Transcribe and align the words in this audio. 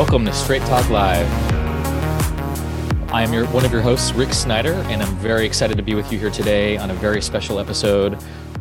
Welcome 0.00 0.24
to 0.24 0.32
Straight 0.32 0.62
Talk 0.62 0.88
Live. 0.88 1.26
I 3.12 3.22
am 3.22 3.34
your, 3.34 3.46
one 3.48 3.66
of 3.66 3.70
your 3.70 3.82
hosts, 3.82 4.14
Rick 4.14 4.32
Snyder, 4.32 4.72
and 4.72 5.02
I'm 5.02 5.14
very 5.16 5.44
excited 5.44 5.76
to 5.76 5.82
be 5.82 5.94
with 5.94 6.10
you 6.10 6.18
here 6.18 6.30
today 6.30 6.78
on 6.78 6.90
a 6.90 6.94
very 6.94 7.20
special 7.20 7.58
episode 7.58 8.14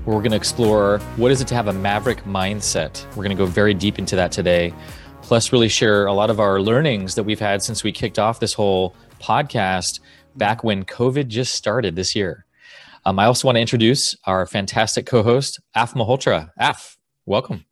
where 0.04 0.18
we're 0.18 0.22
going 0.22 0.32
to 0.32 0.38
explore 0.38 1.00
what 1.16 1.32
is 1.32 1.40
it 1.40 1.48
to 1.48 1.56
have 1.56 1.70
a 1.70 1.74
maverick 1.74 2.26
mindset. 2.26 3.06
We're 3.12 3.24
going 3.24 3.30
to 3.30 3.42
go 3.42 3.46
very 3.46 3.74
deep 3.74 3.98
into 3.98 4.18
that 4.18 4.34
today, 4.34 4.74
plus, 5.22 5.54
really 5.54 5.70
share 5.70 6.08
a 6.08 6.14
lot 6.14 6.30
of 6.30 6.42
our 6.42 6.60
learnings 6.60 7.16
that 7.16 7.24
we've 7.24 7.40
had 7.40 7.64
since 7.64 7.86
we 7.86 7.94
kicked 7.94 8.20
off 8.20 8.42
this 8.42 8.54
whole 8.54 8.94
podcast 9.22 10.02
back 10.36 10.66
when 10.66 10.84
COVID 10.84 11.30
just 11.30 11.56
started 11.56 11.96
this 11.96 12.18
year. 12.18 12.46
Um, 13.06 13.18
I 13.18 13.28
also 13.28 13.48
want 13.48 13.56
to 13.56 13.62
introduce 13.62 14.14
our 14.26 14.46
fantastic 14.46 15.06
co 15.06 15.24
host, 15.24 15.62
Af 15.74 15.94
Malhotra. 15.94 16.50
Af, 16.58 16.98
welcome. 17.26 17.64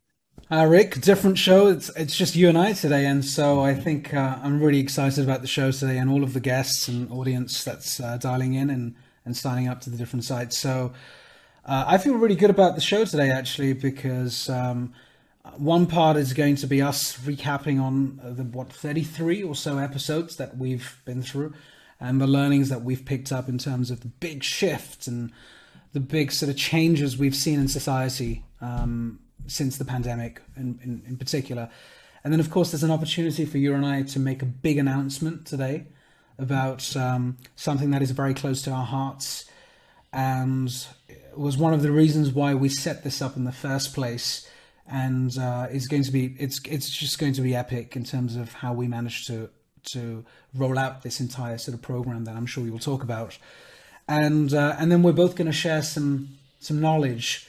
Uh, 0.50 0.64
Rick, 0.64 1.02
different 1.02 1.36
show. 1.36 1.66
It's 1.66 1.90
it's 1.90 2.16
just 2.16 2.34
you 2.34 2.48
and 2.48 2.56
I 2.56 2.72
today, 2.72 3.04
and 3.04 3.22
so 3.22 3.60
I 3.60 3.74
think 3.74 4.14
uh, 4.14 4.38
I'm 4.42 4.62
really 4.62 4.80
excited 4.80 5.22
about 5.22 5.42
the 5.42 5.46
show 5.46 5.70
today 5.70 5.98
and 5.98 6.08
all 6.08 6.22
of 6.22 6.32
the 6.32 6.40
guests 6.40 6.88
and 6.88 7.10
audience 7.12 7.62
that's 7.62 8.00
uh, 8.00 8.16
dialing 8.16 8.54
in 8.54 8.70
and 8.70 8.94
and 9.26 9.36
signing 9.36 9.68
up 9.68 9.82
to 9.82 9.90
the 9.90 9.98
different 9.98 10.24
sites. 10.24 10.58
So 10.58 10.94
uh, 11.66 11.84
I 11.86 11.98
feel 11.98 12.14
really 12.14 12.34
good 12.34 12.48
about 12.48 12.76
the 12.76 12.80
show 12.80 13.04
today, 13.04 13.30
actually, 13.30 13.74
because 13.74 14.48
um, 14.48 14.94
one 15.58 15.84
part 15.84 16.16
is 16.16 16.32
going 16.32 16.56
to 16.56 16.66
be 16.66 16.80
us 16.80 17.18
recapping 17.18 17.78
on 17.78 18.18
the 18.24 18.44
what 18.44 18.72
33 18.72 19.42
or 19.42 19.54
so 19.54 19.76
episodes 19.76 20.36
that 20.36 20.56
we've 20.56 20.98
been 21.04 21.20
through, 21.20 21.52
and 22.00 22.22
the 22.22 22.26
learnings 22.26 22.70
that 22.70 22.80
we've 22.80 23.04
picked 23.04 23.32
up 23.32 23.50
in 23.50 23.58
terms 23.58 23.90
of 23.90 24.00
the 24.00 24.08
big 24.08 24.42
shifts 24.42 25.06
and 25.06 25.30
the 25.92 26.00
big 26.00 26.32
sort 26.32 26.48
of 26.48 26.56
changes 26.56 27.18
we've 27.18 27.36
seen 27.36 27.60
in 27.60 27.68
society. 27.68 28.44
Um, 28.62 29.18
since 29.48 29.76
the 29.76 29.84
pandemic 29.84 30.40
in, 30.56 30.78
in, 30.82 31.02
in, 31.06 31.16
particular. 31.16 31.68
And 32.22 32.32
then, 32.32 32.40
of 32.40 32.50
course, 32.50 32.70
there's 32.70 32.82
an 32.82 32.90
opportunity 32.90 33.44
for 33.44 33.58
you 33.58 33.74
and 33.74 33.84
I 33.84 34.02
to 34.02 34.20
make 34.20 34.42
a 34.42 34.46
big 34.46 34.78
announcement 34.78 35.46
today 35.46 35.86
about 36.38 36.96
um, 36.96 37.38
something 37.56 37.90
that 37.90 38.02
is 38.02 38.12
very 38.12 38.34
close 38.34 38.62
to 38.62 38.70
our 38.70 38.84
hearts 38.84 39.46
and 40.12 40.86
was 41.36 41.56
one 41.56 41.74
of 41.74 41.82
the 41.82 41.90
reasons 41.90 42.30
why 42.30 42.54
we 42.54 42.68
set 42.68 43.04
this 43.04 43.20
up 43.20 43.36
in 43.36 43.44
the 43.44 43.52
first 43.52 43.94
place. 43.94 44.48
And 44.86 45.36
uh, 45.36 45.66
it's 45.70 45.86
going 45.86 46.04
to 46.04 46.12
be 46.12 46.34
it's 46.38 46.60
it's 46.64 46.88
just 46.88 47.18
going 47.18 47.34
to 47.34 47.42
be 47.42 47.54
epic 47.54 47.94
in 47.94 48.04
terms 48.04 48.36
of 48.36 48.54
how 48.54 48.72
we 48.72 48.88
managed 48.88 49.26
to 49.26 49.50
to 49.92 50.24
roll 50.54 50.78
out 50.78 51.02
this 51.02 51.20
entire 51.20 51.58
sort 51.58 51.74
of 51.74 51.82
program 51.82 52.24
that 52.24 52.34
I'm 52.36 52.46
sure 52.46 52.64
you 52.64 52.72
will 52.72 52.78
talk 52.78 53.02
about. 53.02 53.36
And 54.06 54.54
uh, 54.54 54.76
and 54.78 54.90
then 54.90 55.02
we're 55.02 55.12
both 55.12 55.36
going 55.36 55.46
to 55.46 55.52
share 55.52 55.82
some 55.82 56.30
some 56.58 56.80
knowledge 56.80 57.48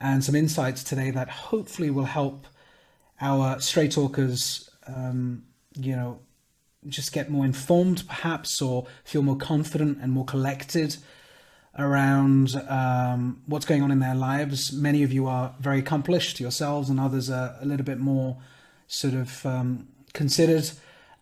and 0.00 0.24
some 0.24 0.34
insights 0.34 0.82
today 0.82 1.10
that 1.10 1.28
hopefully 1.28 1.90
will 1.90 2.04
help 2.04 2.46
our 3.20 3.60
straight 3.60 3.92
talkers, 3.92 4.70
um, 4.86 5.44
you 5.76 5.94
know, 5.94 6.20
just 6.88 7.12
get 7.12 7.30
more 7.30 7.44
informed 7.44 8.06
perhaps 8.06 8.62
or 8.62 8.86
feel 9.04 9.22
more 9.22 9.36
confident 9.36 9.98
and 10.00 10.12
more 10.12 10.24
collected 10.24 10.96
around 11.78 12.56
um, 12.68 13.42
what's 13.46 13.66
going 13.66 13.82
on 13.82 13.90
in 13.90 13.98
their 13.98 14.14
lives. 14.14 14.72
Many 14.72 15.02
of 15.02 15.12
you 15.12 15.26
are 15.26 15.54
very 15.60 15.78
accomplished 15.78 16.40
yourselves, 16.40 16.88
and 16.88 16.98
others 16.98 17.30
are 17.30 17.56
a 17.60 17.66
little 17.66 17.84
bit 17.84 17.98
more 17.98 18.38
sort 18.88 19.14
of 19.14 19.44
um, 19.46 19.88
considered 20.12 20.70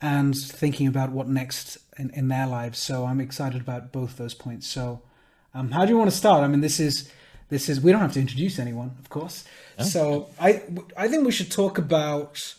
and 0.00 0.36
thinking 0.36 0.86
about 0.86 1.10
what 1.10 1.28
next 1.28 1.76
in, 1.98 2.10
in 2.10 2.28
their 2.28 2.46
lives. 2.46 2.78
So 2.78 3.04
I'm 3.04 3.20
excited 3.20 3.60
about 3.60 3.92
both 3.92 4.16
those 4.16 4.34
points. 4.34 4.66
So, 4.68 5.02
um, 5.54 5.72
how 5.72 5.84
do 5.84 5.90
you 5.90 5.98
want 5.98 6.10
to 6.10 6.16
start? 6.16 6.44
I 6.44 6.48
mean, 6.48 6.60
this 6.60 6.78
is 6.78 7.10
this 7.48 7.68
is 7.68 7.80
we 7.80 7.92
don't 7.92 8.00
have 8.00 8.12
to 8.12 8.20
introduce 8.20 8.58
anyone, 8.58 8.96
of 8.98 9.08
course. 9.08 9.44
So 9.80 10.28
I 10.40 10.62
I 10.96 11.08
think 11.08 11.24
we 11.24 11.32
should 11.32 11.50
talk 11.50 11.78
about 11.78 12.54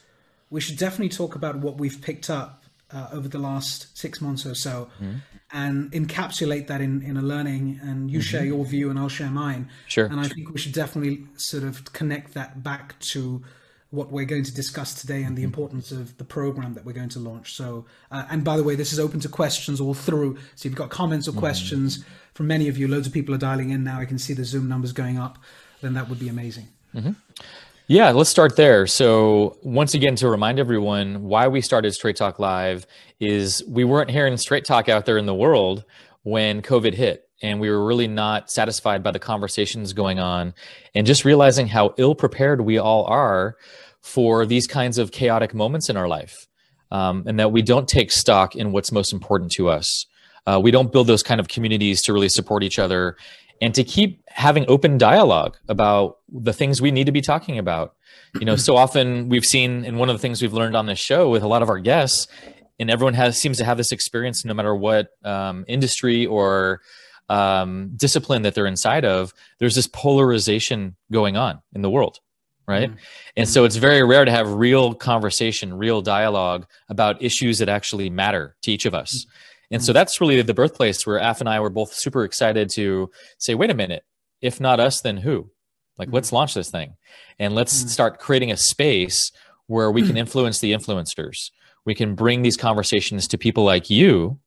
we 0.50 0.62
should 0.62 0.78
definitely 0.78 1.10
talk 1.10 1.36
about 1.36 1.58
what 1.58 1.78
we've 1.78 2.02
picked 2.02 2.30
up 2.30 2.64
uh, 2.92 3.08
over 3.12 3.28
the 3.28 3.38
last 3.38 3.96
six 3.98 4.20
months 4.20 4.46
or 4.46 4.56
so, 4.56 4.90
mm-hmm. 5.02 5.18
and 5.52 5.92
encapsulate 5.92 6.68
that 6.68 6.82
in 6.82 7.02
in 7.02 7.18
a 7.18 7.22
learning. 7.22 7.80
And 7.84 8.10
you 8.10 8.20
mm-hmm. 8.20 8.24
share 8.24 8.46
your 8.46 8.66
view, 8.66 8.90
and 8.90 8.98
I'll 8.98 9.10
share 9.10 9.30
mine. 9.30 9.70
Sure. 9.88 10.06
And 10.06 10.20
I 10.20 10.28
think 10.28 10.52
we 10.52 10.60
should 10.60 10.74
definitely 10.74 11.26
sort 11.36 11.64
of 11.64 11.92
connect 11.94 12.34
that 12.34 12.64
back 12.64 13.00
to 13.00 13.44
what 13.92 14.12
we're 14.12 14.26
going 14.26 14.44
to 14.44 14.54
discuss 14.54 14.94
today 14.94 15.24
and 15.24 15.36
the 15.36 15.42
mm-hmm. 15.42 15.48
importance 15.48 15.92
of 15.92 16.18
the 16.18 16.24
program 16.24 16.76
that 16.76 16.86
we're 16.86 16.94
going 16.94 17.10
to 17.10 17.20
launch. 17.20 17.56
So, 17.56 17.86
uh, 18.12 18.26
and 18.30 18.44
by 18.44 18.56
the 18.56 18.64
way, 18.64 18.76
this 18.76 18.94
is 18.94 19.00
open 19.00 19.20
to 19.22 19.30
questions 19.30 19.82
all 19.82 19.94
through. 19.94 20.36
So, 20.56 20.60
if 20.60 20.66
you've 20.66 20.76
got 20.76 20.90
comments 20.90 21.28
or 21.28 21.32
mm-hmm. 21.32 21.40
questions 21.40 22.06
from 22.34 22.48
many 22.48 22.68
of 22.68 22.78
you, 22.78 22.88
loads 22.88 23.08
of 23.08 23.14
people 23.14 23.34
are 23.34 23.40
dialing 23.40 23.72
in 23.72 23.84
now. 23.84 24.00
I 24.00 24.06
can 24.06 24.20
see 24.20 24.34
the 24.34 24.46
Zoom 24.46 24.70
numbers 24.70 24.94
going 24.94 25.18
up. 25.18 25.40
Then 25.82 25.94
that 25.94 26.10
would 26.10 26.20
be 26.20 26.30
amazing. 26.30 26.68
Mm-hmm. 26.94 27.12
Yeah, 27.88 28.12
let's 28.12 28.30
start 28.30 28.56
there. 28.56 28.86
So, 28.86 29.58
once 29.64 29.96
again, 29.96 30.16
to 30.18 30.30
remind 30.30 30.60
everyone 30.60 31.24
why 31.24 31.48
we 31.48 31.60
started 31.60 31.92
Straight 31.94 32.16
Talk 32.16 32.38
Live 32.38 32.86
is 33.20 33.64
we 33.68 33.84
weren't 33.84 34.12
hearing 34.12 34.38
Straight 34.38 34.66
Talk 34.66 34.88
out 34.88 35.08
there 35.08 35.18
in 35.18 35.26
the 35.26 35.34
world 35.34 35.84
when 36.24 36.62
COVID 36.62 36.94
hit 36.94 37.24
and 37.42 37.60
we 37.60 37.70
were 37.70 37.86
really 37.86 38.08
not 38.08 38.52
satisfied 38.52 39.04
by 39.04 39.12
the 39.12 39.20
conversations 39.20 39.94
going 39.94 40.20
on 40.20 40.54
and 40.94 41.08
just 41.08 41.26
realizing 41.26 41.68
how 41.68 41.94
ill 41.98 42.16
prepared 42.16 42.62
we 42.62 42.78
all 42.78 43.06
are 43.06 43.56
for 44.02 44.46
these 44.46 44.68
kinds 44.68 44.98
of 44.98 45.12
chaotic 45.12 45.54
moments 45.54 45.90
in 45.90 45.98
our 45.98 46.08
life 46.08 46.48
um, 46.92 47.24
and 47.28 47.40
that 47.40 47.52
we 47.52 47.62
don't 47.62 47.88
take 47.88 48.12
stock 48.12 48.56
in 48.56 48.72
what's 48.72 48.92
most 48.92 49.14
important 49.14 49.52
to 49.52 49.70
us. 49.70 50.06
Uh, 50.46 50.60
we 50.62 50.72
don't 50.72 50.92
build 50.92 51.08
those 51.08 51.24
kind 51.24 51.40
of 51.40 51.48
communities 51.48 52.02
to 52.02 52.14
really 52.14 52.30
support 52.30 52.64
each 52.64 52.80
other 52.80 53.16
and 53.62 53.76
to 53.76 53.84
keep 53.84 54.22
having 54.30 54.66
open 54.68 54.98
dialogue 54.98 55.58
about 55.68 56.18
the 56.30 56.54
things 56.54 56.82
we 56.82 56.92
need 56.92 57.06
to 57.06 57.12
be 57.12 57.22
talking 57.22 57.58
about. 57.58 57.94
You 58.36 58.46
know 58.46 58.56
so 58.56 58.78
often 58.78 59.30
we've 59.30 59.46
seen 59.46 59.86
and 59.86 59.98
one 59.98 60.10
of 60.10 60.16
the 60.16 60.20
things 60.20 60.42
we've 60.42 60.54
learned 60.54 60.76
on 60.76 60.86
this 60.86 61.00
show 61.00 61.30
with 61.30 61.44
a 61.44 61.48
lot 61.48 61.62
of 61.62 61.70
our 61.70 61.80
guests 61.80 62.28
and 62.80 62.90
everyone 62.90 63.14
has 63.14 63.40
seems 63.40 63.58
to 63.58 63.66
have 63.66 63.78
this 63.78 63.92
experience 63.92 64.46
no 64.46 64.54
matter 64.54 64.76
what 64.76 65.10
um, 65.24 65.66
industry 65.68 66.26
or 66.26 66.82
um, 67.30 67.92
discipline 67.96 68.42
that 68.42 68.56
they're 68.56 68.66
inside 68.66 69.06
of, 69.06 69.34
there's 69.60 69.76
this 69.76 69.88
polarization 69.88 70.96
going 71.12 71.38
on 71.38 71.62
in 71.74 71.82
the 71.82 71.90
world, 71.90 72.20
right? 72.68 72.90
Mm-hmm. 72.90 73.00
And 73.38 73.48
so 73.48 73.66
it's 73.66 73.76
very 73.76 74.04
rare 74.04 74.26
to 74.26 74.32
have 74.32 74.52
real 74.52 74.96
conversation, 74.96 75.74
real 75.78 76.02
dialogue 76.02 76.66
about 76.90 77.22
issues 77.22 77.60
that 77.60 77.70
actually 77.70 78.10
matter 78.10 78.56
to 78.64 78.72
each 78.72 78.86
of 78.86 78.96
us. 78.96 79.14
Mm-hmm. 79.26 79.76
And 79.76 79.86
so 79.86 79.94
that's 79.94 80.20
really 80.20 80.42
the 80.42 80.54
birthplace 80.54 81.06
where 81.06 81.18
Af 81.18 81.42
and 81.42 81.50
I 81.50 81.60
were 81.60 81.70
both 81.70 81.94
super 81.94 82.24
excited 82.24 82.70
to 82.72 83.12
say, 83.38 83.54
wait 83.54 83.70
a 83.70 83.76
minute, 83.76 84.04
if 84.42 84.60
not 84.60 84.80
us, 84.80 85.02
then 85.02 85.18
who? 85.18 85.52
Like, 85.98 86.08
mm-hmm. 86.08 86.16
let's 86.16 86.32
launch 86.32 86.56
this 86.56 86.72
thing 86.72 86.96
and 87.38 87.54
let's 87.54 87.78
mm-hmm. 87.78 87.90
start 87.90 88.20
creating 88.20 88.52
a 88.52 88.58
space 88.58 89.32
where 89.68 89.92
we 89.92 90.02
can 90.02 90.18
influence 90.18 90.60
the 90.60 90.74
influencers. 90.74 91.52
We 91.86 91.96
can 91.96 92.16
bring 92.16 92.42
these 92.42 92.58
conversations 92.58 93.28
to 93.30 93.38
people 93.38 93.64
like 93.64 93.90
you 93.90 94.40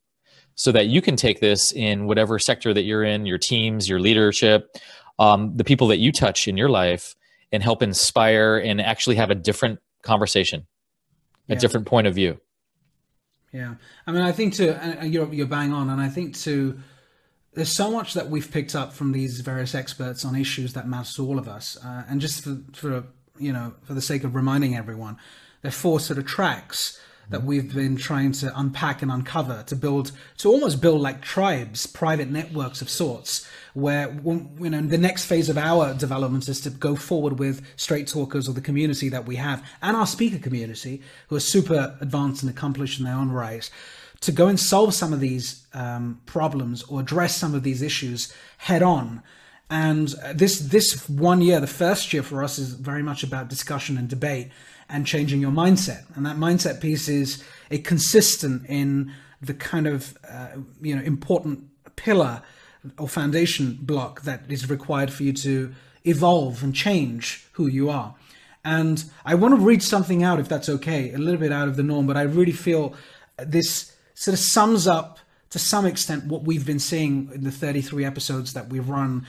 so 0.54 0.72
that 0.72 0.87
you 0.87 1.00
can 1.00 1.16
take 1.16 1.41
this 1.41 1.72
in 1.72 2.06
whatever 2.06 2.38
sector 2.38 2.75
that 2.75 2.82
you're 2.82 3.03
in, 3.03 3.26
your 3.26 3.38
teams, 3.38 3.88
your 3.88 4.00
leadership, 4.00 4.76
um, 5.19 5.56
the 5.56 5.65
people 5.65 5.88
that 5.88 5.98
you 5.98 6.12
touch 6.12 6.47
in 6.47 6.56
your 6.56 6.69
life, 6.69 7.15
and 7.50 7.62
help 7.62 7.82
inspire 7.82 8.56
and 8.59 8.81
actually 8.81 9.16
have 9.16 9.31
a 9.31 9.34
different 9.34 9.81
conversation, 10.03 10.66
a 11.48 11.56
different 11.56 11.87
point 11.87 12.06
of 12.06 12.15
view. 12.15 12.41
Yeah, 13.53 13.75
I 14.06 14.12
mean, 14.12 14.22
I 14.22 14.32
think 14.32 14.54
to 14.54 15.06
you're 15.06 15.32
you're 15.32 15.47
bang 15.47 15.72
on, 15.72 15.91
and 15.91 16.00
I 16.00 16.09
think 16.09 16.38
to 16.41 16.78
there's 17.53 17.75
so 17.75 17.91
much 17.91 18.14
that 18.14 18.31
we've 18.31 18.50
picked 18.50 18.75
up 18.75 18.94
from 18.94 19.12
these 19.12 19.41
various 19.41 19.75
experts 19.75 20.25
on 20.25 20.34
issues 20.34 20.72
that 20.72 20.88
matter 20.88 21.12
to 21.16 21.26
all 21.26 21.38
of 21.38 21.49
us, 21.49 21.76
uh, 21.84 22.04
and 22.09 22.20
just 22.20 22.43
for 22.43 22.59
for 22.72 23.04
you 23.38 23.53
know 23.53 23.75
for 23.82 23.93
the 23.93 24.00
sake 24.00 24.25
of 24.25 24.34
reminding 24.34 24.75
everyone, 24.75 25.19
there 25.60 25.69
are 25.69 25.72
four 25.72 26.00
sort 26.00 26.19
of 26.19 26.25
tracks 26.25 26.99
that 27.31 27.44
we've 27.44 27.75
been 27.75 27.97
trying 27.97 28.33
to 28.33 28.53
unpack 28.59 29.03
and 29.03 29.10
uncover 29.10 29.62
to 29.66 29.77
build 29.77 30.12
to 30.38 30.49
almost 30.49 30.81
build 30.81 31.00
like 31.00 31.22
tribes 31.22 31.87
private 31.87 32.28
networks 32.28 32.83
of 32.83 32.91
sorts 32.91 33.49
where 33.75 34.12
you 34.25 34.70
know 34.70 34.82
the 34.82 34.99
next 34.99 35.25
phase 35.25 35.49
of 35.49 35.56
our 35.56 35.94
development 35.94 36.49
is 36.49 36.61
to 36.61 36.70
go 36.70 36.94
forward 36.94 37.38
with 37.38 37.64
straight 37.76 38.06
talkers 38.06 38.49
or 38.49 38.52
the 38.52 38.61
community 38.61 39.08
that 39.08 39.26
we 39.26 39.37
have 39.37 39.64
and 39.81 39.96
our 39.96 40.06
speaker 40.06 40.38
community 40.38 41.00
who 41.29 41.37
are 41.37 41.41
super 41.41 41.96
advanced 42.00 42.43
and 42.43 42.50
accomplished 42.50 42.99
in 42.99 43.05
their 43.05 43.14
own 43.14 43.31
right 43.31 43.70
to 44.23 44.32
go 44.32 44.46
and 44.46 44.58
solve 44.58 44.94
some 44.94 45.12
of 45.12 45.20
these 45.20 45.67
um, 45.75 46.20
problems 46.26 46.82
or 46.85 47.00
address 47.00 47.37
some 47.37 47.55
of 47.55 47.62
these 47.62 47.82
issues 47.82 48.32
head 48.56 48.82
on. 48.82 49.23
And 49.69 50.08
this 50.35 50.58
this 50.61 51.08
one 51.08 51.43
year 51.43 51.58
the 51.61 51.67
first 51.67 52.12
year 52.12 52.23
for 52.23 52.43
us 52.43 52.58
is 52.58 52.75
very 52.75 53.02
much 53.02 53.23
about 53.23 53.49
discussion 53.49 53.99
and 53.99 54.08
debate 54.08 54.50
and 54.93 55.06
changing 55.06 55.41
your 55.41 55.50
mindset. 55.50 56.05
And 56.15 56.25
that 56.27 56.37
mindset 56.37 56.81
piece 56.81 57.09
is 57.09 57.43
a 57.71 57.79
consistent 57.79 58.67
in 58.69 59.12
the 59.41 59.55
kind 59.55 59.89
of 59.89 60.17
uh, 60.31 60.49
you 60.81 60.94
know 60.94 61.03
important 61.03 61.65
pillar 61.97 62.43
or 62.99 63.09
foundation 63.09 63.79
block 63.81 64.23
that 64.23 64.43
is 64.49 64.69
required 64.69 65.12
for 65.12 65.23
you 65.23 65.33
to 65.33 65.75
evolve 66.05 66.62
and 66.62 66.75
change 66.75 67.47
who 67.53 67.67
you 67.67 67.89
are. 67.89 68.15
And 68.65 69.05
I 69.25 69.35
want 69.35 69.55
to 69.55 69.61
read 69.61 69.83
something 69.83 70.23
out, 70.23 70.39
if 70.39 70.49
that's 70.49 70.69
okay, 70.69 71.12
a 71.12 71.19
little 71.19 71.41
bit 71.41 71.53
out 71.53 71.69
of 71.69 71.77
the 71.77 71.83
norm, 71.83 72.06
but 72.06 72.17
I 72.17 72.23
really 72.23 72.53
feel 72.53 72.94
this 73.39 73.93
sort 74.15 74.35
of 74.35 74.41
sums 74.41 74.87
up 74.87 75.19
to 75.50 75.59
some 75.59 75.87
extent 75.87 76.27
what 76.27 76.44
we've 76.44 76.67
been 76.67 76.79
seeing 76.79 77.31
in 77.35 77.44
the 77.44 77.50
33 77.50 78.05
episodes 78.05 78.53
that 78.53 78.69
we've 78.69 78.89
run 78.89 79.27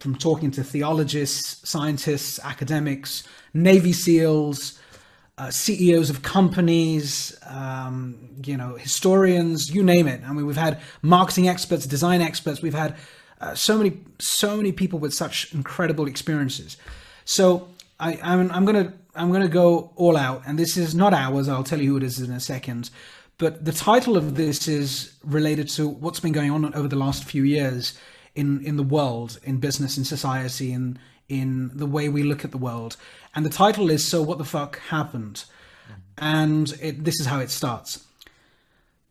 from 0.00 0.16
talking 0.16 0.50
to 0.52 0.64
theologists, 0.64 1.68
scientists, 1.68 2.40
academics, 2.42 3.22
Navy 3.54 3.92
SEALs, 3.92 4.78
uh, 5.36 5.50
CEOs 5.50 6.10
of 6.10 6.22
companies, 6.22 7.36
um, 7.48 8.16
you 8.44 8.56
know, 8.56 8.76
historians, 8.76 9.74
you 9.74 9.82
name 9.82 10.06
it. 10.06 10.22
I 10.24 10.32
mean, 10.32 10.46
we've 10.46 10.56
had 10.56 10.80
marketing 11.02 11.48
experts, 11.48 11.86
design 11.86 12.20
experts. 12.20 12.62
We've 12.62 12.74
had 12.74 12.96
uh, 13.40 13.54
so 13.54 13.76
many, 13.76 13.98
so 14.20 14.56
many 14.56 14.70
people 14.70 14.98
with 14.98 15.12
such 15.12 15.52
incredible 15.52 16.06
experiences. 16.06 16.76
So 17.24 17.68
I, 17.98 18.18
I'm, 18.22 18.50
I'm 18.52 18.64
gonna, 18.64 18.92
I'm 19.14 19.32
gonna 19.32 19.48
go 19.48 19.90
all 19.96 20.16
out, 20.16 20.42
and 20.46 20.58
this 20.58 20.76
is 20.76 20.94
not 20.94 21.12
ours. 21.12 21.48
I'll 21.48 21.64
tell 21.64 21.80
you 21.80 21.90
who 21.90 21.96
it 21.96 22.02
is 22.04 22.20
in 22.20 22.30
a 22.30 22.40
second. 22.40 22.90
But 23.36 23.64
the 23.64 23.72
title 23.72 24.16
of 24.16 24.36
this 24.36 24.68
is 24.68 25.14
related 25.24 25.68
to 25.70 25.88
what's 25.88 26.20
been 26.20 26.32
going 26.32 26.52
on 26.52 26.72
over 26.74 26.86
the 26.86 26.96
last 26.96 27.24
few 27.24 27.42
years 27.42 27.98
in 28.36 28.64
in 28.64 28.76
the 28.76 28.84
world, 28.84 29.40
in 29.42 29.58
business, 29.58 29.98
in 29.98 30.04
society, 30.04 30.72
in 30.72 30.98
in 31.28 31.70
the 31.74 31.86
way 31.86 32.08
we 32.08 32.22
look 32.22 32.44
at 32.44 32.50
the 32.50 32.58
world. 32.58 32.96
And 33.34 33.44
the 33.44 33.50
title 33.50 33.90
is 33.90 34.06
"So 34.06 34.22
What 34.22 34.38
the 34.38 34.44
Fuck 34.44 34.78
Happened," 34.88 35.44
and 36.18 36.72
it, 36.80 37.04
this 37.04 37.20
is 37.20 37.26
how 37.26 37.40
it 37.40 37.50
starts. 37.50 38.04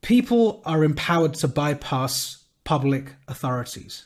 People 0.02 0.62
are 0.66 0.84
empowered 0.84 1.34
to 1.36 1.48
bypass 1.48 2.44
public 2.64 3.16
authorities, 3.28 4.06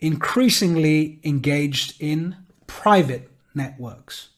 increasingly 0.00 1.20
engaged 1.24 1.94
in 2.00 2.36
private 2.66 3.30
networks, 3.54 4.28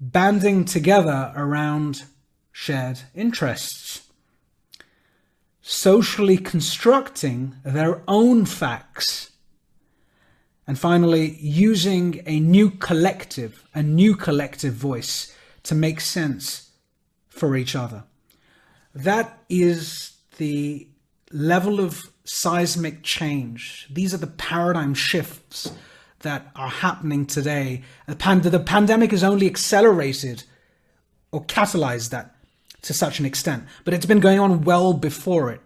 banding 0.00 0.64
together 0.64 1.32
around 1.36 2.04
shared 2.52 3.00
interests 3.14 4.02
socially 5.68 6.38
constructing 6.38 7.56
their 7.64 8.00
own 8.06 8.46
facts, 8.46 9.32
and 10.66 10.78
finally, 10.78 11.36
using 11.40 12.22
a 12.26 12.40
new 12.40 12.70
collective, 12.70 13.64
a 13.74 13.82
new 13.82 14.16
collective 14.16 14.74
voice 14.74 15.32
to 15.62 15.74
make 15.74 16.00
sense 16.00 16.70
for 17.28 17.56
each 17.56 17.76
other. 17.76 18.04
That 18.94 19.38
is 19.48 20.16
the 20.38 20.88
level 21.30 21.78
of 21.80 22.10
seismic 22.24 23.04
change. 23.04 23.86
These 23.90 24.12
are 24.12 24.18
the 24.18 24.26
paradigm 24.26 24.94
shifts 24.94 25.70
that 26.20 26.50
are 26.56 26.68
happening 26.68 27.26
today. 27.26 27.82
The, 28.08 28.16
pand- 28.16 28.42
the 28.42 28.58
pandemic 28.58 29.12
has 29.12 29.22
only 29.22 29.46
accelerated 29.46 30.42
or 31.30 31.44
catalyzed 31.44 32.10
that 32.10 32.34
to 32.82 32.94
such 32.94 33.20
an 33.20 33.26
extent, 33.26 33.64
but 33.84 33.94
it's 33.94 34.06
been 34.06 34.20
going 34.20 34.40
on 34.40 34.62
well 34.62 34.92
before 34.92 35.50
it. 35.50 35.60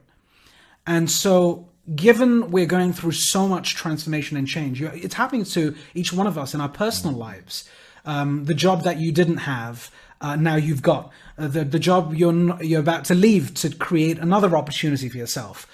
And 0.87 1.11
so, 1.11 1.70
given 1.95 2.51
we're 2.51 2.67
going 2.67 2.93
through 2.93 3.13
so 3.13 3.49
much 3.49 3.75
transformation 3.75 4.37
and 4.37 4.47
change, 4.47 4.81
it's 4.83 5.15
happening 5.15 5.45
to 5.45 5.75
each 5.95 6.13
one 6.13 6.27
of 6.27 6.39
us 6.39 6.55
in 6.55 6.61
our 6.61 6.69
personal 6.69 7.17
lives. 7.17 7.69
Um, 8.05 8.45
the 8.45 8.55
job 8.55 8.83
that 8.85 8.99
you 8.99 9.13
didn't 9.13 9.39
have, 9.39 9.91
uh, 10.21 10.37
now 10.37 10.57
you've 10.57 10.83
got. 10.83 11.11
Uh, 11.39 11.49
the, 11.49 11.65
the 11.65 11.79
job 11.79 12.15
you're, 12.15 12.33
not, 12.33 12.65
you're 12.65 12.81
about 12.81 13.05
to 13.07 13.15
leave 13.15 13.55
to 13.55 13.71
create 13.71 14.19
another 14.19 14.57
opportunity 14.57 15.09
for 15.09 15.17
yourself. 15.17 15.67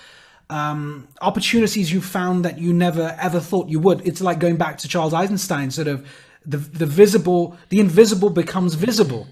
Um, 0.48 1.08
opportunities 1.20 1.92
you 1.92 2.00
found 2.00 2.44
that 2.44 2.58
you 2.58 2.72
never 2.72 3.16
ever 3.20 3.40
thought 3.40 3.68
you 3.68 3.80
would. 3.80 4.06
It's 4.06 4.20
like 4.20 4.38
going 4.38 4.56
back 4.56 4.78
to 4.78 4.88
Charles 4.88 5.12
Eisenstein, 5.12 5.72
sort 5.72 5.88
of 5.88 6.06
the, 6.44 6.58
the 6.58 6.86
visible, 6.86 7.56
the 7.68 7.80
invisible 7.80 8.30
becomes 8.30 8.74
visible 8.74 9.26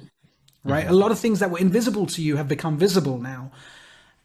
right? 0.64 0.84
Mm-hmm. 0.84 0.94
A 0.94 0.96
lot 0.96 1.12
of 1.12 1.19
things 1.19 1.40
that 1.40 1.50
were 1.50 1.58
invisible 1.58 2.06
to 2.06 2.22
you 2.22 2.36
have 2.36 2.48
become 2.48 2.78
visible 2.78 3.19
now. 3.19 3.52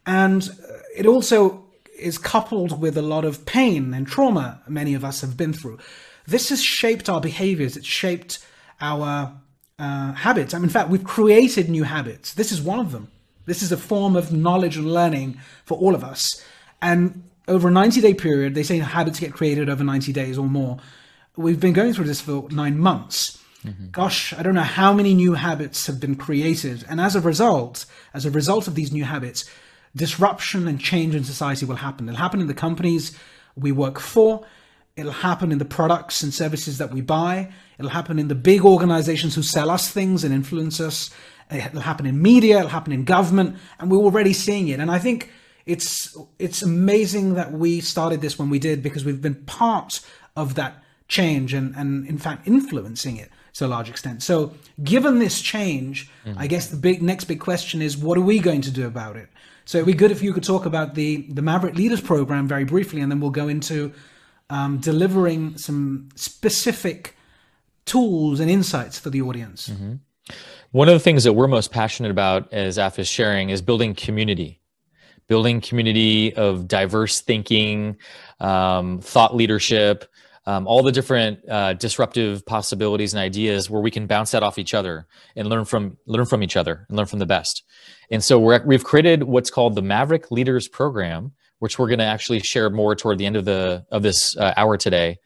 And 0.06 0.50
it 0.96 1.06
also 1.06 1.69
is 2.00 2.18
coupled 2.18 2.80
with 2.80 2.98
a 2.98 3.02
lot 3.02 3.26
of 3.26 3.46
pain 3.46 3.94
and 3.94 4.08
trauma 4.08 4.62
many 4.68 4.94
of 4.94 5.04
us 5.04 5.22
have 5.22 5.38
been 5.38 5.54
through. 5.54 5.78
This 6.26 6.50
has 6.50 6.64
shaped 6.64 7.10
our 7.10 7.22
behaviors, 7.22 7.76
it's 7.76 7.88
shaped 7.88 8.40
our 8.82 9.34
uh, 9.78 10.14
habits. 10.14 10.54
I 10.54 10.58
mean, 10.58 10.66
in 10.66 10.70
fact, 10.70 10.90
we've 10.90 11.04
created 11.04 11.70
new 11.70 11.84
habits. 11.84 12.34
This 12.34 12.52
is 12.52 12.62
one 12.62 12.80
of 12.80 12.92
them. 12.92 13.10
This 13.46 13.64
is 13.64 13.72
a 13.72 13.78
form 13.78 14.16
of 14.16 14.32
knowledge 14.32 14.78
and 14.78 14.94
learning 14.94 15.40
for 15.66 15.78
all 15.78 15.96
of 15.96 16.04
us. 16.04 16.44
And 16.82 17.24
over 17.48 17.70
a 17.70 17.72
90 17.72 18.02
day 18.02 18.14
period, 18.14 18.56
they 18.56 18.64
say 18.64 18.78
habits 18.78 19.20
get 19.20 19.34
created 19.34 19.70
over 19.70 19.84
90 19.84 20.14
days 20.14 20.38
or 20.38 20.46
more. 20.46 20.78
We've 21.36 21.60
been 21.60 21.74
going 21.74 21.94
through 21.94 22.06
this 22.06 22.22
for 22.22 22.48
nine 22.52 22.78
months. 22.78 23.42
Mm-hmm. 23.66 23.90
Gosh, 23.90 24.34
I 24.34 24.44
don't 24.44 24.56
know 24.56 24.62
how 24.62 24.94
many 24.94 25.14
new 25.14 25.34
habits 25.34 25.88
have 25.88 26.00
been 26.00 26.16
created. 26.16 26.86
And 26.90 27.02
as 27.02 27.16
a 27.16 27.22
result, 27.22 27.86
as 28.14 28.26
a 28.26 28.32
result 28.32 28.68
of 28.68 28.76
these 28.76 28.92
new 28.92 29.04
habits, 29.04 29.50
disruption 29.96 30.68
and 30.68 30.80
change 30.80 31.16
in 31.16 31.24
society 31.24 31.66
will 31.66 31.78
happen. 31.78 32.08
It'll 32.08 32.20
happen 32.20 32.42
in 32.42 32.48
the 32.48 32.54
companies 32.54 33.18
we 33.56 33.72
work 33.72 34.00
for. 34.00 34.46
It'll 34.96 35.12
happen 35.12 35.52
in 35.52 35.58
the 35.58 35.66
products 35.66 36.22
and 36.22 36.34
services 36.34 36.78
that 36.78 36.92
we 36.92 37.02
buy. 37.02 37.52
It'll 37.78 37.92
happen 37.92 38.20
in 38.20 38.28
the 38.28 38.36
big 38.36 38.66
organizations 38.66 39.36
who 39.36 39.42
sell 39.42 39.70
us 39.70 39.90
things 39.90 40.24
and 40.24 40.34
influence 40.34 40.80
us. 40.80 41.10
It'll 41.50 41.82
happen 41.82 42.06
in 42.06 42.22
media. 42.22 42.60
It'll 42.60 42.70
happen 42.70 42.94
in 42.94 43.06
government. 43.06 43.58
And 43.80 43.90
we're 43.90 43.98
already 43.98 44.34
seeing 44.34 44.68
it. 44.68 44.80
And 44.80 44.92
I 44.92 45.00
think 45.00 45.32
it's, 45.66 46.18
it's 46.38 46.62
amazing 46.62 47.36
that 47.36 47.54
we 47.54 47.80
started 47.80 48.22
this 48.22 48.38
when 48.38 48.50
we 48.50 48.60
did 48.60 48.84
because 48.84 49.06
we've 49.06 49.22
been 49.22 49.44
part 49.46 50.02
of 50.36 50.56
that 50.56 50.84
change 51.08 51.54
and, 51.54 51.76
and 51.76 52.08
in 52.08 52.18
fact 52.18 52.48
influencing 52.48 53.18
it 53.18 53.32
to 53.54 53.66
a 53.66 53.68
large 53.68 53.90
extent. 53.90 54.24
So, 54.24 54.54
given 54.84 55.20
this 55.20 55.42
change, 55.42 56.10
mm-hmm. 56.26 56.40
I 56.40 56.48
guess 56.48 56.68
the 56.68 56.78
big 56.78 57.02
next 57.02 57.26
big 57.26 57.40
question 57.40 57.82
is 57.82 57.98
what 57.98 58.18
are 58.18 58.22
we 58.22 58.40
going 58.40 58.62
to 58.62 58.72
do 58.72 58.88
about 58.88 59.16
it? 59.16 59.30
So, 59.70 59.78
it'd 59.78 59.86
be 59.86 59.94
good 59.94 60.10
if 60.10 60.24
you 60.24 60.34
could 60.34 60.44
talk 60.44 60.66
about 60.66 60.96
the 60.96 61.28
the 61.30 61.44
Maverick 61.44 61.76
Leaders 61.76 62.02
Program 62.02 62.48
very 62.48 62.64
briefly, 62.64 63.02
and 63.02 63.12
then 63.12 63.20
we'll 63.20 63.30
go 63.30 63.48
into 63.48 63.94
um, 64.50 64.80
delivering 64.80 65.60
some 65.60 66.10
specific 66.16 67.16
tools 67.86 68.40
and 68.40 68.50
insights 68.50 68.98
for 68.98 69.12
the 69.12 69.22
audience. 69.22 69.70
Mm-hmm. 69.70 69.98
One 70.72 70.88
of 70.88 70.96
the 70.96 71.00
things 71.00 71.24
that 71.24 71.34
we're 71.34 71.48
most 71.48 71.70
passionate 71.70 72.10
about, 72.10 72.52
as 72.52 72.80
AF 72.80 72.98
is 72.98 73.08
sharing, 73.08 73.52
is 73.52 73.62
building 73.62 73.94
community, 73.94 74.60
building 75.28 75.62
community 75.62 76.34
of 76.34 76.68
diverse 76.68 77.22
thinking, 77.22 77.98
um, 78.40 79.00
thought 79.02 79.36
leadership 79.36 80.04
um, 80.50 80.66
all 80.66 80.82
the 80.82 80.92
different 80.92 81.48
uh, 81.48 81.74
disruptive 81.74 82.44
possibilities 82.44 83.14
and 83.14 83.22
ideas 83.22 83.70
where 83.70 83.84
we 83.84 83.92
can 83.92 84.08
bounce 84.08 84.32
that 84.32 84.42
off 84.42 84.58
each 84.58 84.74
other 84.74 85.06
and 85.36 85.48
learn 85.48 85.64
from 85.64 85.98
learn 86.08 86.26
from 86.26 86.42
each 86.42 86.58
other 86.58 86.88
and 86.90 86.98
learn 86.98 87.06
from 87.06 87.20
the 87.20 87.28
best. 87.28 87.64
And 88.10 88.24
so 88.24 88.40
we 88.40 88.74
have 88.74 88.84
created 88.84 89.24
what's 89.24 89.52
called 89.52 89.76
the 89.76 89.84
Maverick 89.84 90.32
Leaders 90.32 90.68
Program, 90.68 91.34
which 91.60 91.78
we're 91.78 91.88
going 91.88 92.00
to 92.00 92.06
actually 92.06 92.40
share 92.40 92.72
more 92.72 92.96
toward 92.96 93.20
the 93.20 93.28
end 93.28 93.36
of 93.36 93.46
the 93.46 93.86
of 93.92 94.02
this 94.02 94.36
uh, 94.38 94.56
hour 94.58 94.76
today. 94.76 95.18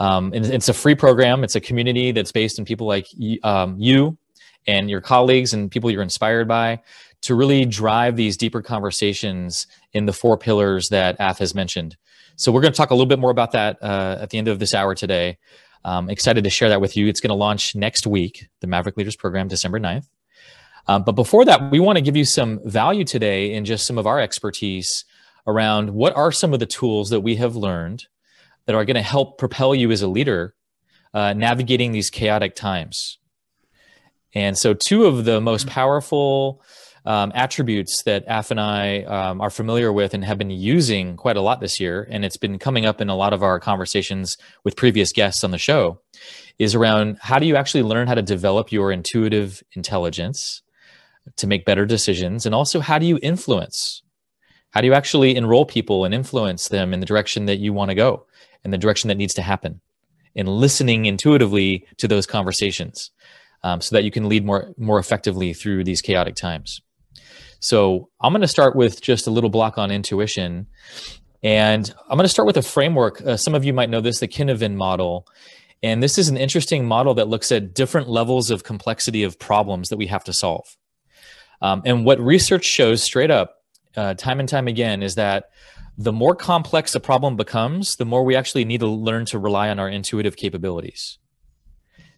Um, 0.00 0.32
and 0.34 0.44
it's 0.44 0.68
a 0.68 0.74
free 0.74 0.94
program. 0.94 1.44
It's 1.44 1.56
a 1.56 1.62
community 1.62 2.12
that's 2.12 2.30
based 2.30 2.58
in 2.58 2.66
people 2.66 2.86
like 2.86 3.06
um, 3.42 3.76
you 3.78 4.18
and 4.66 4.90
your 4.90 5.00
colleagues 5.00 5.54
and 5.54 5.70
people 5.70 5.90
you're 5.90 6.02
inspired 6.02 6.46
by 6.46 6.82
to 7.22 7.34
really 7.34 7.64
drive 7.64 8.16
these 8.16 8.36
deeper 8.36 8.60
conversations 8.60 9.66
in 9.94 10.04
the 10.04 10.12
four 10.12 10.36
pillars 10.36 10.90
that 10.90 11.16
Af 11.18 11.38
has 11.38 11.54
mentioned. 11.54 11.96
So 12.38 12.52
we're 12.52 12.60
going 12.60 12.72
to 12.72 12.76
talk 12.76 12.90
a 12.90 12.94
little 12.94 13.08
bit 13.08 13.18
more 13.18 13.32
about 13.32 13.50
that 13.52 13.82
uh, 13.82 14.18
at 14.20 14.30
the 14.30 14.38
end 14.38 14.46
of 14.46 14.60
this 14.60 14.72
hour 14.72 14.94
today. 14.94 15.38
Um, 15.84 16.08
excited 16.08 16.44
to 16.44 16.50
share 16.50 16.68
that 16.68 16.80
with 16.80 16.96
you. 16.96 17.08
It's 17.08 17.20
going 17.20 17.30
to 17.30 17.34
launch 17.34 17.74
next 17.74 18.06
week, 18.06 18.46
the 18.60 18.68
Maverick 18.68 18.96
Leaders 18.96 19.16
Program, 19.16 19.48
December 19.48 19.80
9th. 19.80 20.08
Um, 20.86 21.02
but 21.02 21.12
before 21.12 21.44
that, 21.46 21.72
we 21.72 21.80
want 21.80 21.98
to 21.98 22.00
give 22.00 22.16
you 22.16 22.24
some 22.24 22.60
value 22.64 23.02
today 23.02 23.52
in 23.52 23.64
just 23.64 23.88
some 23.88 23.98
of 23.98 24.06
our 24.06 24.20
expertise 24.20 25.04
around 25.48 25.90
what 25.90 26.14
are 26.14 26.30
some 26.30 26.54
of 26.54 26.60
the 26.60 26.66
tools 26.66 27.10
that 27.10 27.20
we 27.20 27.34
have 27.36 27.56
learned 27.56 28.06
that 28.66 28.76
are 28.76 28.84
going 28.84 28.94
to 28.94 29.02
help 29.02 29.36
propel 29.36 29.74
you 29.74 29.90
as 29.90 30.00
a 30.00 30.08
leader 30.08 30.54
uh, 31.12 31.32
navigating 31.32 31.90
these 31.90 32.08
chaotic 32.08 32.54
times. 32.54 33.18
And 34.32 34.56
so, 34.56 34.74
two 34.74 35.06
of 35.06 35.24
the 35.24 35.40
most 35.40 35.66
powerful 35.66 36.62
um, 37.04 37.32
attributes 37.34 38.02
that 38.04 38.24
Af 38.26 38.50
and 38.50 38.60
I 38.60 39.02
um, 39.04 39.40
are 39.40 39.50
familiar 39.50 39.92
with 39.92 40.14
and 40.14 40.24
have 40.24 40.38
been 40.38 40.50
using 40.50 41.16
quite 41.16 41.36
a 41.36 41.40
lot 41.40 41.60
this 41.60 41.80
year, 41.80 42.06
and 42.10 42.24
it's 42.24 42.36
been 42.36 42.58
coming 42.58 42.86
up 42.86 43.00
in 43.00 43.08
a 43.08 43.16
lot 43.16 43.32
of 43.32 43.42
our 43.42 43.60
conversations 43.60 44.36
with 44.64 44.76
previous 44.76 45.12
guests 45.12 45.44
on 45.44 45.50
the 45.50 45.58
show, 45.58 46.00
is 46.58 46.74
around 46.74 47.18
how 47.20 47.38
do 47.38 47.46
you 47.46 47.56
actually 47.56 47.82
learn 47.82 48.08
how 48.08 48.14
to 48.14 48.22
develop 48.22 48.72
your 48.72 48.92
intuitive 48.92 49.62
intelligence 49.72 50.62
to 51.36 51.46
make 51.46 51.64
better 51.64 51.86
decisions, 51.86 52.46
and 52.46 52.54
also 52.54 52.80
how 52.80 52.98
do 52.98 53.06
you 53.06 53.18
influence? 53.22 54.02
How 54.70 54.80
do 54.80 54.86
you 54.86 54.94
actually 54.94 55.36
enroll 55.36 55.64
people 55.64 56.04
and 56.04 56.14
influence 56.14 56.68
them 56.68 56.92
in 56.92 57.00
the 57.00 57.06
direction 57.06 57.46
that 57.46 57.58
you 57.58 57.72
want 57.72 57.90
to 57.90 57.94
go, 57.94 58.26
in 58.64 58.70
the 58.70 58.78
direction 58.78 59.08
that 59.08 59.16
needs 59.16 59.34
to 59.34 59.42
happen, 59.42 59.80
and 60.36 60.48
listening 60.48 61.06
intuitively 61.06 61.86
to 61.98 62.08
those 62.08 62.26
conversations? 62.26 63.10
Um, 63.64 63.80
so 63.80 63.96
that 63.96 64.04
you 64.04 64.12
can 64.12 64.28
lead 64.28 64.44
more 64.44 64.72
more 64.76 65.00
effectively 65.00 65.52
through 65.52 65.82
these 65.82 66.00
chaotic 66.00 66.36
times. 66.36 66.80
So 67.60 68.08
I'm 68.20 68.32
going 68.32 68.42
to 68.42 68.48
start 68.48 68.76
with 68.76 69.00
just 69.00 69.26
a 69.26 69.30
little 69.30 69.50
block 69.50 69.78
on 69.78 69.90
intuition. 69.90 70.66
And 71.42 71.92
I'm 72.08 72.16
going 72.16 72.24
to 72.24 72.28
start 72.28 72.46
with 72.46 72.56
a 72.56 72.62
framework. 72.62 73.20
Uh, 73.20 73.36
some 73.36 73.54
of 73.54 73.64
you 73.64 73.72
might 73.72 73.90
know 73.90 74.00
this, 74.00 74.20
the 74.20 74.28
Cynefin 74.28 74.74
model. 74.74 75.26
And 75.82 76.02
this 76.02 76.18
is 76.18 76.28
an 76.28 76.36
interesting 76.36 76.86
model 76.86 77.14
that 77.14 77.28
looks 77.28 77.52
at 77.52 77.74
different 77.74 78.08
levels 78.08 78.50
of 78.50 78.64
complexity 78.64 79.22
of 79.22 79.38
problems 79.38 79.88
that 79.88 79.96
we 79.96 80.06
have 80.06 80.24
to 80.24 80.32
solve. 80.32 80.76
Um, 81.62 81.82
and 81.84 82.04
what 82.04 82.20
research 82.20 82.64
shows 82.64 83.02
straight 83.02 83.30
up, 83.30 83.62
uh, 83.96 84.14
time 84.14 84.40
and 84.40 84.48
time 84.48 84.68
again, 84.68 85.02
is 85.02 85.14
that 85.16 85.50
the 85.96 86.12
more 86.12 86.34
complex 86.34 86.94
a 86.94 87.00
problem 87.00 87.36
becomes, 87.36 87.96
the 87.96 88.04
more 88.04 88.24
we 88.24 88.36
actually 88.36 88.64
need 88.64 88.80
to 88.80 88.86
learn 88.86 89.24
to 89.26 89.38
rely 89.38 89.68
on 89.68 89.78
our 89.80 89.88
intuitive 89.88 90.36
capabilities. 90.36 91.18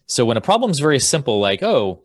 So 0.05 0.25
when 0.25 0.37
a 0.37 0.41
problem 0.41 0.71
is 0.71 0.79
very 0.79 0.99
simple, 0.99 1.39
like, 1.39 1.63
oh, 1.63 2.03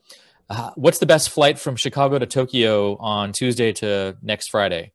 uh, 0.48 0.70
what's 0.76 0.98
the 0.98 1.06
best 1.06 1.30
flight 1.30 1.58
from 1.58 1.76
Chicago 1.76 2.18
to 2.18 2.26
Tokyo 2.26 2.96
on 2.96 3.32
Tuesday 3.32 3.72
to 3.74 4.16
next 4.22 4.48
Friday? 4.48 4.92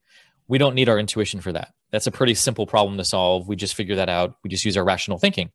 We 0.48 0.58
don't 0.58 0.76
need 0.76 0.90
our 0.90 1.00
intuition 1.00 1.42
for 1.42 1.52
that. 1.52 1.74
That's 1.92 2.08
a 2.08 2.12
pretty 2.12 2.36
simple 2.36 2.66
problem 2.66 2.98
to 2.98 3.06
solve. 3.06 3.48
We 3.48 3.56
just 3.56 3.76
figure 3.76 3.96
that 3.98 4.10
out. 4.10 4.36
We 4.44 4.50
just 4.50 4.66
use 4.66 4.78
our 4.78 4.84
rational 4.84 5.18
thinking. 5.18 5.52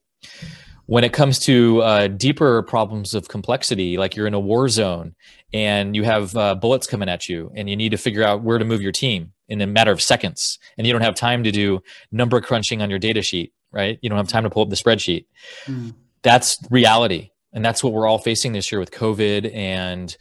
When 0.87 1.03
it 1.03 1.13
comes 1.13 1.39
to 1.41 1.83
uh, 1.83 2.09
deeper 2.09 2.63
problems 2.63 3.13
of 3.13 3.29
complexity, 3.29 3.97
like 3.97 4.15
you're 4.15 4.27
in 4.27 4.35
a 4.35 4.41
war 4.41 4.69
zone 4.69 5.15
and 5.53 5.97
you 5.97 6.05
have 6.05 6.37
uh, 6.37 6.55
bullets 6.55 6.87
coming 6.87 7.09
at 7.09 7.29
you 7.29 7.51
and 7.57 7.69
you 7.69 7.75
need 7.75 7.91
to 7.91 7.97
figure 7.97 8.23
out 8.23 8.43
where 8.43 8.59
to 8.59 8.65
move 8.65 8.83
your 8.83 8.93
team 8.93 9.33
in 9.49 9.61
a 9.61 9.67
matter 9.67 9.93
of 9.93 10.03
seconds, 10.03 10.59
and 10.77 10.87
you 10.87 10.93
don't 10.93 11.03
have 11.03 11.15
time 11.15 11.45
to 11.45 11.53
do 11.53 11.81
number 12.11 12.41
crunching 12.41 12.83
on 12.83 12.91
your 12.91 12.99
data 12.99 13.23
sheet, 13.23 13.53
right? 13.73 13.99
You 14.03 14.09
don't 14.09 14.19
have 14.19 14.29
time 14.29 14.43
to 14.43 14.51
pull 14.51 14.63
up 14.63 14.71
the 14.71 14.77
spreadsheet. 14.77 15.27
Mm. 15.67 15.95
That's 16.23 16.59
reality 16.71 17.31
and 17.57 17.65
that's 17.65 17.83
what 17.83 17.95
we're 17.95 18.07
all 18.07 18.19
facing 18.19 18.53
this 18.53 18.71
year 18.71 18.79
with 18.79 18.91
COVID 18.91 19.53
and 19.55 20.15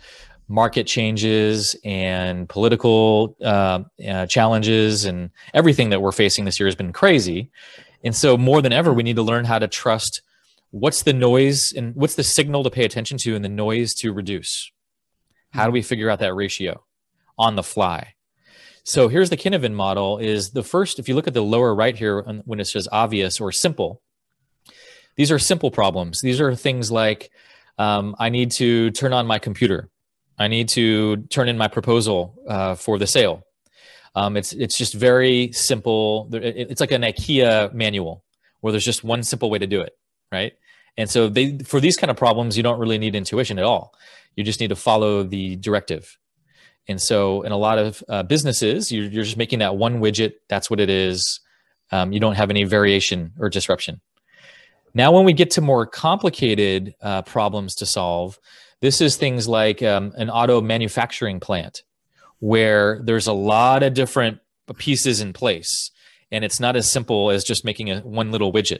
market 0.47 0.87
changes 0.87 1.75
and 1.83 2.47
political 2.47 3.35
uh, 3.43 3.81
uh, 4.07 4.25
challenges 4.27 5.03
and 5.03 5.29
everything 5.53 5.89
that 5.89 6.01
we're 6.01 6.13
facing 6.13 6.45
this 6.45 6.61
year 6.61 6.67
has 6.67 6.75
been 6.75 6.93
crazy. 6.93 7.51
And 8.05 8.15
so, 8.15 8.37
more 8.37 8.61
than 8.61 8.71
ever, 8.71 8.93
we 8.93 9.03
need 9.03 9.17
to 9.17 9.21
learn 9.21 9.43
how 9.43 9.59
to 9.59 9.67
trust 9.67 10.21
what's 10.71 11.03
the 11.03 11.11
noise 11.11 11.73
and 11.73 11.93
what's 11.95 12.15
the 12.15 12.23
signal 12.23 12.63
to 12.63 12.69
pay 12.69 12.85
attention 12.85 13.17
to 13.19 13.35
and 13.35 13.43
the 13.43 13.49
noise 13.49 13.93
to 13.95 14.13
reduce. 14.13 14.71
How 15.49 15.65
do 15.65 15.71
we 15.71 15.81
figure 15.81 16.09
out 16.09 16.19
that 16.19 16.35
ratio 16.35 16.85
on 17.37 17.57
the 17.57 17.63
fly? 17.63 18.13
So 18.85 19.09
here's 19.09 19.29
the 19.29 19.37
Cynefin 19.37 19.73
model 19.73 20.19
is 20.19 20.51
the 20.51 20.63
first, 20.63 20.99
if 20.99 21.09
you 21.09 21.15
look 21.15 21.27
at 21.27 21.33
the 21.33 21.43
lower 21.43 21.75
right 21.75 21.97
here 21.97 22.21
when 22.45 22.61
it 22.61 22.65
says 22.65 22.87
obvious 22.93 23.41
or 23.41 23.51
simple, 23.51 24.01
these 25.15 25.31
are 25.31 25.39
simple 25.39 25.71
problems. 25.71 26.21
These 26.21 26.41
are 26.41 26.55
things 26.55 26.91
like 26.91 27.31
um, 27.77 28.15
I 28.19 28.29
need 28.29 28.51
to 28.51 28.91
turn 28.91 29.13
on 29.13 29.27
my 29.27 29.39
computer. 29.39 29.89
I 30.37 30.47
need 30.47 30.69
to 30.69 31.17
turn 31.17 31.47
in 31.47 31.57
my 31.57 31.67
proposal 31.67 32.35
uh, 32.47 32.75
for 32.75 32.97
the 32.97 33.07
sale. 33.07 33.43
Um, 34.15 34.37
it's 34.37 34.53
it's 34.53 34.77
just 34.77 34.93
very 34.93 35.51
simple. 35.51 36.29
It's 36.31 36.81
like 36.81 36.91
an 36.91 37.01
IKEA 37.01 37.73
manual 37.73 38.23
where 38.61 38.71
there's 38.71 38.85
just 38.85 39.03
one 39.03 39.23
simple 39.23 39.49
way 39.49 39.59
to 39.59 39.67
do 39.67 39.81
it, 39.81 39.93
right? 40.31 40.53
And 40.97 41.09
so 41.09 41.27
they 41.27 41.57
for 41.59 41.79
these 41.79 41.97
kind 41.97 42.09
of 42.09 42.17
problems, 42.17 42.55
you 42.55 42.63
don't 42.63 42.79
really 42.79 42.97
need 42.97 43.15
intuition 43.15 43.59
at 43.59 43.65
all. 43.65 43.93
You 44.35 44.43
just 44.43 44.59
need 44.59 44.69
to 44.69 44.75
follow 44.75 45.23
the 45.23 45.55
directive. 45.57 46.17
And 46.87 47.01
so, 47.01 47.41
in 47.41 47.51
a 47.51 47.57
lot 47.57 47.79
of 47.79 48.03
uh, 48.07 48.23
businesses, 48.23 48.91
you're, 48.91 49.05
you're, 49.05 49.23
just 49.23 49.37
making 49.37 49.59
that 49.59 49.75
one 49.75 49.99
widget. 49.99 50.33
That's 50.49 50.69
what 50.69 50.79
it 50.79 50.89
is. 50.89 51.39
Um, 51.91 52.13
you 52.13 52.19
don't 52.19 52.35
have 52.35 52.49
any 52.49 52.63
variation 52.63 53.33
or 53.39 53.49
disruption. 53.49 54.01
Now, 54.95 55.11
when 55.11 55.25
we 55.25 55.33
get 55.33 55.51
to 55.51 55.61
more 55.61 55.85
complicated 55.85 56.95
uh, 57.01 57.21
problems 57.23 57.75
to 57.75 57.85
solve, 57.85 58.39
this 58.79 59.01
is 59.01 59.17
things 59.17 59.45
like 59.45 59.83
um, 59.83 60.13
an 60.15 60.29
auto 60.29 60.61
manufacturing 60.61 61.41
plant 61.41 61.83
where 62.39 63.01
there's 63.03 63.27
a 63.27 63.33
lot 63.33 63.83
of 63.83 63.93
different 63.93 64.39
pieces 64.77 65.19
in 65.19 65.33
place 65.33 65.91
and 66.31 66.43
it's 66.45 66.59
not 66.59 66.75
as 66.75 66.89
simple 66.89 67.29
as 67.29 67.43
just 67.43 67.65
making 67.65 67.91
a 67.91 67.99
one 67.99 68.31
little 68.31 68.51
widget. 68.51 68.79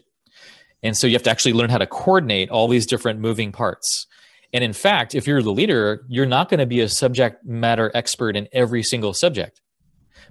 And 0.82 0.96
so 0.96 1.06
you 1.06 1.14
have 1.14 1.24
to 1.24 1.32
actually 1.32 1.54
learn 1.54 1.70
how 1.70 1.78
to 1.78 1.88
coordinate 1.88 2.50
all 2.50 2.68
these 2.68 2.86
different 2.86 3.20
moving 3.20 3.52
parts. 3.52 4.08
And 4.54 4.64
in 4.64 4.74
fact, 4.74 5.16
if 5.16 5.28
you're 5.28 5.42
the 5.42 5.52
leader, 5.52 6.06
you're 6.08 6.26
not 6.26 6.50
going 6.50 6.60
to 6.60 6.66
be 6.66 6.80
a 6.80 6.88
subject 6.88 7.46
matter 7.46 7.92
expert 7.94 8.38
in 8.38 8.48
every 8.54 8.84
single 8.84 9.14
subject, 9.14 9.62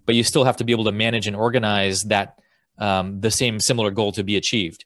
but 0.06 0.14
you 0.14 0.24
still 0.24 0.44
have 0.44 0.56
to 0.58 0.64
be 0.64 0.72
able 0.72 0.84
to 0.84 0.92
manage 0.92 1.26
and 1.26 1.36
organize 1.36 2.04
that 2.04 2.38
um, 2.78 3.20
the 3.20 3.30
same 3.30 3.60
similar 3.60 3.90
goal 3.90 4.12
to 4.12 4.24
be 4.24 4.36
achieved 4.36 4.84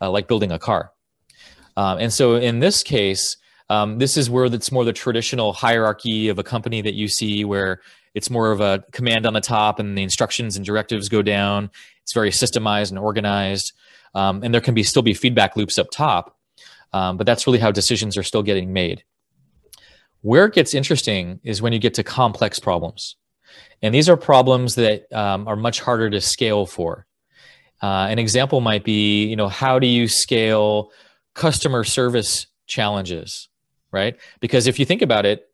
uh, 0.00 0.10
like 0.10 0.28
building 0.28 0.52
a 0.52 0.58
car. 0.58 0.92
Um, 1.76 1.98
and 1.98 2.12
so 2.12 2.34
in 2.36 2.58
this 2.58 2.82
case, 2.82 3.36
um, 3.68 3.98
this 3.98 4.16
is 4.16 4.28
where 4.28 4.46
it's 4.46 4.72
more 4.72 4.84
the 4.84 4.92
traditional 4.92 5.52
hierarchy 5.52 6.28
of 6.28 6.38
a 6.38 6.42
company 6.42 6.82
that 6.82 6.94
you 6.94 7.08
see 7.08 7.44
where 7.44 7.80
it's 8.14 8.28
more 8.28 8.50
of 8.50 8.60
a 8.60 8.82
command 8.92 9.26
on 9.26 9.32
the 9.32 9.40
top 9.40 9.78
and 9.78 9.96
the 9.96 10.02
instructions 10.02 10.56
and 10.56 10.66
directives 10.66 11.08
go 11.08 11.22
down. 11.22 11.70
It's 12.02 12.12
very 12.12 12.30
systemized 12.30 12.90
and 12.90 12.98
organized. 12.98 13.72
Um, 14.14 14.42
and 14.42 14.52
there 14.52 14.60
can 14.60 14.74
be 14.74 14.82
still 14.82 15.02
be 15.02 15.14
feedback 15.14 15.56
loops 15.56 15.78
up 15.78 15.90
top. 15.92 16.36
Um, 16.92 17.16
but 17.16 17.26
that's 17.26 17.46
really 17.46 17.60
how 17.60 17.70
decisions 17.70 18.16
are 18.16 18.24
still 18.24 18.42
getting 18.42 18.72
made. 18.72 19.04
Where 20.22 20.46
it 20.46 20.54
gets 20.54 20.74
interesting 20.74 21.40
is 21.44 21.62
when 21.62 21.72
you 21.72 21.78
get 21.78 21.94
to 21.94 22.02
complex 22.02 22.58
problems. 22.58 23.16
And 23.80 23.94
these 23.94 24.08
are 24.08 24.16
problems 24.16 24.74
that 24.74 25.10
um, 25.12 25.46
are 25.46 25.56
much 25.56 25.80
harder 25.80 26.10
to 26.10 26.20
scale 26.20 26.66
for. 26.66 27.06
Uh, 27.82 28.06
an 28.10 28.18
example 28.18 28.60
might 28.60 28.84
be, 28.84 29.24
you 29.24 29.36
know, 29.36 29.48
how 29.48 29.78
do 29.78 29.86
you 29.86 30.06
scale 30.06 30.90
customer 31.34 31.84
service 31.84 32.46
challenges, 32.66 33.48
right? 33.90 34.16
Because 34.40 34.66
if 34.66 34.78
you 34.78 34.84
think 34.84 35.02
about 35.02 35.24
it, 35.24 35.46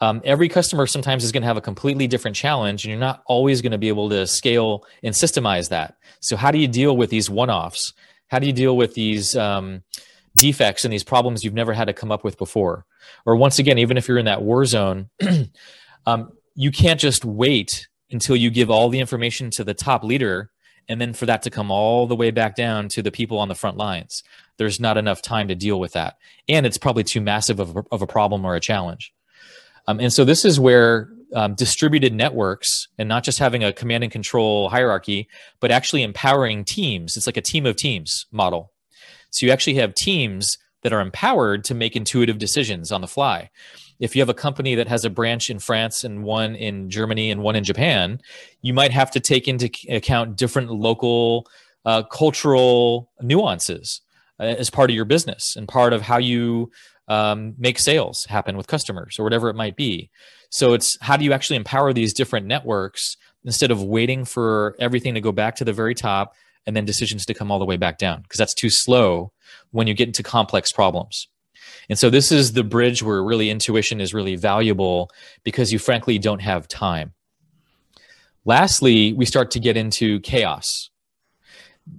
um, 0.00 0.22
every 0.24 0.48
customer 0.48 0.86
sometimes 0.86 1.24
is 1.24 1.32
going 1.32 1.42
to 1.42 1.46
have 1.46 1.58
a 1.58 1.60
completely 1.60 2.06
different 2.06 2.36
challenge, 2.36 2.84
and 2.84 2.90
you're 2.90 2.98
not 2.98 3.22
always 3.26 3.60
going 3.60 3.72
to 3.72 3.78
be 3.78 3.88
able 3.88 4.08
to 4.08 4.26
scale 4.26 4.84
and 5.02 5.14
systemize 5.14 5.68
that. 5.68 5.96
So, 6.20 6.36
how 6.36 6.50
do 6.50 6.58
you 6.58 6.68
deal 6.68 6.96
with 6.96 7.10
these 7.10 7.28
one-offs? 7.28 7.92
How 8.28 8.38
do 8.38 8.46
you 8.46 8.52
deal 8.52 8.76
with 8.76 8.94
these 8.94 9.36
um, 9.36 9.82
defects 10.36 10.84
and 10.84 10.92
these 10.92 11.04
problems 11.04 11.44
you've 11.44 11.54
never 11.54 11.74
had 11.74 11.86
to 11.86 11.92
come 11.92 12.10
up 12.10 12.24
with 12.24 12.38
before? 12.38 12.86
Or 13.26 13.36
once 13.36 13.58
again, 13.58 13.76
even 13.76 13.98
if 13.98 14.08
you're 14.08 14.18
in 14.18 14.24
that 14.24 14.42
war 14.42 14.64
zone, 14.64 15.10
um, 16.06 16.32
you 16.54 16.70
can't 16.70 17.00
just 17.00 17.24
wait 17.24 17.88
until 18.10 18.36
you 18.36 18.50
give 18.50 18.70
all 18.70 18.88
the 18.88 19.00
information 19.00 19.50
to 19.50 19.64
the 19.64 19.74
top 19.74 20.02
leader 20.02 20.50
and 20.90 21.00
then 21.00 21.14
for 21.14 21.24
that 21.24 21.42
to 21.42 21.50
come 21.50 21.70
all 21.70 22.06
the 22.06 22.16
way 22.16 22.30
back 22.30 22.54
down 22.54 22.88
to 22.88 23.02
the 23.02 23.10
people 23.10 23.38
on 23.38 23.48
the 23.48 23.54
front 23.54 23.78
lines 23.78 24.22
there's 24.60 24.78
not 24.78 24.98
enough 24.98 25.22
time 25.22 25.48
to 25.48 25.54
deal 25.54 25.80
with 25.80 25.94
that. 25.94 26.18
And 26.46 26.66
it's 26.66 26.76
probably 26.76 27.02
too 27.02 27.22
massive 27.22 27.60
of 27.60 27.78
a, 27.78 27.84
of 27.90 28.02
a 28.02 28.06
problem 28.06 28.44
or 28.44 28.56
a 28.56 28.60
challenge. 28.60 29.10
Um, 29.88 29.98
and 30.00 30.12
so 30.12 30.22
this 30.22 30.44
is 30.44 30.60
where 30.60 31.08
um, 31.34 31.54
distributed 31.54 32.12
networks 32.12 32.88
and 32.98 33.08
not 33.08 33.24
just 33.24 33.38
having 33.38 33.64
a 33.64 33.72
command 33.72 34.04
and 34.04 34.12
control 34.12 34.68
hierarchy 34.68 35.28
but 35.60 35.70
actually 35.70 36.02
empowering 36.02 36.66
teams. 36.66 37.16
It's 37.16 37.26
like 37.26 37.38
a 37.38 37.42
team 37.42 37.64
of 37.64 37.76
teams 37.76 38.26
model. 38.30 38.70
So 39.30 39.46
you 39.46 39.52
actually 39.52 39.76
have 39.76 39.94
teams 39.94 40.58
that 40.82 40.92
are 40.92 41.00
empowered 41.00 41.64
to 41.64 41.74
make 41.74 41.96
intuitive 41.96 42.36
decisions 42.36 42.92
on 42.92 43.00
the 43.00 43.08
fly 43.08 43.48
if 44.00 44.16
you 44.16 44.22
have 44.22 44.30
a 44.30 44.34
company 44.34 44.74
that 44.74 44.88
has 44.88 45.04
a 45.04 45.10
branch 45.10 45.50
in 45.50 45.58
France 45.58 46.02
and 46.02 46.24
one 46.24 46.56
in 46.56 46.88
Germany 46.88 47.30
and 47.30 47.42
one 47.42 47.54
in 47.54 47.64
Japan, 47.64 48.18
you 48.62 48.72
might 48.72 48.92
have 48.92 49.10
to 49.12 49.20
take 49.20 49.46
into 49.46 49.70
account 49.88 50.36
different 50.36 50.70
local 50.70 51.46
uh, 51.84 52.02
cultural 52.04 53.10
nuances 53.20 54.00
uh, 54.40 54.44
as 54.44 54.70
part 54.70 54.90
of 54.90 54.96
your 54.96 55.04
business 55.04 55.54
and 55.54 55.68
part 55.68 55.92
of 55.92 56.02
how 56.02 56.18
you 56.18 56.70
um, 57.08 57.54
make 57.58 57.78
sales 57.78 58.24
happen 58.24 58.56
with 58.56 58.66
customers 58.66 59.18
or 59.18 59.22
whatever 59.22 59.50
it 59.50 59.56
might 59.56 59.76
be. 59.76 60.10
So 60.50 60.72
it's 60.72 60.96
how 61.00 61.16
do 61.16 61.24
you 61.24 61.32
actually 61.32 61.56
empower 61.56 61.92
these 61.92 62.14
different 62.14 62.46
networks 62.46 63.16
instead 63.44 63.70
of 63.70 63.82
waiting 63.82 64.24
for 64.24 64.76
everything 64.78 65.14
to 65.14 65.20
go 65.20 65.32
back 65.32 65.56
to 65.56 65.64
the 65.64 65.72
very 65.72 65.94
top 65.94 66.34
and 66.66 66.76
then 66.76 66.84
decisions 66.84 67.26
to 67.26 67.34
come 67.34 67.50
all 67.50 67.58
the 67.58 67.64
way 67.64 67.76
back 67.76 67.98
down 67.98 68.22
because 68.22 68.38
that's 68.38 68.54
too 68.54 68.70
slow 68.70 69.32
when 69.70 69.86
you 69.86 69.94
get 69.94 70.08
into 70.08 70.22
complex 70.22 70.72
problems. 70.72 71.28
And 71.88 71.98
so 71.98 72.10
this 72.10 72.32
is 72.32 72.52
the 72.52 72.64
bridge 72.64 73.02
where 73.02 73.22
really 73.22 73.50
intuition 73.50 74.00
is 74.00 74.14
really 74.14 74.36
valuable 74.36 75.10
because 75.44 75.72
you 75.72 75.78
frankly 75.78 76.18
don't 76.18 76.40
have 76.40 76.68
time. 76.68 77.12
Lastly, 78.44 79.12
we 79.12 79.26
start 79.26 79.50
to 79.52 79.60
get 79.60 79.76
into 79.76 80.20
chaos. 80.20 80.90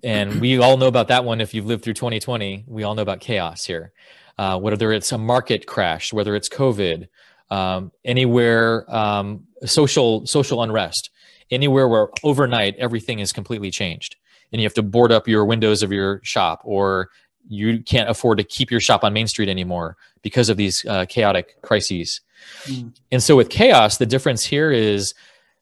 And 0.04 0.42
we 0.42 0.58
all 0.58 0.78
know 0.78 0.88
about 0.88 1.10
that 1.10 1.26
one 1.26 1.42
if 1.42 1.54
you've 1.54 1.66
lived 1.66 1.84
through 1.84 1.94
2020. 1.94 2.66
We 2.68 2.84
all 2.84 2.96
know 2.96 3.02
about 3.02 3.20
chaos 3.20 3.66
here. 3.66 3.92
Uh, 4.38 4.58
whether 4.58 4.92
it's 4.92 5.12
a 5.12 5.18
market 5.18 5.68
crash, 5.68 6.14
whether 6.14 6.36
it's 6.36 6.50
COVID, 6.50 7.08
um, 7.52 7.92
anywhere 8.06 8.86
um, 8.94 9.46
social 9.66 10.26
social 10.26 10.64
unrest, 10.64 11.12
anywhere 11.52 11.88
where 11.88 12.08
overnight 12.24 12.76
everything 12.78 13.20
is 13.20 13.34
completely 13.34 13.70
changed, 13.70 14.16
and 14.52 14.62
you 14.62 14.66
have 14.66 14.74
to 14.76 14.84
board 14.84 15.12
up 15.12 15.28
your 15.28 15.46
windows 15.46 15.84
of 15.84 15.92
your 15.92 16.22
shop, 16.24 16.62
or 16.64 17.10
you 17.48 17.82
can't 17.84 18.10
afford 18.10 18.38
to 18.38 18.44
keep 18.44 18.72
your 18.72 18.80
shop 18.80 19.04
on 19.04 19.14
Main 19.14 19.28
Street 19.28 19.50
anymore 19.50 19.98
because 20.22 20.50
of 20.50 20.58
these 20.58 20.86
uh, 20.86 21.06
chaotic 21.08 21.62
crises. 21.62 22.22
Mm. 22.64 22.96
And 23.12 23.24
so 23.24 23.36
with 23.36 23.50
chaos, 23.50 23.98
the 23.98 24.06
difference 24.06 24.46
here 24.46 24.72
is 24.72 25.14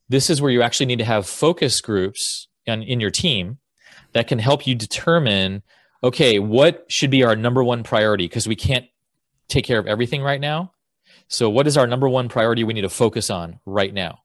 this 0.07 0.29
is 0.29 0.41
where 0.41 0.51
you 0.51 0.61
actually 0.61 0.87
need 0.87 0.99
to 0.99 1.05
have 1.05 1.27
focus 1.27 1.81
groups 1.81 2.47
in, 2.65 2.83
in 2.83 2.99
your 2.99 3.11
team 3.11 3.59
that 4.13 4.27
can 4.27 4.39
help 4.39 4.65
you 4.67 4.75
determine 4.75 5.63
okay, 6.01 6.39
what 6.39 6.85
should 6.87 7.09
be 7.09 7.23
our 7.23 7.35
number 7.35 7.61
one 7.61 7.83
priority? 7.83 8.25
Because 8.25 8.47
we 8.47 8.55
can't 8.55 8.85
take 9.49 9.65
care 9.65 9.79
of 9.79 9.85
everything 9.85 10.21
right 10.21 10.39
now. 10.39 10.71
So, 11.27 11.49
what 11.49 11.67
is 11.67 11.77
our 11.77 11.87
number 11.87 12.07
one 12.07 12.29
priority 12.29 12.63
we 12.63 12.73
need 12.73 12.81
to 12.81 12.89
focus 12.89 13.29
on 13.29 13.59
right 13.65 13.93
now? 13.93 14.19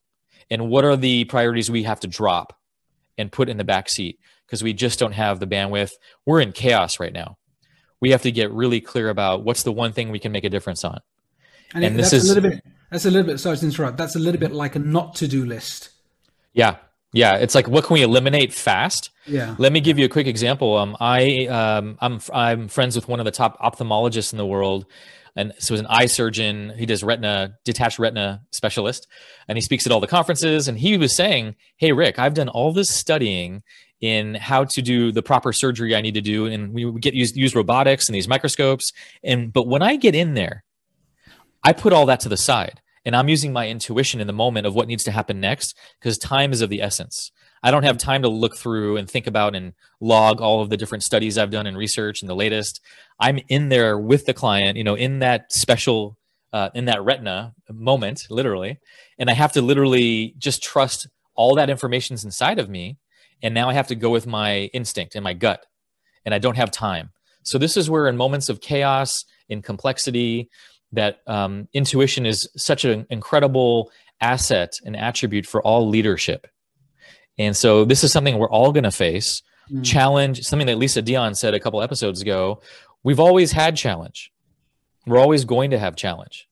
And 0.51 0.69
what 0.69 0.85
are 0.85 0.97
the 0.97 1.25
priorities 1.25 1.71
we 1.71 1.83
have 1.83 2.01
to 2.01 2.07
drop 2.07 2.57
and 3.19 3.33
put 3.33 3.49
in 3.49 3.57
the 3.57 3.65
back 3.65 3.89
seat 3.89 4.21
because 4.47 4.63
we 4.63 4.73
just 4.73 4.99
don't 4.99 5.13
have 5.13 5.41
the 5.41 5.47
bandwidth? 5.47 5.93
We're 6.25 6.41
in 6.41 6.53
chaos 6.53 7.01
right 7.01 7.13
now 7.13 7.39
we 8.01 8.11
have 8.11 8.23
to 8.23 8.33
get 8.33 8.51
really 8.53 8.81
clear 8.81 9.09
about 9.09 9.45
what's 9.45 9.63
the 9.63 9.73
one 9.73 9.93
thing 9.93 10.11
we 10.11 10.19
can 10.19 10.33
make 10.33 10.45
a 10.45 10.51
difference 10.51 10.85
on. 10.85 11.01
And, 11.75 11.85
and 11.85 11.99
this 11.99 12.13
is 12.13 12.31
a 12.31 12.35
little 12.35 12.51
bit. 12.51 12.65
That's 12.91 13.07
a 13.07 13.11
little 13.11 13.27
bit. 13.27 13.39
Sorry 13.39 13.57
to 13.57 13.65
interrupt. 13.65 13.97
That's 13.97 14.15
a 14.15 14.19
little 14.19 14.41
bit 14.41 14.53
like 14.53 14.77
a 14.77 14.79
not 14.79 15.17
to 15.17 15.29
do 15.29 15.45
list. 15.45 15.91
Yeah, 16.53 16.77
Yeah, 17.13 17.37
it's 17.37 17.55
like 17.55 17.69
what 17.69 17.85
can 17.85 17.95
we 17.95 18.03
eliminate 18.03 18.53
fast? 18.53 19.11
Yeah. 19.27 19.55
Let 19.59 19.73
me 19.73 19.81
give 19.81 19.99
you 19.99 20.05
a 20.05 20.09
quick 20.09 20.27
example. 20.27 20.77
Um, 20.77 20.97
I 21.01 21.47
um, 21.47 21.97
I'm 22.01 22.21
I'm 22.33 22.69
friends 22.69 22.97
with 22.97 23.09
one 23.09 23.21
of 23.21 23.25
the 23.25 23.31
top 23.31 23.59
ophthalmologists 23.61 24.33
in 24.33 24.37
the 24.37 24.47
world, 24.47 24.85
and 25.37 25.53
so 25.59 25.75
he's 25.75 25.81
an 25.81 25.87
eye 25.89 26.07
surgeon. 26.07 26.73
He 26.77 26.87
does 26.87 27.03
retina, 27.03 27.55
detached 27.65 27.99
retina 27.99 28.43
specialist, 28.51 29.07
and 29.49 29.57
he 29.57 29.63
speaks 29.63 29.87
at 29.87 29.93
all 29.93 30.01
the 30.01 30.07
conferences. 30.07 30.69
And 30.69 30.79
he 30.79 30.99
was 30.99 31.17
saying, 31.17 31.55
"Hey, 31.77 31.93
Rick, 31.93 32.19
I've 32.19 32.35
done 32.35 32.49
all 32.49 32.73
this 32.73 32.91
studying 32.91 33.63
in 34.05 34.35
how 34.35 34.65
to 34.65 34.83
do 34.83 35.11
the 35.13 35.23
proper 35.23 35.51
surgery 35.51 35.97
I 35.97 36.03
need 36.03 36.13
to 36.15 36.21
do, 36.21 36.45
and 36.45 36.75
we 36.75 36.93
get 37.01 37.15
use 37.15 37.35
use 37.35 37.55
robotics 37.55 38.07
and 38.07 38.15
these 38.15 38.29
microscopes. 38.29 38.93
And 39.23 39.51
but 39.51 39.67
when 39.67 39.81
I 39.81 39.97
get 39.97 40.15
in 40.15 40.35
there, 40.35 40.63
I 41.63 41.73
put 41.73 41.95
all 41.95 42.05
that 42.07 42.21
to 42.21 42.29
the 42.29 42.37
side." 42.37 42.81
And 43.07 43.15
I'm 43.15 43.29
using 43.29 43.53
my 43.53 43.69
intuition 43.69 44.21
in 44.21 44.27
the 44.27 44.33
moment 44.33 44.67
of 44.67 44.75
what 44.75 44.89
needs 44.89 45.05
to 45.05 45.11
happen 45.11 45.39
next 45.39 45.77
because 46.01 46.17
time 46.17 46.53
is 46.53 46.63
of 46.63 46.71
the 46.71 46.81
essence. 46.81 47.33
I 47.63 47.71
don't 47.71 47.83
have 47.83 47.99
time 47.99 48.23
to 48.23 48.31
look 48.31 48.57
through 48.57 48.97
and 48.97 49.09
think 49.09 49.27
about 49.27 49.55
and 49.55 49.75
log 50.01 50.41
all 50.41 50.63
of 50.63 50.71
the 50.71 50.77
different 50.79 51.05
studies 51.05 51.37
I've 51.37 51.51
done 51.51 51.67
and 51.67 51.77
research 51.77 52.23
and 52.23 52.31
the 52.31 52.35
latest. 52.35 52.81
I'm 53.21 53.41
in 53.49 53.69
there 53.69 53.99
with 53.99 54.25
the 54.25 54.33
client, 54.33 54.79
you 54.79 54.85
know, 54.85 54.95
in 54.95 55.19
that 55.19 55.53
special, 55.53 56.17
uh, 56.55 56.71
in 56.75 56.87
that 56.87 57.03
retina 57.03 57.55
moment, 57.71 58.23
literally. 58.31 58.81
And 59.19 59.29
I 59.29 59.35
have 59.35 59.53
to 59.53 59.61
literally 59.61 60.35
just 60.39 60.63
trust 60.63 61.07
all 61.35 61.55
that 61.57 61.69
information's 61.69 62.25
inside 62.25 62.59
of 62.59 62.71
me. 62.71 62.97
And 63.43 63.55
now 63.55 63.69
I 63.69 63.75
have 63.75 63.89
to 63.89 63.95
go 63.95 64.11
with 64.11 64.27
my 64.27 64.71
instinct 64.73 65.15
and 65.15 65.25
my 65.25 65.35
gut. 65.35 65.67
And 66.25 66.35
I 66.35 66.39
don't 66.39 66.57
have 66.57 66.71
time. 66.71 67.11
So 67.43 67.59
this 67.59 67.77
is 67.77 67.91
where 67.91 68.09
in 68.09 68.17
moments 68.17 68.49
of 68.49 68.61
chaos, 68.61 69.25
in 69.49 69.61
complexity, 69.61 70.49
that 70.93 71.19
um, 71.27 71.69
intuition 71.75 72.25
is 72.25 72.49
such 72.57 72.85
an 72.85 73.07
incredible 73.11 73.91
asset 74.21 74.73
and 74.85 74.97
attribute 74.97 75.45
for 75.45 75.61
all 75.63 75.89
leadership 75.89 76.47
and 77.39 77.57
so 77.57 77.85
this 77.85 78.05
is 78.05 78.13
something 78.13 78.39
we're 78.39 78.51
all 78.51 78.73
going 78.73 78.85
to 78.85 78.91
face. 78.91 79.43
Mm. 79.71 79.85
Challenge, 79.85 80.43
something 80.43 80.67
that 80.67 80.79
Lisa 80.79 81.03
Dion 81.03 81.35
said 81.35 81.55
a 81.55 81.61
couple 81.61 81.83
episodes 81.83 82.21
ago. 82.21 82.61
We've 83.03 83.21
always 83.21 83.53
had 83.53 83.77
challenge. 83.77 84.33
We're 85.07 85.19
always 85.19 85.45
going 85.45 85.71
to 85.71 85.79
have 85.79 85.97
challenge. 85.97 86.49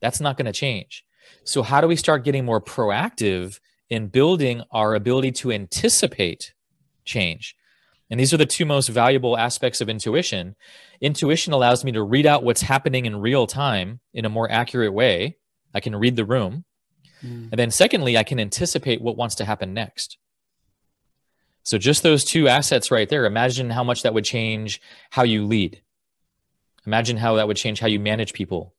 That's 0.00 0.20
not 0.20 0.36
going 0.36 0.46
to 0.46 0.52
change. 0.52 1.04
So, 1.44 1.62
how 1.62 1.80
do 1.80 1.86
we 1.86 1.96
start 1.96 2.24
getting 2.24 2.44
more 2.44 2.60
proactive 2.60 3.60
in 3.90 4.06
building 4.06 4.62
our 4.70 4.94
ability 4.94 5.32
to 5.32 5.52
anticipate 5.52 6.54
change? 7.04 7.56
And 8.10 8.18
these 8.18 8.34
are 8.34 8.38
the 8.38 8.46
two 8.46 8.64
most 8.64 8.88
valuable 8.88 9.36
aspects 9.36 9.80
of 9.80 9.88
intuition. 9.88 10.56
Intuition 11.00 11.52
allows 11.52 11.84
me 11.84 11.92
to 11.92 12.02
read 12.02 12.26
out 12.26 12.42
what's 12.42 12.62
happening 12.62 13.06
in 13.06 13.20
real 13.20 13.46
time 13.46 14.00
in 14.12 14.24
a 14.24 14.28
more 14.30 14.50
accurate 14.50 14.92
way. 14.92 15.36
I 15.72 15.80
can 15.80 15.94
read 15.94 16.16
the 16.16 16.24
room. 16.24 16.64
Mm. 17.24 17.50
And 17.52 17.58
then, 17.58 17.70
secondly, 17.70 18.18
I 18.18 18.24
can 18.24 18.40
anticipate 18.40 19.00
what 19.00 19.16
wants 19.16 19.36
to 19.36 19.44
happen 19.44 19.72
next. 19.72 20.18
So, 21.62 21.78
just 21.78 22.02
those 22.02 22.24
two 22.24 22.48
assets 22.48 22.90
right 22.90 23.08
there, 23.08 23.26
imagine 23.26 23.70
how 23.70 23.84
much 23.84 24.02
that 24.02 24.14
would 24.14 24.24
change 24.24 24.80
how 25.10 25.22
you 25.22 25.46
lead. 25.46 25.80
Imagine 26.86 27.18
how 27.18 27.36
that 27.36 27.46
would 27.46 27.58
change 27.58 27.78
how 27.78 27.86
you 27.86 28.00
manage 28.00 28.32
people. 28.32 28.74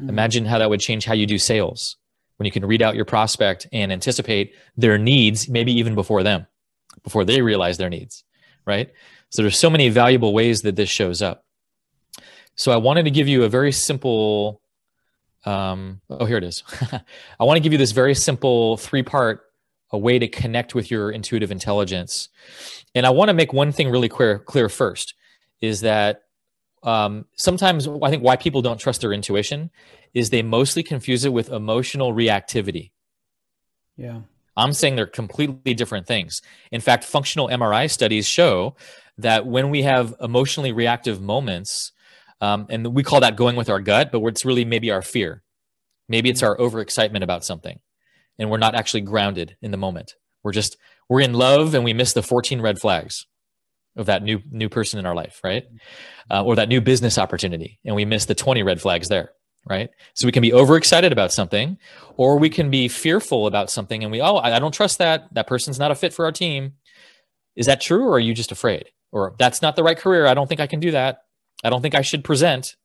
Mm. 0.00 0.10
Imagine 0.10 0.44
how 0.44 0.58
that 0.58 0.68
would 0.68 0.80
change 0.80 1.06
how 1.06 1.14
you 1.14 1.26
do 1.26 1.38
sales 1.38 1.96
when 2.36 2.46
you 2.46 2.52
can 2.52 2.64
read 2.64 2.82
out 2.82 2.96
your 2.96 3.04
prospect 3.04 3.66
and 3.72 3.92
anticipate 3.92 4.54
their 4.76 4.98
needs, 4.98 5.48
maybe 5.48 5.72
even 5.72 5.94
before 5.94 6.22
them, 6.22 6.46
before 7.02 7.24
they 7.24 7.42
realize 7.42 7.78
their 7.78 7.90
needs, 7.90 8.24
right? 8.64 8.90
So, 9.30 9.42
there's 9.42 9.58
so 9.58 9.70
many 9.70 9.88
valuable 9.88 10.32
ways 10.32 10.62
that 10.62 10.76
this 10.76 10.88
shows 10.88 11.22
up. 11.22 11.44
So, 12.54 12.72
I 12.72 12.76
wanted 12.76 13.04
to 13.04 13.10
give 13.10 13.28
you 13.28 13.44
a 13.44 13.48
very 13.48 13.72
simple 13.72 14.60
um, 15.46 16.00
oh, 16.10 16.24
here 16.24 16.38
it 16.38 16.44
is. 16.44 16.64
I 17.40 17.44
want 17.44 17.56
to 17.56 17.60
give 17.60 17.72
you 17.72 17.78
this 17.78 17.92
very 17.92 18.14
simple 18.14 18.76
three 18.76 19.04
part 19.04 19.42
a 19.90 19.98
way 19.98 20.18
to 20.18 20.26
connect 20.26 20.74
with 20.74 20.90
your 20.90 21.10
intuitive 21.10 21.52
intelligence. 21.52 22.28
And 22.94 23.06
I 23.06 23.10
want 23.10 23.28
to 23.28 23.34
make 23.34 23.52
one 23.52 23.70
thing 23.70 23.88
really 23.88 24.08
clear, 24.08 24.40
clear 24.40 24.68
first 24.68 25.14
is 25.60 25.82
that 25.82 26.22
um, 26.86 27.26
sometimes 27.34 27.88
I 27.88 28.10
think 28.10 28.22
why 28.22 28.36
people 28.36 28.62
don't 28.62 28.78
trust 28.78 29.00
their 29.00 29.12
intuition 29.12 29.70
is 30.14 30.30
they 30.30 30.42
mostly 30.42 30.84
confuse 30.84 31.24
it 31.24 31.32
with 31.32 31.50
emotional 31.50 32.14
reactivity. 32.14 32.92
Yeah. 33.96 34.20
I'm 34.56 34.72
saying 34.72 34.96
they're 34.96 35.06
completely 35.06 35.74
different 35.74 36.06
things. 36.06 36.40
In 36.70 36.80
fact, 36.80 37.04
functional 37.04 37.48
MRI 37.48 37.90
studies 37.90 38.26
show 38.26 38.76
that 39.18 39.46
when 39.46 39.68
we 39.70 39.82
have 39.82 40.14
emotionally 40.20 40.72
reactive 40.72 41.20
moments, 41.20 41.92
um, 42.40 42.66
and 42.70 42.94
we 42.94 43.02
call 43.02 43.20
that 43.20 43.36
going 43.36 43.56
with 43.56 43.68
our 43.68 43.80
gut, 43.80 44.12
but 44.12 44.22
it's 44.24 44.44
really 44.44 44.64
maybe 44.64 44.90
our 44.90 45.02
fear. 45.02 45.42
Maybe 46.08 46.30
it's 46.30 46.42
our 46.42 46.56
overexcitement 46.56 47.22
about 47.22 47.44
something 47.44 47.80
and 48.38 48.48
we're 48.48 48.58
not 48.58 48.74
actually 48.74 49.00
grounded 49.00 49.56
in 49.60 49.72
the 49.72 49.76
moment. 49.76 50.14
We're 50.44 50.52
just, 50.52 50.76
we're 51.08 51.22
in 51.22 51.32
love 51.32 51.74
and 51.74 51.82
we 51.82 51.92
miss 51.92 52.12
the 52.12 52.22
14 52.22 52.60
red 52.60 52.78
flags 52.78 53.26
of 53.96 54.06
that 54.06 54.22
new, 54.22 54.40
new 54.50 54.68
person 54.68 54.98
in 54.98 55.06
our 55.06 55.14
life, 55.14 55.40
right? 55.42 55.64
Uh, 56.30 56.44
or 56.44 56.56
that 56.56 56.68
new 56.68 56.80
business 56.80 57.18
opportunity 57.18 57.78
and 57.84 57.96
we 57.96 58.04
miss 58.04 58.26
the 58.26 58.34
20 58.34 58.62
red 58.62 58.80
flags 58.80 59.08
there, 59.08 59.30
right? 59.68 59.90
So 60.14 60.26
we 60.26 60.32
can 60.32 60.42
be 60.42 60.52
overexcited 60.52 61.12
about 61.12 61.32
something 61.32 61.78
or 62.16 62.38
we 62.38 62.50
can 62.50 62.70
be 62.70 62.88
fearful 62.88 63.46
about 63.46 63.70
something 63.70 64.02
and 64.02 64.12
we, 64.12 64.20
oh, 64.20 64.36
I 64.36 64.58
don't 64.58 64.74
trust 64.74 64.98
that. 64.98 65.32
That 65.34 65.46
person's 65.46 65.78
not 65.78 65.90
a 65.90 65.94
fit 65.94 66.12
for 66.12 66.24
our 66.24 66.32
team. 66.32 66.74
Is 67.54 67.66
that 67.66 67.80
true 67.80 68.06
or 68.06 68.14
are 68.14 68.20
you 68.20 68.34
just 68.34 68.52
afraid? 68.52 68.90
Or 69.12 69.34
that's 69.38 69.62
not 69.62 69.76
the 69.76 69.82
right 69.82 69.96
career. 69.96 70.26
I 70.26 70.34
don't 70.34 70.46
think 70.46 70.60
I 70.60 70.66
can 70.66 70.80
do 70.80 70.90
that. 70.90 71.22
I 71.64 71.70
don't 71.70 71.80
think 71.80 71.94
I 71.94 72.02
should 72.02 72.22
present. 72.22 72.76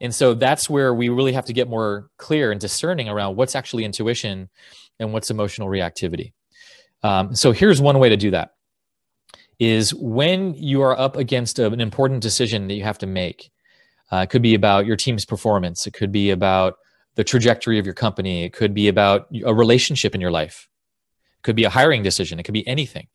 And 0.00 0.14
so 0.14 0.34
that's 0.34 0.70
where 0.70 0.94
we 0.94 1.08
really 1.08 1.32
have 1.32 1.46
to 1.46 1.52
get 1.52 1.68
more 1.68 2.10
clear 2.18 2.52
and 2.52 2.60
discerning 2.60 3.08
around 3.08 3.36
what's 3.36 3.56
actually 3.56 3.84
intuition 3.84 4.48
and 4.98 5.12
what's 5.12 5.30
emotional 5.30 5.68
reactivity. 5.68 6.32
Um, 7.02 7.34
so 7.34 7.52
here's 7.52 7.80
one 7.80 7.98
way 7.98 8.08
to 8.08 8.16
do 8.16 8.32
that 8.32 8.52
is 9.58 9.92
when 9.94 10.54
you 10.54 10.82
are 10.82 10.98
up 10.98 11.16
against 11.16 11.58
an 11.58 11.80
important 11.80 12.22
decision 12.22 12.68
that 12.68 12.74
you 12.74 12.84
have 12.84 12.98
to 12.98 13.06
make. 13.06 13.50
Uh, 14.12 14.18
it 14.18 14.30
could 14.30 14.42
be 14.42 14.54
about 14.54 14.86
your 14.86 14.96
team's 14.96 15.24
performance. 15.24 15.86
It 15.86 15.92
could 15.92 16.12
be 16.12 16.30
about 16.30 16.76
the 17.16 17.24
trajectory 17.24 17.78
of 17.78 17.84
your 17.84 17.94
company. 17.94 18.44
It 18.44 18.52
could 18.52 18.72
be 18.72 18.88
about 18.88 19.26
a 19.44 19.52
relationship 19.52 20.14
in 20.14 20.20
your 20.20 20.30
life. 20.30 20.68
It 21.38 21.42
could 21.42 21.56
be 21.56 21.64
a 21.64 21.70
hiring 21.70 22.02
decision. 22.02 22.38
It 22.38 22.44
could 22.44 22.54
be 22.54 22.66
anything. 22.66 23.08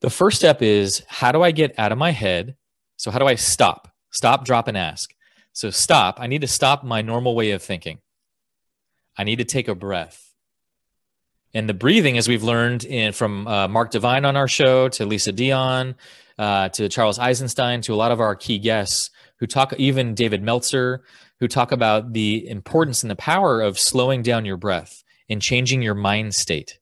The 0.00 0.10
first 0.10 0.38
step 0.38 0.62
is 0.62 1.02
how 1.08 1.32
do 1.32 1.42
I 1.42 1.50
get 1.50 1.78
out 1.78 1.92
of 1.92 1.98
my 1.98 2.10
head 2.10 2.56
so, 2.96 3.10
how 3.10 3.18
do 3.18 3.26
I 3.26 3.34
stop? 3.34 3.92
Stop, 4.10 4.44
drop, 4.44 4.68
and 4.68 4.76
ask. 4.76 5.14
So, 5.52 5.70
stop. 5.70 6.18
I 6.18 6.26
need 6.26 6.40
to 6.40 6.46
stop 6.46 6.82
my 6.82 7.02
normal 7.02 7.34
way 7.34 7.50
of 7.50 7.62
thinking. 7.62 8.00
I 9.16 9.24
need 9.24 9.36
to 9.36 9.44
take 9.44 9.68
a 9.68 9.74
breath. 9.74 10.25
And 11.56 11.70
the 11.70 11.74
breathing, 11.74 12.18
as 12.18 12.28
we've 12.28 12.42
learned 12.42 12.84
in, 12.84 13.14
from 13.14 13.48
uh, 13.48 13.66
Mark 13.66 13.90
Divine 13.90 14.26
on 14.26 14.36
our 14.36 14.46
show 14.46 14.90
to 14.90 15.06
Lisa 15.06 15.32
Dion 15.32 15.94
uh, 16.38 16.68
to 16.68 16.90
Charles 16.90 17.18
Eisenstein 17.18 17.80
to 17.80 17.94
a 17.94 17.96
lot 17.96 18.12
of 18.12 18.20
our 18.20 18.36
key 18.36 18.58
guests 18.58 19.08
who 19.38 19.46
talk, 19.46 19.72
even 19.78 20.14
David 20.14 20.42
Meltzer, 20.42 21.02
who 21.40 21.48
talk 21.48 21.72
about 21.72 22.12
the 22.12 22.46
importance 22.46 23.02
and 23.02 23.10
the 23.10 23.16
power 23.16 23.62
of 23.62 23.78
slowing 23.78 24.20
down 24.20 24.44
your 24.44 24.58
breath 24.58 25.02
and 25.30 25.40
changing 25.40 25.80
your 25.80 25.94
mind 25.94 26.34
state. 26.34 26.78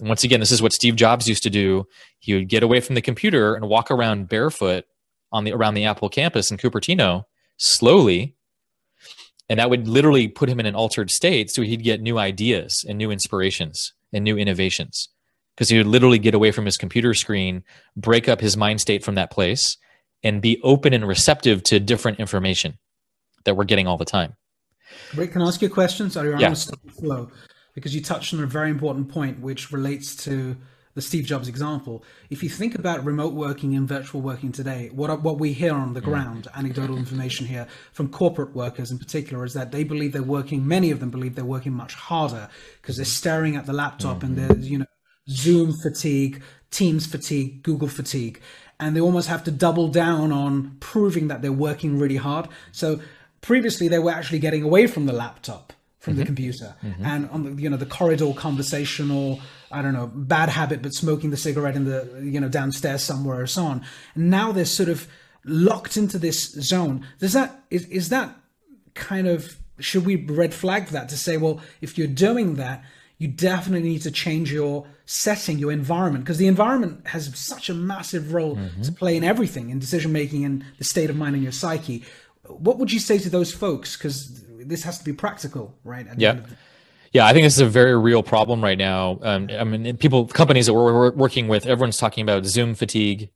once 0.00 0.24
again, 0.24 0.40
this 0.40 0.52
is 0.52 0.62
what 0.62 0.72
Steve 0.72 0.96
Jobs 0.96 1.28
used 1.28 1.42
to 1.42 1.50
do. 1.50 1.86
He 2.18 2.32
would 2.32 2.48
get 2.48 2.62
away 2.62 2.80
from 2.80 2.94
the 2.94 3.02
computer 3.02 3.54
and 3.54 3.68
walk 3.68 3.90
around 3.90 4.30
barefoot 4.30 4.86
on 5.32 5.44
the 5.44 5.52
around 5.52 5.74
the 5.74 5.84
Apple 5.84 6.08
campus 6.08 6.50
in 6.50 6.56
Cupertino 6.56 7.24
slowly, 7.58 8.36
and 9.50 9.60
that 9.60 9.68
would 9.68 9.86
literally 9.86 10.28
put 10.28 10.48
him 10.48 10.60
in 10.60 10.64
an 10.64 10.74
altered 10.74 11.10
state, 11.10 11.50
so 11.50 11.60
he'd 11.60 11.84
get 11.84 12.00
new 12.00 12.16
ideas 12.16 12.86
and 12.88 12.96
new 12.96 13.10
inspirations 13.10 13.92
and 14.12 14.24
new 14.24 14.36
innovations 14.36 15.08
because 15.54 15.68
he 15.68 15.76
would 15.76 15.86
literally 15.86 16.18
get 16.18 16.34
away 16.34 16.52
from 16.52 16.64
his 16.64 16.76
computer 16.76 17.14
screen, 17.14 17.64
break 17.96 18.28
up 18.28 18.40
his 18.40 18.56
mind 18.56 18.80
state 18.80 19.04
from 19.04 19.16
that 19.16 19.30
place, 19.30 19.76
and 20.22 20.40
be 20.40 20.60
open 20.62 20.92
and 20.92 21.06
receptive 21.06 21.62
to 21.64 21.80
different 21.80 22.20
information 22.20 22.78
that 23.44 23.56
we're 23.56 23.64
getting 23.64 23.86
all 23.86 23.96
the 23.96 24.04
time. 24.04 24.34
Rick, 25.14 25.32
can 25.32 25.42
I 25.42 25.46
ask 25.46 25.60
you 25.60 25.68
a 25.68 25.70
question? 25.70 26.10
Sorry, 26.10 26.32
I'm 26.32 26.40
yeah. 26.40 26.54
flow 26.98 27.30
because 27.74 27.94
you 27.94 28.02
touched 28.02 28.34
on 28.34 28.42
a 28.42 28.46
very 28.46 28.70
important 28.70 29.08
point 29.08 29.40
which 29.40 29.72
relates 29.72 30.16
to 30.24 30.56
the 30.98 31.02
Steve 31.02 31.26
Jobs 31.26 31.46
example, 31.46 32.02
if 32.28 32.42
you 32.42 32.48
think 32.48 32.74
about 32.74 33.04
remote 33.04 33.32
working 33.32 33.76
and 33.76 33.86
virtual 33.86 34.20
working 34.20 34.50
today, 34.50 34.90
what 34.92 35.22
what 35.22 35.38
we 35.38 35.52
hear 35.52 35.72
on 35.72 35.94
the 35.94 36.00
mm. 36.00 36.06
ground, 36.06 36.48
anecdotal 36.56 36.98
information 36.98 37.46
here 37.46 37.68
from 37.92 38.08
corporate 38.08 38.52
workers 38.52 38.90
in 38.90 38.98
particular, 38.98 39.44
is 39.44 39.54
that 39.54 39.70
they 39.70 39.84
believe 39.84 40.12
they're 40.12 40.24
working. 40.24 40.66
Many 40.66 40.90
of 40.90 40.98
them 40.98 41.10
believe 41.10 41.36
they're 41.36 41.44
working 41.44 41.72
much 41.72 41.94
harder 41.94 42.48
because 42.82 42.96
they're 42.96 43.04
staring 43.04 43.54
at 43.54 43.64
the 43.64 43.72
laptop 43.72 44.18
mm-hmm. 44.18 44.26
and 44.26 44.50
there's 44.50 44.68
you 44.68 44.78
know 44.78 44.86
Zoom 45.30 45.72
fatigue, 45.72 46.42
Teams 46.72 47.06
fatigue, 47.06 47.62
Google 47.62 47.86
fatigue, 47.86 48.40
and 48.80 48.96
they 48.96 49.00
almost 49.00 49.28
have 49.28 49.44
to 49.44 49.52
double 49.52 49.86
down 49.86 50.32
on 50.32 50.78
proving 50.80 51.28
that 51.28 51.42
they're 51.42 51.52
working 51.52 51.96
really 51.96 52.16
hard. 52.16 52.48
So 52.72 52.98
previously, 53.40 53.86
they 53.86 54.00
were 54.00 54.10
actually 54.10 54.40
getting 54.40 54.64
away 54.64 54.88
from 54.88 55.06
the 55.06 55.12
laptop 55.12 55.72
from 56.08 56.16
mm-hmm. 56.16 56.20
the 56.20 56.26
computer 56.26 56.74
mm-hmm. 56.82 57.04
and 57.04 57.30
on 57.30 57.42
the 57.44 57.62
you 57.62 57.68
know 57.68 57.76
the 57.76 57.86
corridor 57.86 58.32
conversation 58.32 59.10
or 59.10 59.38
I 59.70 59.82
don't 59.82 59.92
know 59.92 60.10
bad 60.12 60.48
habit 60.48 60.82
but 60.82 60.94
smoking 60.94 61.30
the 61.30 61.36
cigarette 61.36 61.76
in 61.76 61.84
the 61.84 62.20
you 62.22 62.40
know 62.40 62.48
downstairs 62.48 63.02
somewhere 63.02 63.40
or 63.40 63.46
so 63.46 63.64
on. 63.64 63.84
And 64.14 64.30
now 64.30 64.52
they're 64.52 64.64
sort 64.64 64.88
of 64.88 65.08
locked 65.44 65.96
into 65.96 66.18
this 66.18 66.50
zone. 66.52 67.06
Does 67.18 67.32
that 67.34 67.62
is 67.70 67.86
is 67.86 68.08
that 68.08 68.34
kind 68.94 69.26
of 69.26 69.58
should 69.78 70.04
we 70.04 70.16
red 70.16 70.54
flag 70.54 70.88
that 70.88 71.08
to 71.08 71.16
say 71.16 71.36
well 71.36 71.60
if 71.80 71.96
you're 71.96 72.08
doing 72.08 72.56
that 72.56 72.84
you 73.18 73.26
definitely 73.26 73.88
need 73.88 74.02
to 74.02 74.12
change 74.12 74.52
your 74.52 74.86
setting, 75.04 75.58
your 75.58 75.72
environment, 75.72 76.24
because 76.24 76.38
the 76.38 76.46
environment 76.46 77.06
has 77.08 77.36
such 77.36 77.68
a 77.68 77.74
massive 77.74 78.32
role 78.32 78.56
mm-hmm. 78.56 78.82
to 78.82 78.92
play 78.92 79.16
in 79.16 79.24
everything, 79.24 79.70
in 79.70 79.80
decision 79.80 80.12
making 80.12 80.44
and 80.44 80.64
the 80.78 80.84
state 80.84 81.10
of 81.10 81.16
mind 81.16 81.34
in 81.34 81.42
your 81.42 81.52
psyche. 81.52 82.04
What 82.44 82.78
would 82.78 82.92
you 82.92 83.00
say 83.00 83.18
to 83.18 83.28
those 83.28 83.52
folks? 83.52 83.96
Because 83.96 84.44
this 84.68 84.82
has 84.84 84.98
to 84.98 85.04
be 85.04 85.12
practical, 85.12 85.76
right? 85.84 86.06
yeah. 86.16 86.40
Yeah, 87.10 87.26
I 87.26 87.32
think 87.32 87.46
this 87.46 87.54
is 87.54 87.60
a 87.60 87.66
very 87.66 87.98
real 87.98 88.22
problem 88.22 88.62
right 88.62 88.76
now. 88.76 89.18
Um, 89.22 89.48
I 89.50 89.64
mean, 89.64 89.96
people, 89.96 90.26
companies 90.26 90.66
that 90.66 90.74
we're 90.74 91.10
working 91.12 91.48
with, 91.48 91.66
everyone's 91.66 91.96
talking 91.96 92.22
about 92.22 92.44
Zoom 92.44 92.74
fatigue, 92.74 93.30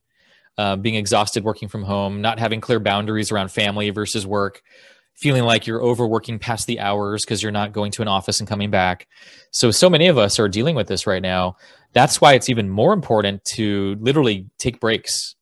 uh, 0.59 0.77
being 0.77 0.95
exhausted 0.95 1.42
working 1.42 1.68
from 1.68 1.83
home, 1.85 2.21
not 2.21 2.38
having 2.38 2.61
clear 2.61 2.81
boundaries 2.81 3.33
around 3.33 3.51
family 3.51 3.88
versus 3.88 4.27
work, 4.27 4.61
feeling 5.14 5.45
like 5.45 5.66
you're 5.66 5.83
overworking 5.83 6.38
past 6.38 6.66
the 6.66 6.81
hours 6.81 7.25
because 7.25 7.42
you're 7.42 7.53
not 7.53 7.73
going 7.73 7.92
to 7.92 8.03
an 8.03 8.09
office 8.09 8.40
and 8.40 8.49
coming 8.49 8.71
back. 8.71 9.07
So, 9.53 9.71
so 9.71 9.88
many 9.88 10.09
of 10.09 10.18
us 10.18 10.38
are 10.38 10.49
dealing 10.49 10.75
with 10.75 10.87
this 10.87 11.07
right 11.07 11.23
now. 11.23 11.57
That's 11.95 12.21
why 12.21 12.35
it's 12.35 12.51
even 12.51 12.68
more 12.68 12.92
important 12.92 13.45
to 13.57 13.97
literally 14.01 14.51
take 14.59 14.81
breaks, 14.81 15.35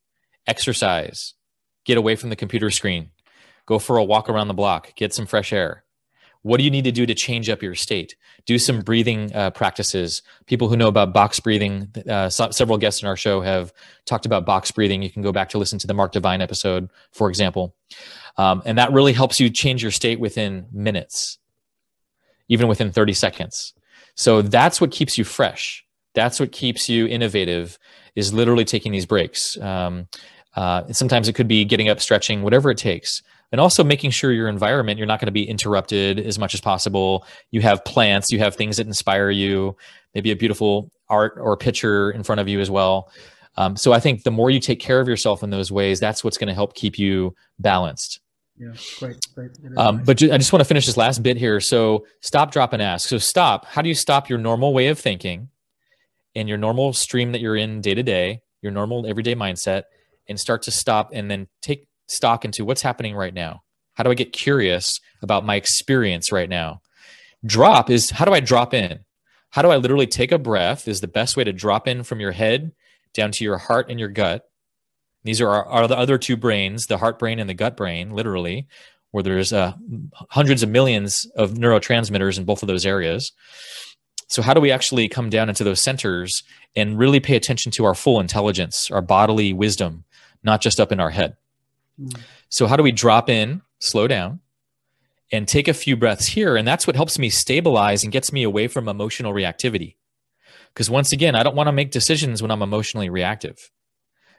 exercise, 0.46 1.34
get 1.84 1.98
away 1.98 2.14
from 2.14 2.30
the 2.30 2.36
computer 2.36 2.70
screen, 2.70 3.10
go 3.66 3.78
for 3.78 3.96
a 3.96 4.04
walk 4.04 4.28
around 4.28 4.48
the 4.48 4.54
block, 4.54 4.94
get 4.96 5.14
some 5.14 5.26
fresh 5.26 5.52
air. 5.52 5.84
What 6.42 6.56
do 6.56 6.64
you 6.64 6.70
need 6.70 6.84
to 6.84 6.92
do 6.92 7.04
to 7.04 7.14
change 7.14 7.50
up 7.50 7.62
your 7.62 7.74
state? 7.74 8.16
Do 8.46 8.58
some 8.58 8.80
breathing 8.80 9.34
uh, 9.34 9.50
practices. 9.50 10.22
People 10.46 10.68
who 10.68 10.76
know 10.76 10.88
about 10.88 11.12
box 11.12 11.38
breathing, 11.38 11.92
uh, 12.08 12.30
so, 12.30 12.50
several 12.50 12.78
guests 12.78 13.02
in 13.02 13.08
our 13.08 13.16
show 13.16 13.42
have 13.42 13.74
talked 14.06 14.24
about 14.24 14.46
box 14.46 14.70
breathing. 14.70 15.02
You 15.02 15.10
can 15.10 15.22
go 15.22 15.32
back 15.32 15.50
to 15.50 15.58
listen 15.58 15.78
to 15.80 15.86
the 15.86 15.92
Mark 15.92 16.12
Divine 16.12 16.40
episode, 16.40 16.88
for 17.12 17.28
example. 17.28 17.74
Um, 18.38 18.62
and 18.64 18.78
that 18.78 18.92
really 18.92 19.12
helps 19.12 19.38
you 19.38 19.50
change 19.50 19.82
your 19.82 19.92
state 19.92 20.18
within 20.18 20.66
minutes, 20.72 21.38
even 22.48 22.68
within 22.68 22.90
30 22.90 23.12
seconds. 23.12 23.74
So 24.14 24.40
that's 24.40 24.80
what 24.80 24.92
keeps 24.92 25.18
you 25.18 25.24
fresh. 25.24 25.84
That's 26.14 26.40
what 26.40 26.52
keeps 26.52 26.88
you 26.88 27.06
innovative 27.06 27.78
is 28.14 28.32
literally 28.32 28.64
taking 28.64 28.92
these 28.92 29.06
breaks. 29.06 29.58
Um, 29.60 30.08
uh, 30.56 30.92
sometimes 30.92 31.28
it 31.28 31.34
could 31.34 31.48
be 31.48 31.64
getting 31.64 31.88
up, 31.88 32.00
stretching, 32.00 32.42
whatever 32.42 32.70
it 32.70 32.78
takes. 32.78 33.22
And 33.52 33.60
also 33.60 33.82
making 33.82 34.12
sure 34.12 34.32
your 34.32 34.48
environment, 34.48 34.98
you're 34.98 35.08
not 35.08 35.20
going 35.20 35.26
to 35.26 35.32
be 35.32 35.48
interrupted 35.48 36.20
as 36.20 36.38
much 36.38 36.54
as 36.54 36.60
possible. 36.60 37.26
You 37.50 37.60
have 37.62 37.84
plants, 37.84 38.30
you 38.30 38.38
have 38.38 38.54
things 38.54 38.76
that 38.76 38.86
inspire 38.86 39.30
you, 39.30 39.76
maybe 40.14 40.30
a 40.30 40.36
beautiful 40.36 40.90
art 41.08 41.34
or 41.36 41.56
picture 41.56 42.10
in 42.10 42.22
front 42.22 42.40
of 42.40 42.48
you 42.48 42.60
as 42.60 42.70
well. 42.70 43.10
Um, 43.56 43.76
so 43.76 43.92
I 43.92 43.98
think 43.98 44.22
the 44.22 44.30
more 44.30 44.50
you 44.50 44.60
take 44.60 44.78
care 44.78 45.00
of 45.00 45.08
yourself 45.08 45.42
in 45.42 45.50
those 45.50 45.72
ways, 45.72 45.98
that's 45.98 46.22
what's 46.22 46.38
going 46.38 46.48
to 46.48 46.54
help 46.54 46.74
keep 46.74 46.98
you 46.98 47.34
balanced. 47.58 48.20
Yeah, 48.56 48.72
great, 48.98 49.16
great. 49.34 49.50
Um. 49.76 50.02
But 50.04 50.18
ju- 50.18 50.30
I 50.32 50.36
just 50.36 50.52
want 50.52 50.60
to 50.60 50.66
finish 50.66 50.84
this 50.84 50.96
last 50.96 51.22
bit 51.22 51.38
here. 51.38 51.60
So 51.60 52.04
stop, 52.20 52.52
drop, 52.52 52.74
and 52.74 52.82
ask. 52.82 53.08
So 53.08 53.16
stop. 53.16 53.64
How 53.64 53.80
do 53.80 53.88
you 53.88 53.94
stop 53.94 54.28
your 54.28 54.38
normal 54.38 54.74
way 54.74 54.88
of 54.88 54.98
thinking 54.98 55.48
and 56.34 56.48
your 56.48 56.58
normal 56.58 56.92
stream 56.92 57.32
that 57.32 57.40
you're 57.40 57.56
in 57.56 57.80
day 57.80 57.94
to 57.94 58.02
day, 58.02 58.42
your 58.60 58.70
normal 58.70 59.06
everyday 59.06 59.34
mindset, 59.34 59.84
and 60.28 60.38
start 60.38 60.62
to 60.62 60.70
stop 60.70 61.10
and 61.12 61.30
then 61.30 61.48
take 61.62 61.88
stock 62.10 62.44
into 62.44 62.64
what's 62.64 62.82
happening 62.82 63.14
right 63.14 63.34
now? 63.34 63.62
How 63.94 64.04
do 64.04 64.10
I 64.10 64.14
get 64.14 64.32
curious 64.32 65.00
about 65.22 65.44
my 65.44 65.56
experience 65.56 66.32
right 66.32 66.48
now? 66.48 66.80
Drop 67.44 67.90
is 67.90 68.10
how 68.10 68.24
do 68.24 68.32
I 68.32 68.40
drop 68.40 68.74
in? 68.74 69.00
How 69.50 69.62
do 69.62 69.68
I 69.68 69.76
literally 69.76 70.06
take 70.06 70.32
a 70.32 70.38
breath? 70.38 70.86
Is 70.86 71.00
the 71.00 71.08
best 71.08 71.36
way 71.36 71.44
to 71.44 71.52
drop 71.52 71.88
in 71.88 72.02
from 72.02 72.20
your 72.20 72.32
head 72.32 72.72
down 73.14 73.32
to 73.32 73.44
your 73.44 73.58
heart 73.58 73.90
and 73.90 73.98
your 73.98 74.08
gut. 74.08 74.44
These 75.24 75.40
are 75.40 75.48
our, 75.48 75.66
are 75.66 75.88
the 75.88 75.98
other 75.98 76.18
two 76.18 76.36
brains, 76.36 76.86
the 76.86 76.98
heart 76.98 77.18
brain 77.18 77.38
and 77.38 77.48
the 77.48 77.54
gut 77.54 77.76
brain, 77.76 78.10
literally, 78.10 78.66
where 79.10 79.22
there's 79.22 79.52
uh, 79.52 79.74
hundreds 80.30 80.62
of 80.62 80.70
millions 80.70 81.26
of 81.36 81.52
neurotransmitters 81.52 82.38
in 82.38 82.44
both 82.44 82.62
of 82.62 82.68
those 82.68 82.86
areas. 82.86 83.32
So, 84.28 84.42
how 84.42 84.54
do 84.54 84.60
we 84.60 84.70
actually 84.70 85.08
come 85.08 85.28
down 85.28 85.48
into 85.48 85.64
those 85.64 85.82
centers 85.82 86.42
and 86.76 86.98
really 86.98 87.20
pay 87.20 87.36
attention 87.36 87.72
to 87.72 87.84
our 87.84 87.94
full 87.94 88.20
intelligence, 88.20 88.88
our 88.90 89.02
bodily 89.02 89.52
wisdom, 89.52 90.04
not 90.42 90.60
just 90.60 90.80
up 90.80 90.92
in 90.92 91.00
our 91.00 91.10
head? 91.10 91.36
So, 92.48 92.66
how 92.66 92.76
do 92.76 92.82
we 92.82 92.92
drop 92.92 93.28
in, 93.28 93.62
slow 93.78 94.08
down, 94.08 94.40
and 95.32 95.46
take 95.46 95.68
a 95.68 95.74
few 95.74 95.96
breaths 95.96 96.28
here? 96.28 96.56
And 96.56 96.66
that's 96.66 96.86
what 96.86 96.96
helps 96.96 97.18
me 97.18 97.30
stabilize 97.30 98.02
and 98.02 98.12
gets 98.12 98.32
me 98.32 98.42
away 98.42 98.68
from 98.68 98.88
emotional 98.88 99.32
reactivity. 99.32 99.96
Because 100.72 100.90
once 100.90 101.12
again, 101.12 101.34
I 101.34 101.42
don't 101.42 101.56
want 101.56 101.66
to 101.66 101.72
make 101.72 101.90
decisions 101.90 102.42
when 102.42 102.50
I'm 102.50 102.62
emotionally 102.62 103.10
reactive. 103.10 103.70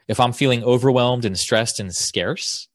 If 0.08 0.18
I'm 0.18 0.32
feeling 0.32 0.64
overwhelmed 0.64 1.24
and 1.24 1.38
stressed 1.38 1.78
and 1.78 1.94
scarce, 1.94 2.68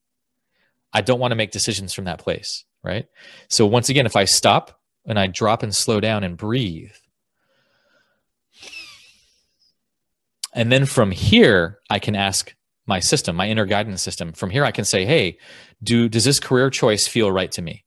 I 0.93 1.01
don't 1.01 1.19
want 1.19 1.31
to 1.31 1.35
make 1.35 1.51
decisions 1.51 1.93
from 1.93 2.05
that 2.05 2.19
place, 2.19 2.65
right? 2.83 3.07
So 3.49 3.65
once 3.65 3.89
again, 3.89 4.05
if 4.05 4.15
I 4.15 4.25
stop 4.25 4.79
and 5.05 5.19
I 5.19 5.27
drop 5.27 5.63
and 5.63 5.75
slow 5.75 5.99
down 5.99 6.23
and 6.23 6.37
breathe, 6.37 6.93
and 10.53 10.71
then 10.71 10.85
from 10.85 11.11
here, 11.11 11.79
I 11.89 11.99
can 11.99 12.15
ask 12.15 12.55
my 12.87 12.99
system, 12.99 13.35
my 13.35 13.47
inner 13.47 13.65
guidance 13.65 14.01
system. 14.01 14.33
From 14.33 14.49
here, 14.49 14.65
I 14.65 14.71
can 14.71 14.85
say, 14.85 15.05
hey, 15.05 15.37
do, 15.83 16.09
does 16.09 16.23
this 16.23 16.39
career 16.39 16.69
choice 16.69 17.07
feel 17.07 17.31
right 17.31 17.51
to 17.51 17.61
me? 17.61 17.83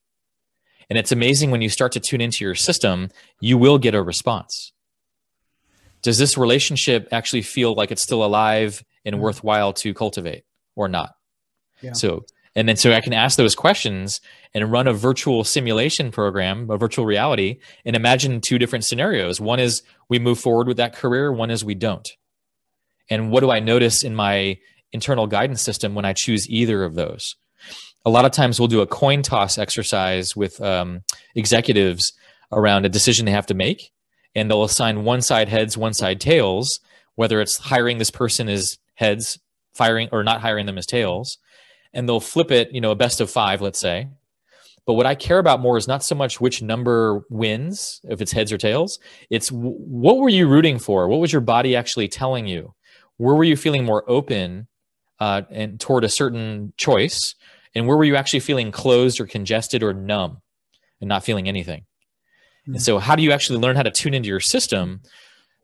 And 0.89 0.97
it's 0.97 1.11
amazing 1.11 1.51
when 1.51 1.61
you 1.61 1.69
start 1.69 1.93
to 1.93 1.99
tune 1.99 2.21
into 2.21 2.43
your 2.45 2.55
system, 2.55 3.09
you 3.39 3.57
will 3.57 3.77
get 3.77 3.95
a 3.95 4.03
response 4.03 4.71
does 6.01 6.17
this 6.17 6.37
relationship 6.37 7.07
actually 7.11 7.41
feel 7.41 7.73
like 7.73 7.91
it's 7.91 8.03
still 8.03 8.23
alive 8.23 8.83
and 9.05 9.15
mm-hmm. 9.15 9.23
worthwhile 9.23 9.73
to 9.73 9.93
cultivate 9.93 10.43
or 10.75 10.87
not? 10.87 11.13
Yeah. 11.81 11.93
So, 11.93 12.25
and 12.55 12.67
then 12.67 12.75
so 12.75 12.91
I 12.91 13.01
can 13.01 13.13
ask 13.13 13.37
those 13.37 13.55
questions 13.55 14.19
and 14.53 14.71
run 14.71 14.87
a 14.87 14.93
virtual 14.93 15.43
simulation 15.43 16.11
program, 16.11 16.69
a 16.69 16.77
virtual 16.77 17.05
reality, 17.05 17.59
and 17.85 17.95
imagine 17.95 18.41
two 18.41 18.59
different 18.59 18.85
scenarios. 18.85 19.39
One 19.39 19.59
is 19.59 19.83
we 20.09 20.19
move 20.19 20.39
forward 20.39 20.67
with 20.67 20.77
that 20.77 20.95
career, 20.95 21.31
one 21.31 21.51
is 21.51 21.63
we 21.63 21.75
don't. 21.75 22.09
And 23.09 23.31
what 23.31 23.41
do 23.41 23.51
I 23.51 23.59
notice 23.59 24.03
in 24.03 24.15
my 24.15 24.57
internal 24.93 25.27
guidance 25.27 25.61
system 25.61 25.95
when 25.95 26.05
I 26.05 26.13
choose 26.13 26.49
either 26.49 26.83
of 26.83 26.95
those? 26.95 27.35
A 28.05 28.09
lot 28.09 28.25
of 28.25 28.31
times 28.31 28.59
we'll 28.59 28.67
do 28.67 28.81
a 28.81 28.87
coin 28.87 29.21
toss 29.21 29.57
exercise 29.57 30.35
with 30.35 30.59
um, 30.61 31.01
executives 31.35 32.13
around 32.51 32.85
a 32.85 32.89
decision 32.89 33.25
they 33.25 33.31
have 33.31 33.45
to 33.47 33.53
make 33.53 33.91
and 34.35 34.49
they'll 34.49 34.63
assign 34.63 35.03
one 35.03 35.21
side 35.21 35.49
heads, 35.49 35.77
one 35.77 35.93
side 35.93 36.19
tails, 36.19 36.79
whether 37.15 37.41
it's 37.41 37.57
hiring 37.57 37.97
this 37.97 38.11
person 38.11 38.47
as 38.49 38.77
heads, 38.95 39.39
firing 39.73 40.09
or 40.11 40.23
not 40.23 40.41
hiring 40.41 40.65
them 40.65 40.77
as 40.77 40.85
tails, 40.85 41.37
and 41.93 42.07
they'll 42.07 42.19
flip 42.19 42.51
it, 42.51 42.71
you 42.71 42.81
know, 42.81 42.91
a 42.91 42.95
best 42.95 43.21
of 43.21 43.29
five, 43.29 43.61
let's 43.61 43.79
say. 43.79 44.07
But 44.85 44.93
what 44.93 45.05
I 45.05 45.15
care 45.15 45.37
about 45.37 45.59
more 45.59 45.77
is 45.77 45.87
not 45.87 46.03
so 46.03 46.15
much 46.15 46.41
which 46.41 46.61
number 46.61 47.23
wins, 47.29 48.01
if 48.05 48.21
it's 48.21 48.31
heads 48.31 48.51
or 48.51 48.57
tails. 48.57 48.99
It's 49.29 49.49
w- 49.49 49.75
what 49.75 50.17
were 50.17 50.29
you 50.29 50.47
rooting 50.47 50.79
for? 50.79 51.07
What 51.07 51.19
was 51.19 51.31
your 51.31 51.41
body 51.41 51.75
actually 51.75 52.07
telling 52.07 52.47
you? 52.47 52.73
Where 53.17 53.35
were 53.35 53.43
you 53.43 53.55
feeling 53.55 53.85
more 53.85 54.03
open 54.09 54.67
uh, 55.21 55.43
and 55.51 55.79
toward 55.79 56.03
a 56.03 56.09
certain 56.09 56.73
choice? 56.77 57.35
And 57.75 57.87
where 57.87 57.95
were 57.95 58.03
you 58.03 58.15
actually 58.15 58.41
feeling 58.41 58.71
closed 58.71 59.21
or 59.21 59.27
congested 59.27 59.83
or 59.83 59.93
numb 59.93 60.41
and 60.99 61.07
not 61.07 61.23
feeling 61.23 61.47
anything? 61.47 61.81
Mm-hmm. 62.63 62.73
And 62.73 62.81
so, 62.81 62.97
how 62.97 63.15
do 63.15 63.23
you 63.23 63.31
actually 63.31 63.59
learn 63.59 63.75
how 63.75 63.83
to 63.83 63.91
tune 63.91 64.15
into 64.15 64.27
your 64.27 64.39
system? 64.39 65.01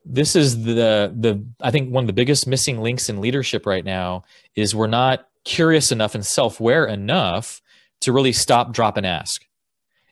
This 0.06 0.36
is 0.36 0.64
the 0.64 1.12
the 1.14 1.44
I 1.60 1.72
think 1.72 1.92
one 1.92 2.04
of 2.04 2.08
the 2.08 2.14
biggest 2.14 2.48
missing 2.48 2.82
links 2.82 3.10
in 3.10 3.20
leadership 3.20 3.66
right 3.66 3.84
now 3.84 4.24
is 4.56 4.74
we're 4.74 4.88
not 4.88 5.28
curious 5.44 5.92
enough 5.92 6.14
and 6.14 6.26
self-aware 6.26 6.86
enough 6.86 7.62
to 8.02 8.14
really 8.14 8.34
stop, 8.34 8.74
drop, 8.74 8.96
and 8.96 9.06
ask. 9.06 9.42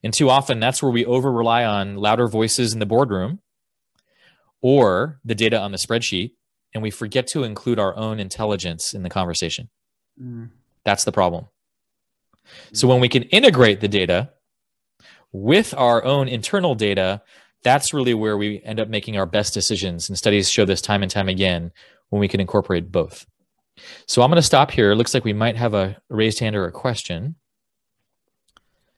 And 0.04 0.14
too 0.14 0.30
often, 0.30 0.60
that's 0.60 0.82
where 0.82 0.92
we 0.92 1.06
over 1.06 1.32
rely 1.32 1.64
on 1.66 1.96
louder 1.96 2.28
voices 2.28 2.74
in 2.74 2.80
the 2.80 2.86
boardroom 2.86 3.40
or 4.62 5.20
the 5.24 5.36
data 5.36 5.60
on 5.60 5.72
the 5.72 5.78
spreadsheet, 5.78 6.32
and 6.76 6.84
we 6.84 6.92
forget 6.92 7.26
to 7.28 7.44
include 7.44 7.80
our 7.80 7.96
own 7.96 8.20
intelligence 8.20 8.94
in 8.94 9.02
the 9.02 9.10
conversation. 9.10 9.70
Mm. 10.22 10.50
That's 10.84 11.06
the 11.06 11.12
problem. 11.12 11.48
So 12.74 12.88
when 12.88 13.00
we 13.00 13.10
can 13.10 13.24
integrate 13.24 13.80
the 13.80 13.88
data 13.88 14.32
with 15.32 15.74
our 15.74 16.04
own 16.04 16.28
internal 16.28 16.76
data, 16.76 17.22
that's 17.64 17.94
really 17.94 18.14
where 18.14 18.38
we 18.38 18.62
end 18.64 18.80
up 18.80 18.90
making 18.90 19.18
our 19.18 19.26
best 19.26 19.54
decisions. 19.54 20.10
And 20.10 20.18
studies 20.18 20.50
show 20.50 20.66
this 20.66 20.82
time 20.82 21.02
and 21.02 21.10
time 21.10 21.30
again 21.30 21.72
when 22.10 22.20
we 22.20 22.28
can 22.28 22.42
incorporate 22.42 22.92
both. 22.92 23.26
So 24.06 24.22
I'm 24.22 24.30
going 24.30 24.38
to 24.38 24.44
stop 24.44 24.70
here. 24.70 24.92
It 24.92 24.96
looks 24.96 25.14
like 25.14 25.24
we 25.24 25.34
might 25.34 25.56
have 25.56 25.74
a 25.74 25.98
raised 26.10 26.40
hand 26.40 26.56
or 26.56 26.66
a 26.66 26.72
question. 26.72 27.36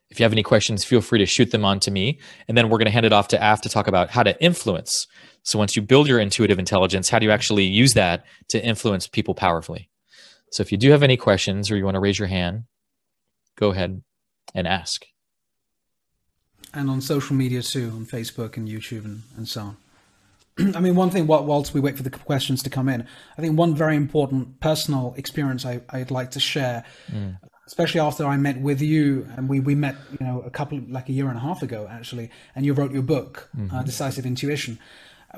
If 0.09 0.19
you 0.19 0.23
have 0.23 0.33
any 0.33 0.43
questions, 0.43 0.83
feel 0.83 1.01
free 1.01 1.19
to 1.19 1.25
shoot 1.25 1.51
them 1.51 1.63
on 1.63 1.79
to 1.81 1.91
me. 1.91 2.19
And 2.47 2.57
then 2.57 2.69
we're 2.69 2.79
going 2.79 2.87
to 2.87 2.91
hand 2.91 3.05
it 3.05 3.13
off 3.13 3.27
to 3.29 3.37
Af 3.37 3.61
to 3.61 3.69
talk 3.69 3.87
about 3.87 4.09
how 4.09 4.23
to 4.23 4.41
influence. 4.41 5.07
So 5.47 5.57
once 5.57 5.75
you 5.75 5.81
build 5.81 6.07
your 6.07 6.19
intuitive 6.19 6.59
intelligence, 6.59 7.09
how 7.09 7.19
do 7.19 7.25
you 7.25 7.31
actually 7.31 7.63
use 7.63 7.93
that 7.93 8.25
to 8.49 8.63
influence 8.63 9.07
people 9.07 9.33
powerfully? 9.33 9.89
So 10.51 10.61
if 10.61 10.71
you 10.71 10.77
do 10.77 10.91
have 10.91 11.03
any 11.03 11.17
questions 11.17 11.71
or 11.71 11.77
you 11.77 11.85
want 11.85 11.95
to 11.95 12.01
raise 12.01 12.19
your 12.19 12.27
hand, 12.27 12.63
go 13.55 13.71
ahead 13.71 14.01
and 14.53 14.67
ask 14.67 15.05
and 16.73 16.89
on 16.89 17.01
social 17.01 17.35
media 17.35 17.61
too, 17.61 17.91
on 17.95 18.05
Facebook 18.05 18.57
and 18.57 18.67
YouTube 18.67 19.05
and, 19.05 19.23
and 19.35 19.47
so 19.47 19.61
on. 19.61 20.75
I 20.75 20.79
mean, 20.79 20.95
one 20.95 21.09
thing, 21.09 21.27
whilst 21.27 21.73
we 21.73 21.79
wait 21.79 21.97
for 21.97 22.03
the 22.03 22.09
questions 22.09 22.63
to 22.63 22.69
come 22.69 22.89
in, 22.89 23.05
I 23.37 23.41
think 23.41 23.57
one 23.57 23.75
very 23.75 23.95
important 23.95 24.59
personal 24.59 25.13
experience 25.17 25.65
I, 25.65 25.81
would 25.93 26.11
like 26.11 26.31
to 26.31 26.39
share. 26.39 26.83
Mm. 27.11 27.39
especially 27.65 27.99
after 27.99 28.25
I 28.25 28.37
met 28.37 28.61
with 28.61 28.81
you, 28.81 29.27
and 29.35 29.49
we 29.49 29.59
we 29.59 29.75
met, 29.75 29.95
you 30.19 30.25
know, 30.25 30.41
a 30.41 30.49
couple 30.49 30.79
like 30.87 31.09
a 31.09 31.11
year 31.11 31.27
and 31.27 31.37
a 31.37 31.41
half 31.41 31.61
ago 31.61 31.87
actually, 31.89 32.29
and 32.55 32.65
you 32.65 32.73
wrote 32.73 32.91
your 32.91 33.03
book, 33.03 33.49
mm-hmm. 33.55 33.75
uh, 33.75 33.83
Decisive 33.83 34.25
Intuition. 34.25 34.79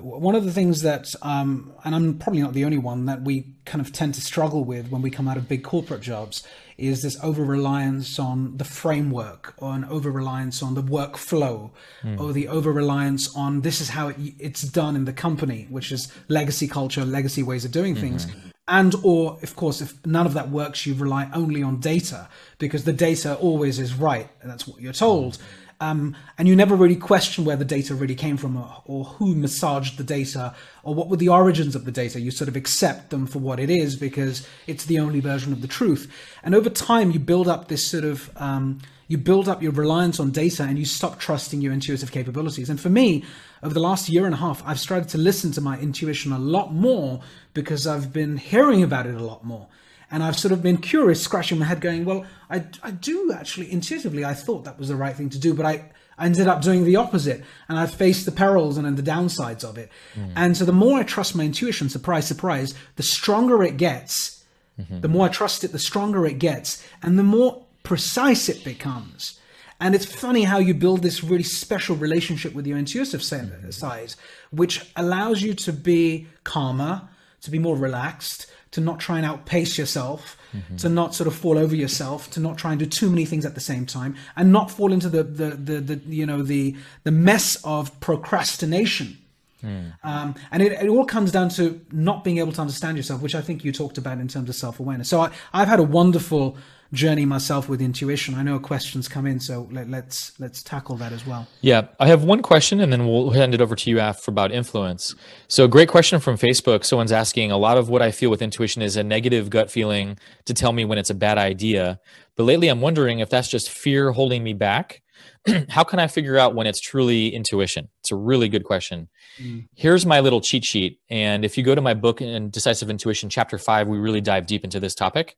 One 0.01 0.35
of 0.35 0.45
the 0.45 0.51
things 0.51 0.81
that, 0.81 1.13
um, 1.21 1.73
and 1.83 1.95
I'm 1.95 2.17
probably 2.17 2.41
not 2.41 2.53
the 2.53 2.65
only 2.65 2.77
one 2.77 3.05
that 3.05 3.21
we 3.21 3.53
kind 3.65 3.81
of 3.81 3.91
tend 3.91 4.13
to 4.15 4.21
struggle 4.21 4.63
with 4.63 4.89
when 4.89 5.01
we 5.01 5.09
come 5.09 5.27
out 5.27 5.37
of 5.37 5.47
big 5.47 5.63
corporate 5.63 6.01
jobs, 6.01 6.43
is 6.77 7.01
this 7.01 7.21
over 7.21 7.43
reliance 7.43 8.19
on 8.19 8.57
the 8.57 8.63
framework, 8.63 9.53
or 9.57 9.73
an 9.73 9.85
over 9.85 10.11
reliance 10.11 10.63
on 10.63 10.75
the 10.75 10.83
workflow, 10.83 11.71
mm. 12.01 12.19
or 12.19 12.33
the 12.33 12.47
over 12.47 12.71
reliance 12.71 13.35
on 13.35 13.61
this 13.61 13.81
is 13.81 13.89
how 13.89 14.09
it, 14.09 14.17
it's 14.39 14.61
done 14.61 14.95
in 14.95 15.05
the 15.05 15.13
company, 15.13 15.67
which 15.69 15.91
is 15.91 16.11
legacy 16.27 16.67
culture, 16.67 17.03
legacy 17.05 17.43
ways 17.43 17.65
of 17.65 17.71
doing 17.71 17.95
things. 17.95 18.25
Mm-hmm 18.25 18.49
and 18.69 18.95
or 19.03 19.37
of 19.41 19.55
course 19.55 19.81
if 19.81 20.05
none 20.05 20.25
of 20.25 20.33
that 20.35 20.49
works 20.49 20.85
you 20.85 20.93
rely 20.93 21.29
only 21.33 21.63
on 21.63 21.79
data 21.79 22.29
because 22.59 22.85
the 22.85 22.93
data 22.93 23.35
always 23.37 23.79
is 23.79 23.93
right 23.95 24.29
and 24.41 24.49
that's 24.49 24.67
what 24.67 24.79
you're 24.79 24.93
told 24.93 25.37
um, 25.81 26.15
and 26.37 26.47
you 26.47 26.55
never 26.55 26.75
really 26.75 26.95
question 26.95 27.45
where 27.45 27.55
the 27.55 27.65
data 27.65 27.95
really 27.95 28.15
came 28.15 28.37
from 28.37 28.57
or, 28.57 28.81
or, 28.85 29.05
who 29.05 29.33
massaged 29.33 29.97
the 29.97 30.03
data 30.03 30.53
or 30.83 30.93
what 30.93 31.07
were 31.07 31.17
the 31.17 31.29
origins 31.29 31.75
of 31.75 31.85
the 31.85 31.91
data 31.91 32.19
you 32.19 32.31
sort 32.31 32.47
of 32.47 32.55
accept 32.55 33.09
them 33.09 33.25
for 33.25 33.39
what 33.39 33.59
it 33.59 33.69
is 33.69 33.95
because 33.95 34.47
it's 34.67 34.85
the 34.85 34.99
only 34.99 35.19
version 35.19 35.53
of 35.53 35.61
the 35.61 35.67
truth 35.67 36.11
and 36.43 36.53
over 36.53 36.69
time 36.69 37.11
you 37.11 37.19
build 37.19 37.47
up 37.47 37.67
this 37.67 37.85
sort 37.85 38.03
of 38.03 38.29
um, 38.37 38.79
you 39.09 39.17
build 39.17 39.49
up 39.49 39.61
your 39.61 39.71
reliance 39.71 40.19
on 40.19 40.29
data 40.29 40.63
and 40.63 40.77
you 40.77 40.85
stop 40.85 41.19
trusting 41.19 41.61
your 41.61 41.73
intuitive 41.73 42.11
capabilities. 42.11 42.69
And 42.69 42.79
for 42.79 42.89
me, 42.89 43.25
over 43.63 43.73
the 43.73 43.79
last 43.79 44.07
year 44.07 44.25
and 44.25 44.35
a 44.35 44.37
half, 44.37 44.61
I've 44.65 44.79
started 44.79 45.09
to 45.09 45.17
listen 45.17 45.51
to 45.53 45.61
my 45.61 45.79
intuition 45.79 46.31
a 46.31 46.37
lot 46.37 46.73
more 46.73 47.19
because 47.55 47.87
I've 47.87 48.13
been 48.13 48.37
hearing 48.37 48.83
about 48.83 49.07
it 49.07 49.15
a 49.15 49.23
lot 49.23 49.43
more. 49.43 49.67
And 50.11 50.23
I've 50.23 50.37
sort 50.37 50.51
of 50.51 50.63
been 50.63 50.77
curious, 50.77 51.21
scratching 51.21 51.59
my 51.59 51.65
head, 51.65 51.81
going, 51.81 52.03
well, 52.03 52.25
I, 52.49 52.63
I 52.81 52.91
do 52.91 53.31
actually 53.31 53.71
intuitively, 53.71 54.25
I 54.25 54.33
thought 54.33 54.63
that 54.63 54.79
was 54.79 54.87
the 54.87 54.95
right 54.95 55.15
thing 55.15 55.29
to 55.29 55.39
do, 55.39 55.53
but 55.53 55.65
I, 55.65 55.91
I 56.17 56.25
ended 56.25 56.47
up 56.47 56.61
doing 56.61 56.83
the 56.83 56.95
opposite 56.95 57.43
and 57.67 57.77
I 57.77 57.85
faced 57.85 58.25
the 58.25 58.31
perils 58.31 58.77
and 58.77 58.97
the 58.97 59.03
downsides 59.03 59.63
of 59.63 59.77
it. 59.77 59.91
Mm. 60.15 60.33
And 60.35 60.57
so 60.57 60.65
the 60.65 60.73
more 60.73 60.99
I 60.99 61.03
trust 61.03 61.35
my 61.35 61.43
intuition, 61.43 61.89
surprise, 61.89 62.27
surprise, 62.27 62.73
the 62.95 63.03
stronger 63.03 63.63
it 63.63 63.77
gets. 63.77 64.43
Mm-hmm. 64.79 65.01
The 65.01 65.07
more 65.07 65.27
I 65.27 65.29
trust 65.29 65.63
it, 65.63 65.71
the 65.71 65.79
stronger 65.79 66.25
it 66.25 66.39
gets. 66.39 66.83
And 67.03 67.19
the 67.19 67.23
more 67.23 67.63
precise 67.83 68.49
it 68.49 68.63
becomes. 68.63 69.39
And 69.79 69.95
it's 69.95 70.05
funny 70.05 70.43
how 70.43 70.57
you 70.59 70.73
build 70.73 71.03
this 71.03 71.23
really 71.23 71.43
special 71.43 71.95
relationship 71.95 72.53
with 72.53 72.67
your 72.67 72.77
intuitive 72.77 73.23
side, 73.23 74.13
which 74.51 74.91
allows 74.97 75.41
you 75.41 75.53
to 75.53 75.71
be 75.71 76.27
calmer, 76.43 77.07
to 77.41 77.51
be 77.51 77.59
more 77.59 77.77
relaxed, 77.77 78.47
to 78.71 78.81
not 78.81 78.99
try 78.99 79.17
and 79.17 79.25
outpace 79.25 79.77
yourself, 79.77 80.37
mm-hmm. 80.53 80.75
to 80.77 80.89
not 80.89 81.15
sort 81.15 81.27
of 81.27 81.35
fall 81.35 81.57
over 81.57 81.75
yourself, 81.75 82.29
to 82.31 82.39
not 82.39 82.57
try 82.57 82.71
and 82.71 82.79
do 82.79 82.85
too 82.85 83.09
many 83.09 83.25
things 83.25 83.45
at 83.45 83.55
the 83.55 83.61
same 83.61 83.85
time, 83.85 84.15
and 84.35 84.51
not 84.51 84.69
fall 84.69 84.93
into 84.93 85.09
the 85.09 85.23
the 85.23 85.49
the, 85.51 85.79
the 85.79 86.01
you 86.15 86.25
know 86.25 86.43
the 86.43 86.75
the 87.03 87.11
mess 87.11 87.57
of 87.63 87.99
procrastination. 87.99 89.17
Mm. 89.63 89.93
Um, 90.03 90.35
and 90.51 90.63
it, 90.63 90.71
it, 90.71 90.87
all 90.87 91.03
comes 91.03 91.33
down 91.33 91.49
to 91.49 91.81
not 91.91 92.23
being 92.23 92.37
able 92.37 92.53
to 92.53 92.61
understand 92.61 92.95
yourself, 92.95 93.21
which 93.21 93.35
I 93.35 93.41
think 93.41 93.65
you 93.65 93.73
talked 93.73 93.97
about 93.97 94.19
in 94.19 94.27
terms 94.29 94.47
of 94.47 94.55
self 94.55 94.79
awareness. 94.79 95.09
So 95.09 95.19
I, 95.19 95.31
I've 95.51 95.67
had 95.67 95.79
a 95.79 95.83
wonderful 95.83 96.57
journey 96.91 97.25
myself 97.25 97.69
with 97.69 97.81
intuition. 97.81 98.35
I 98.35 98.43
know 98.43 98.59
questions 98.59 99.07
come 99.07 99.25
in, 99.25 99.39
so 99.39 99.67
let, 99.71 99.85
us 99.85 99.89
let's, 99.89 100.39
let's 100.39 100.63
tackle 100.63 100.95
that 100.97 101.11
as 101.11 101.25
well. 101.25 101.47
Yeah, 101.61 101.87
I 101.99 102.07
have 102.07 102.23
one 102.23 102.41
question, 102.41 102.79
and 102.79 102.91
then 102.91 103.07
we'll 103.07 103.31
hand 103.31 103.53
it 103.53 103.61
over 103.61 103.75
to 103.75 103.89
you 103.89 103.99
after 103.99 104.31
about 104.31 104.51
influence. 104.51 105.15
So, 105.47 105.67
great 105.67 105.89
question 105.89 106.19
from 106.19 106.37
Facebook. 106.37 106.83
Someone's 106.83 107.11
asking 107.11 107.51
a 107.51 107.57
lot 107.57 107.77
of 107.77 107.89
what 107.89 108.01
I 108.01 108.11
feel 108.11 108.29
with 108.29 108.41
intuition 108.41 108.81
is 108.81 108.95
a 108.95 109.03
negative 109.03 109.49
gut 109.49 109.69
feeling 109.69 110.17
to 110.45 110.53
tell 110.53 110.73
me 110.73 110.85
when 110.85 110.97
it's 110.97 111.09
a 111.09 111.15
bad 111.15 111.37
idea. 111.37 111.99
But 112.35 112.43
lately, 112.43 112.69
I'm 112.69 112.81
wondering 112.81 113.19
if 113.19 113.29
that's 113.29 113.49
just 113.49 113.69
fear 113.69 114.11
holding 114.11 114.43
me 114.43 114.53
back. 114.53 115.01
How 115.69 115.83
can 115.83 115.99
I 115.99 116.07
figure 116.07 116.37
out 116.37 116.55
when 116.55 116.67
it's 116.67 116.79
truly 116.79 117.33
intuition? 117.33 117.89
It's 117.99 118.11
a 118.11 118.15
really 118.15 118.49
good 118.49 118.63
question. 118.63 119.09
Mm. 119.41 119.67
Here's 119.75 120.05
my 120.05 120.21
little 120.21 120.41
cheat 120.41 120.63
sheet. 120.63 120.99
And 121.09 121.43
if 121.43 121.57
you 121.57 121.63
go 121.63 121.75
to 121.75 121.81
my 121.81 121.93
book 121.93 122.21
in 122.21 122.49
Decisive 122.49 122.89
Intuition, 122.89 123.29
chapter 123.29 123.57
five, 123.57 123.87
we 123.87 123.97
really 123.97 124.21
dive 124.21 124.47
deep 124.47 124.63
into 124.63 124.79
this 124.79 124.95
topic 124.95 125.35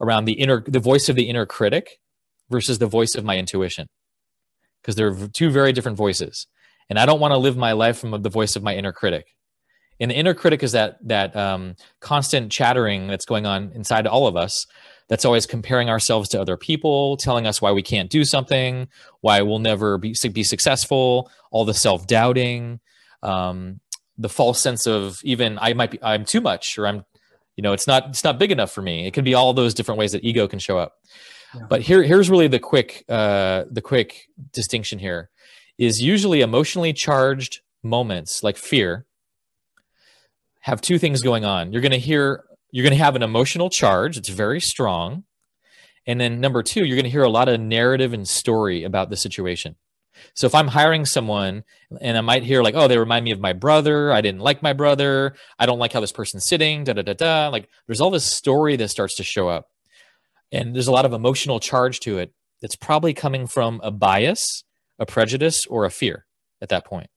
around 0.00 0.24
the 0.24 0.32
inner 0.32 0.62
the 0.66 0.80
voice 0.80 1.08
of 1.08 1.16
the 1.16 1.28
inner 1.28 1.46
critic 1.46 1.98
versus 2.50 2.78
the 2.78 2.86
voice 2.86 3.14
of 3.14 3.24
my 3.24 3.36
intuition. 3.36 3.86
Because 4.80 4.96
they're 4.96 5.14
two 5.28 5.50
very 5.50 5.72
different 5.72 5.98
voices. 5.98 6.46
And 6.88 6.98
i 6.98 7.06
don't 7.06 7.20
want 7.20 7.32
to 7.32 7.38
live 7.38 7.56
my 7.56 7.72
life 7.72 7.98
from 7.98 8.22
the 8.22 8.30
voice 8.30 8.56
of 8.56 8.62
my 8.62 8.74
inner 8.74 8.92
critic. 8.92 9.26
And 10.00 10.10
the 10.10 10.16
inner 10.16 10.34
critic 10.34 10.62
is 10.62 10.72
that 10.72 10.96
that 11.06 11.36
um, 11.36 11.76
constant 12.00 12.50
chattering 12.50 13.06
that's 13.06 13.26
going 13.26 13.46
on 13.46 13.70
inside 13.74 14.06
all 14.06 14.26
of 14.26 14.36
us 14.36 14.66
that's 15.08 15.24
always 15.24 15.44
comparing 15.44 15.90
ourselves 15.90 16.28
to 16.30 16.40
other 16.40 16.56
people 16.56 17.16
telling 17.16 17.46
us 17.46 17.60
why 17.60 17.72
we 17.72 17.82
can't 17.82 18.10
do 18.10 18.24
something 18.24 18.88
why 19.20 19.42
we'll 19.42 19.58
never 19.58 19.98
be, 19.98 20.14
be 20.32 20.42
successful 20.42 21.30
all 21.50 21.64
the 21.64 21.74
self-doubting 21.74 22.80
um, 23.22 23.80
the 24.16 24.28
false 24.28 24.60
sense 24.60 24.86
of 24.86 25.20
even 25.22 25.58
i 25.60 25.74
might 25.74 25.90
be 25.90 26.02
i'm 26.02 26.24
too 26.24 26.40
much 26.40 26.78
or 26.78 26.86
i'm 26.86 27.04
you 27.60 27.62
know 27.62 27.74
it's 27.74 27.86
not 27.86 28.08
it's 28.08 28.24
not 28.24 28.38
big 28.38 28.50
enough 28.50 28.72
for 28.72 28.80
me. 28.80 29.06
It 29.06 29.10
could 29.10 29.26
be 29.26 29.34
all 29.34 29.52
those 29.52 29.74
different 29.74 29.98
ways 29.98 30.12
that 30.12 30.24
ego 30.24 30.48
can 30.48 30.58
show 30.58 30.78
up. 30.78 30.94
Yeah. 31.54 31.66
but 31.68 31.82
here 31.82 32.02
here's 32.02 32.30
really 32.30 32.48
the 32.48 32.58
quick 32.58 33.04
uh 33.06 33.64
the 33.70 33.82
quick 33.82 34.28
distinction 34.50 34.98
here 34.98 35.28
is 35.76 36.00
usually 36.00 36.40
emotionally 36.40 36.94
charged 36.94 37.60
moments 37.82 38.42
like 38.42 38.56
fear 38.56 39.04
have 40.60 40.80
two 40.80 40.98
things 40.98 41.20
going 41.20 41.44
on. 41.44 41.70
You're 41.70 41.82
going 41.82 41.92
to 41.92 41.98
hear 41.98 42.44
you're 42.70 42.82
going 42.82 42.96
to 42.96 43.04
have 43.04 43.14
an 43.14 43.22
emotional 43.22 43.68
charge. 43.68 44.16
It's 44.16 44.30
very 44.30 44.60
strong. 44.60 45.24
And 46.06 46.18
then 46.18 46.40
number 46.40 46.62
two 46.62 46.86
you're 46.86 46.96
going 46.96 47.04
to 47.04 47.10
hear 47.10 47.24
a 47.24 47.28
lot 47.28 47.50
of 47.50 47.60
narrative 47.60 48.14
and 48.14 48.26
story 48.26 48.84
about 48.84 49.10
the 49.10 49.18
situation 49.18 49.76
so 50.34 50.46
if 50.46 50.54
I'm 50.54 50.68
hiring 50.68 51.04
someone 51.04 51.64
and 52.00 52.16
I 52.16 52.20
might 52.20 52.42
hear 52.42 52.62
like, 52.62 52.74
oh, 52.74 52.88
they 52.88 52.98
remind 52.98 53.24
me 53.24 53.30
of 53.30 53.40
my 53.40 53.52
brother. 53.52 54.12
I 54.12 54.20
didn't 54.20 54.40
like 54.40 54.62
my 54.62 54.72
brother. 54.72 55.34
I 55.58 55.66
don't 55.66 55.78
like 55.78 55.92
how 55.92 56.00
this 56.00 56.12
person's 56.12 56.46
sitting. 56.46 56.84
Da 56.84 56.92
da 56.92 57.02
da 57.02 57.14
da. 57.14 57.48
Like 57.48 57.68
there's 57.86 58.00
all 58.00 58.10
this 58.10 58.24
story 58.24 58.76
that 58.76 58.88
starts 58.88 59.16
to 59.16 59.24
show 59.24 59.48
up, 59.48 59.68
and 60.52 60.74
there's 60.74 60.88
a 60.88 60.92
lot 60.92 61.04
of 61.04 61.12
emotional 61.12 61.60
charge 61.60 62.00
to 62.00 62.18
it. 62.18 62.32
That's 62.60 62.76
probably 62.76 63.14
coming 63.14 63.46
from 63.46 63.80
a 63.82 63.90
bias, 63.90 64.64
a 64.98 65.06
prejudice, 65.06 65.64
or 65.66 65.84
a 65.84 65.90
fear 65.90 66.26
at 66.60 66.68
that 66.68 66.84
point. 66.84 67.08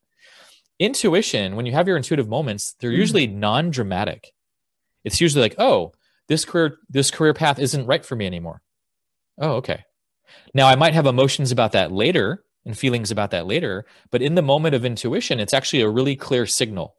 Intuition, 0.79 1.55
when 1.55 1.65
you 1.65 1.73
have 1.73 1.87
your 1.87 1.97
intuitive 1.97 2.29
moments, 2.29 2.75
they're 2.79 2.91
mm-hmm. 2.91 2.99
usually 2.99 3.27
non-dramatic. 3.27 4.33
It's 5.03 5.19
usually 5.19 5.41
like, 5.41 5.55
oh, 5.57 5.91
this 6.27 6.45
career 6.45 6.77
this 6.89 7.11
career 7.11 7.33
path 7.33 7.59
isn't 7.59 7.85
right 7.85 8.05
for 8.05 8.15
me 8.15 8.25
anymore. 8.25 8.61
Oh, 9.37 9.53
okay. 9.55 9.83
Now 10.53 10.67
I 10.67 10.75
might 10.75 10.93
have 10.93 11.05
emotions 11.05 11.51
about 11.51 11.73
that 11.73 11.91
later 11.91 12.42
and 12.65 12.77
feelings 12.77 13.11
about 13.11 13.31
that 13.31 13.47
later. 13.47 13.85
But 14.11 14.21
in 14.21 14.35
the 14.35 14.41
moment 14.41 14.75
of 14.75 14.85
intuition, 14.85 15.39
it's 15.39 15.53
actually 15.53 15.81
a 15.81 15.89
really 15.89 16.15
clear 16.15 16.45
signal. 16.45 16.95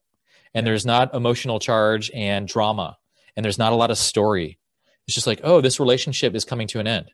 And 0.55 0.66
there's 0.66 0.87
not 0.87 1.14
emotional 1.14 1.59
charge 1.59 2.11
and 2.14 2.46
drama, 2.46 2.96
and 3.37 3.44
there's 3.44 3.59
not 3.59 3.72
a 3.72 3.77
lot 3.77 3.90
of 3.90 3.98
story. 3.98 4.59
It's 5.07 5.14
just 5.14 5.27
like, 5.27 5.40
oh, 5.42 5.61
this 5.61 5.81
relationship 5.81 6.35
is 6.35 6.44
coming 6.44 6.68
to 6.68 6.81
an 6.81 6.87
end. 6.87 7.11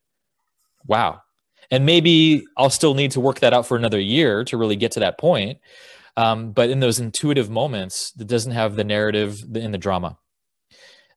Wow. 0.87 1.23
And 1.71 1.87
maybe 1.87 2.45
I'll 2.57 2.71
still 2.71 2.95
need 2.95 3.13
to 3.13 3.21
work 3.21 3.41
that 3.41 3.53
out 3.53 3.67
for 3.67 3.77
another 3.77 4.01
year 4.01 4.45
to 4.45 4.57
really 4.57 4.77
get 4.77 4.93
to 4.93 5.01
that 5.01 5.19
point. 5.19 5.59
Um, 6.17 6.53
but 6.53 6.71
in 6.71 6.81
those 6.81 6.99
intuitive 6.99 7.49
moments, 7.49 8.13
it 8.19 8.27
doesn't 8.27 8.53
have 8.53 8.77
the 8.77 8.85
narrative 8.85 9.45
in 9.55 9.73
the 9.73 9.79
drama. 9.79 10.19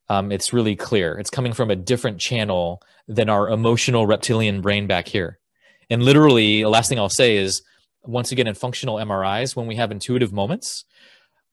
Um, 0.08 0.30
it's 0.30 0.52
really 0.52 0.76
clear. 0.76 1.18
It's 1.18 1.30
coming 1.30 1.52
from 1.52 1.70
a 1.70 1.76
different 1.76 2.20
channel 2.20 2.80
than 3.08 3.28
our 3.28 3.48
emotional 3.48 4.06
reptilian 4.06 4.60
brain 4.60 4.86
back 4.86 5.08
here. 5.08 5.38
And 5.90 6.02
literally, 6.02 6.62
the 6.62 6.68
last 6.68 6.88
thing 6.88 6.98
I'll 6.98 7.08
say 7.08 7.36
is 7.36 7.62
once 8.06 8.32
again, 8.32 8.46
in 8.46 8.54
functional 8.54 8.96
MRIs, 8.96 9.56
when 9.56 9.66
we 9.66 9.76
have 9.76 9.90
intuitive 9.90 10.32
moments, 10.32 10.84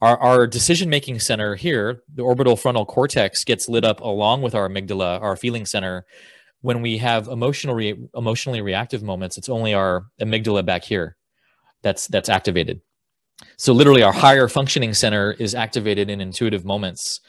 our, 0.01 0.17
our 0.17 0.47
decision 0.47 0.89
making 0.89 1.19
center 1.19 1.55
here, 1.55 2.01
the 2.13 2.23
orbital 2.23 2.55
frontal 2.55 2.85
cortex, 2.85 3.43
gets 3.43 3.69
lit 3.69 3.85
up 3.85 4.01
along 4.01 4.41
with 4.41 4.55
our 4.55 4.67
amygdala, 4.67 5.21
our 5.21 5.35
feeling 5.35 5.65
center. 5.65 6.05
When 6.61 6.81
we 6.81 6.97
have 6.97 7.27
emotional 7.27 7.75
re- 7.75 8.07
emotionally 8.15 8.61
reactive 8.61 9.03
moments, 9.03 9.37
it's 9.37 9.49
only 9.49 9.73
our 9.73 10.05
amygdala 10.19 10.65
back 10.65 10.83
here 10.83 11.17
that's 11.81 12.07
that's 12.07 12.29
activated. 12.29 12.81
So 13.57 13.73
literally, 13.73 14.03
our 14.03 14.13
higher 14.13 14.47
functioning 14.47 14.93
center 14.93 15.31
is 15.31 15.55
activated 15.55 16.09
in 16.09 16.21
intuitive 16.21 16.63
moments, 16.63 17.19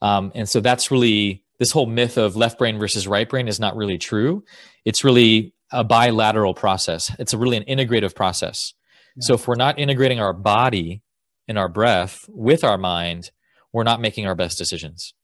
um, 0.00 0.30
and 0.36 0.48
so 0.48 0.60
that's 0.60 0.92
really 0.92 1.42
this 1.58 1.72
whole 1.72 1.86
myth 1.86 2.16
of 2.16 2.36
left 2.36 2.58
brain 2.58 2.78
versus 2.78 3.08
right 3.08 3.28
brain 3.28 3.48
is 3.48 3.58
not 3.58 3.74
really 3.76 3.98
true. 3.98 4.44
It's 4.84 5.02
really 5.02 5.54
a 5.72 5.84
bilateral 5.84 6.54
process. 6.54 7.14
It's 7.18 7.32
a 7.32 7.38
really 7.38 7.56
an 7.56 7.64
integrative 7.64 8.14
process. 8.14 8.74
Yeah. 9.16 9.26
So 9.26 9.34
if 9.34 9.48
we're 9.48 9.56
not 9.56 9.78
integrating 9.78 10.20
our 10.20 10.32
body 10.32 11.02
and 11.48 11.58
our 11.58 11.68
breath 11.68 12.24
with 12.28 12.64
our 12.64 12.78
mind, 12.78 13.30
we're 13.72 13.84
not 13.84 14.00
making 14.00 14.26
our 14.26 14.34
best 14.34 14.58
decisions. 14.58 15.14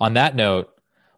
On 0.00 0.14
that 0.14 0.36
note, 0.36 0.70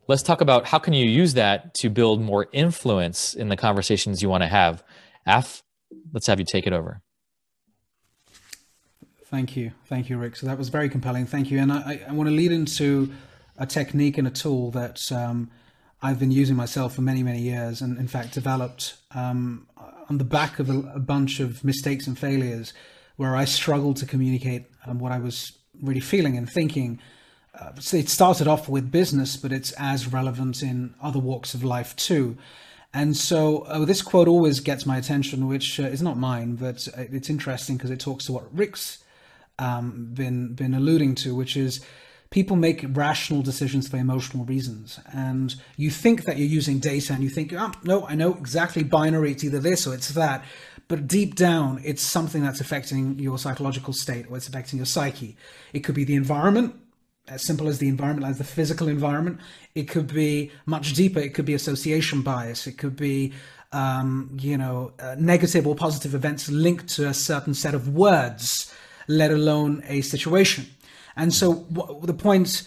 let's 0.09 0.23
talk 0.23 0.41
about 0.41 0.67
how 0.67 0.79
can 0.79 0.95
you 0.95 1.05
use 1.07 1.35
that 1.35 1.75
to 1.75 1.91
build 1.91 2.21
more 2.21 2.49
influence 2.53 3.35
in 3.35 3.49
the 3.49 3.57
conversations 3.57 4.23
you 4.23 4.29
want 4.29 4.43
to 4.43 4.49
have. 4.49 4.83
Af, 5.27 5.63
let's 6.13 6.27
have 6.27 6.39
you 6.39 6.47
take 6.47 6.67
it 6.67 6.73
over. 6.73 7.03
Thank 9.27 9.57
you. 9.57 9.71
Thank 9.87 10.09
you, 10.09 10.19
Rick. 10.19 10.35
So 10.35 10.47
that 10.47 10.59
was 10.59 10.71
very 10.71 10.89
compelling. 10.89 11.27
Thank 11.27 11.51
you. 11.51 11.59
And 11.61 11.73
I, 11.73 12.01
I 12.09 12.13
want 12.13 12.29
to 12.29 12.35
lead 12.35 12.51
into 12.51 13.13
a 13.57 13.67
technique 13.67 14.19
and 14.19 14.27
a 14.27 14.31
tool 14.31 14.73
that 14.73 15.13
um, 15.13 15.51
I've 16.03 16.19
been 16.19 16.31
using 16.31 16.57
myself 16.57 16.95
for 16.95 17.03
many, 17.03 17.23
many 17.23 17.41
years, 17.41 17.83
and 17.83 17.99
in 17.99 18.09
fact 18.09 18.33
developed 18.33 18.95
um, 19.15 19.67
on 20.09 20.19
the 20.19 20.25
back 20.25 20.59
of 20.59 20.71
a, 20.71 20.79
a, 20.95 20.99
bunch 20.99 21.41
of 21.41 21.63
mistakes 21.63 22.07
and 22.07 22.19
failures 22.19 22.73
where 23.17 23.37
I 23.37 23.45
struggled 23.45 23.97
to 23.99 24.07
communicate 24.07 24.65
um, 24.87 24.99
what 24.99 25.13
I 25.13 25.19
was 25.19 25.53
really 25.83 26.01
feeling 26.01 26.37
and 26.37 26.49
thinking. 26.49 27.01
Uh, 27.59 27.73
so 27.79 27.99
it 27.99 28.09
started 28.09 28.49
off 28.49 28.69
with 28.69 28.91
business, 28.91 29.37
but 29.37 29.53
it's 29.53 29.73
as 29.73 30.11
relevant 30.11 30.63
in 30.63 30.95
other 31.03 31.19
walks 31.19 31.53
of 31.53 31.63
life 31.63 31.95
too. 31.97 32.39
And 32.95 33.17
so 33.17 33.59
uh, 33.63 33.85
this 33.85 34.03
quote 34.03 34.27
always 34.27 34.61
gets 34.61 34.87
my 34.87 34.97
attention, 34.97 35.47
which 35.47 35.79
uh, 35.79 35.85
is 35.85 36.03
not 36.03 36.17
mine, 36.17 36.57
but 36.57 36.89
uh, 36.97 37.03
it's 37.13 37.31
interesting 37.31 37.77
because 37.77 37.91
it 37.91 38.01
talks 38.01 38.25
to 38.27 38.33
what 38.33 38.53
Rick's 38.57 39.05
um, 39.59 40.09
been 40.13 40.55
been 40.55 40.75
alluding 40.75 41.15
to, 41.17 41.35
which 41.35 41.57
is 41.57 41.85
people 42.31 42.57
make 42.57 42.85
rational 42.91 43.43
decisions 43.43 43.89
for 43.89 43.97
emotional 43.97 44.45
reasons. 44.45 45.01
And 45.13 45.55
you 45.77 45.91
think 45.91 46.25
that 46.25 46.39
you're 46.39 46.47
using 46.47 46.79
data 46.79 47.13
and 47.13 47.23
you 47.25 47.29
think, 47.29 47.53
oh, 47.53 47.73
no, 47.83 48.07
I 48.07 48.15
know 48.15 48.35
exactly 48.35 48.85
binary, 48.85 49.33
it's 49.33 49.45
either 49.45 49.59
this 49.59 49.87
or 49.87 49.95
it's 49.95 50.11
that. 50.11 50.45
But 50.87 51.07
deep 51.09 51.35
down, 51.35 51.81
it's 51.85 52.03
something 52.03 52.43
that's 52.43 52.61
affecting 52.61 53.19
your 53.19 53.39
psychological 53.39 53.93
state 53.93 54.27
or 54.31 54.37
it's 54.37 54.49
affecting 54.49 54.77
your 54.79 54.87
psyche. 54.87 55.37
It 55.73 55.81
could 55.81 55.95
be 55.95 56.05
the 56.05 56.15
environment, 56.15 56.77
as 57.29 57.45
simple 57.45 57.69
as 57.69 57.79
the 57.79 57.89
environment, 57.89 58.27
as 58.27 58.39
the 58.39 58.45
physical 58.45 58.89
environment. 58.89 59.41
It 59.75 59.89
could 59.89 60.13
be 60.13 60.53
much 60.67 60.95
deeper. 60.95 61.21
It 61.21 61.35
could 61.35 61.45
be 61.45 61.55
association 61.55 62.23
bias. 62.23 62.67
It 62.67 62.79
could 62.79 62.97
be, 62.97 63.33
um, 63.73 64.37
you 64.41 64.57
know, 64.57 64.93
uh, 65.01 65.17
negative 65.19 65.67
or 65.67 65.75
positive 65.75 66.15
events 66.15 66.49
linked 66.49 66.89
to 66.95 67.09
a 67.09 67.15
certain 67.15 67.55
set 67.55 67.75
of 67.75 67.89
words, 67.89 68.73
let 69.07 69.31
alone 69.33 69.83
a 69.87 70.01
situation. 70.01 70.67
And 71.21 71.35
so 71.35 71.53
what, 71.53 72.07
the 72.07 72.15
point 72.15 72.63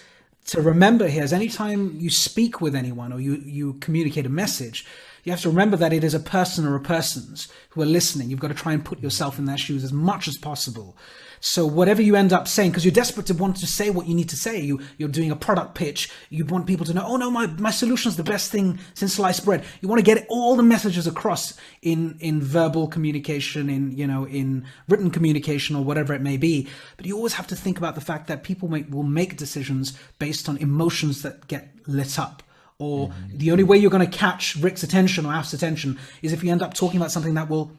to 0.46 0.62
remember 0.62 1.08
here 1.08 1.24
is 1.24 1.34
anytime 1.34 1.96
you 1.98 2.12
speak 2.12 2.62
with 2.62 2.76
anyone 2.76 3.12
or 3.12 3.20
you, 3.20 3.42
you 3.44 3.74
communicate 3.76 4.28
a 4.28 4.30
message, 4.30 4.86
you 5.24 5.32
have 5.32 5.42
to 5.42 5.50
remember 5.50 5.76
that 5.78 5.92
it 5.92 6.04
is 6.04 6.14
a 6.14 6.20
person 6.20 6.68
or 6.68 6.76
a 6.76 6.80
persons 6.80 7.48
who 7.70 7.82
are 7.82 7.88
listening. 7.88 8.30
You've 8.30 8.40
got 8.40 8.50
to 8.50 8.54
try 8.54 8.74
and 8.74 8.86
put 8.86 9.02
yourself 9.02 9.40
in 9.40 9.46
their 9.46 9.58
shoes 9.58 9.84
as 9.84 9.92
much 9.92 10.28
as 10.28 10.38
possible. 10.38 10.96
So 11.46 11.66
whatever 11.66 12.02
you 12.02 12.16
end 12.16 12.32
up 12.32 12.48
saying, 12.48 12.72
because 12.72 12.86
you're 12.86 12.94
desperate 12.94 13.26
to 13.26 13.34
want 13.34 13.58
to 13.58 13.68
say 13.68 13.90
what 13.90 14.08
you 14.08 14.16
need 14.16 14.30
to 14.30 14.38
say, 14.38 14.62
you 14.62 14.80
you're 14.98 15.10
doing 15.10 15.30
a 15.30 15.36
product 15.36 15.76
pitch. 15.76 16.10
You 16.30 16.46
want 16.46 16.68
people 16.68 16.86
to 16.86 16.94
know, 16.94 17.04
oh 17.06 17.18
no, 17.18 17.30
my 17.30 17.48
my 17.48 17.70
solution 17.70 18.08
is 18.08 18.16
the 18.16 18.24
best 18.24 18.50
thing 18.50 18.80
since 18.94 19.16
sliced 19.16 19.44
bread. 19.44 19.66
You 19.82 19.90
want 19.90 20.00
to 20.00 20.06
get 20.06 20.26
all 20.30 20.56
the 20.56 20.64
messages 20.64 21.06
across 21.06 21.54
in 21.82 22.18
in 22.22 22.42
verbal 22.42 22.88
communication, 22.88 23.70
in 23.70 23.92
you 23.92 24.08
know 24.08 24.24
in 24.24 24.66
written 24.88 25.12
communication 25.12 25.76
or 25.76 25.84
whatever 25.84 26.14
it 26.14 26.22
may 26.22 26.38
be. 26.38 26.70
But 26.96 27.08
you 27.08 27.18
always 27.18 27.34
have 27.34 27.48
to 27.48 27.58
think 27.58 27.78
about 27.78 27.96
the 27.96 28.02
fact 28.02 28.28
that 28.28 28.44
people 28.44 28.70
make 28.70 28.90
will 28.90 29.04
make 29.04 29.36
decisions 29.36 30.00
based 30.20 30.48
on 30.48 30.56
emotions 30.60 31.24
that 31.24 31.50
get 31.50 31.76
lit 31.88 32.18
up 32.18 32.42
or 32.80 33.10
mm-hmm. 33.10 33.38
the 33.38 33.52
only 33.52 33.66
way 33.66 33.78
you're 33.78 33.92
going 33.92 34.10
to 34.10 34.18
catch 34.18 34.56
Rick's 34.56 34.82
attention 34.82 35.26
or 35.26 35.34
Af's 35.34 35.54
attention 35.54 36.00
is 36.22 36.32
if 36.32 36.42
you 36.42 36.52
end 36.52 36.62
up 36.62 36.74
talking 36.74 36.98
about 36.98 37.12
something 37.12 37.34
that 37.34 37.50
will 37.50 37.72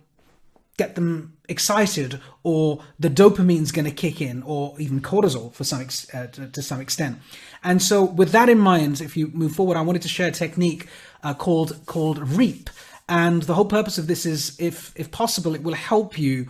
get 0.77 0.95
them 0.95 1.37
excited 1.49 2.21
or 2.43 2.83
the 2.99 3.11
dopamine's 3.11 3.71
going 3.71 3.85
to 3.85 3.91
kick 3.91 4.21
in 4.21 4.43
or 4.43 4.75
even 4.79 5.01
cortisol 5.01 5.53
for 5.53 5.63
some 5.63 5.81
ex- 5.81 6.13
uh, 6.15 6.27
to, 6.29 6.49
to, 6.49 6.63
some 6.63 6.81
extent. 6.81 7.19
And 7.63 7.83
so 7.83 8.05
with 8.05 8.33
that 8.33 8.49
in 8.49 8.59
mind 8.59 9.01
if 9.01 9.17
you 9.17 9.29
move 9.29 9.53
forward 9.53 9.77
i 9.77 9.83
wanted 9.83 10.03
to 10.03 10.09
share 10.09 10.29
a 10.29 10.33
technique 10.33 10.89
uh, 11.23 11.35
called 11.35 11.79
called 11.87 12.19
reap. 12.37 12.71
And 13.09 13.43
the 13.43 13.55
whole 13.55 13.67
purpose 13.67 13.99
of 13.99 14.07
this 14.07 14.25
is 14.27 14.57
if 14.59 14.93
if 14.97 15.11
possible 15.11 15.55
it 15.55 15.63
will 15.63 15.75
help 15.75 16.19
you 16.19 16.49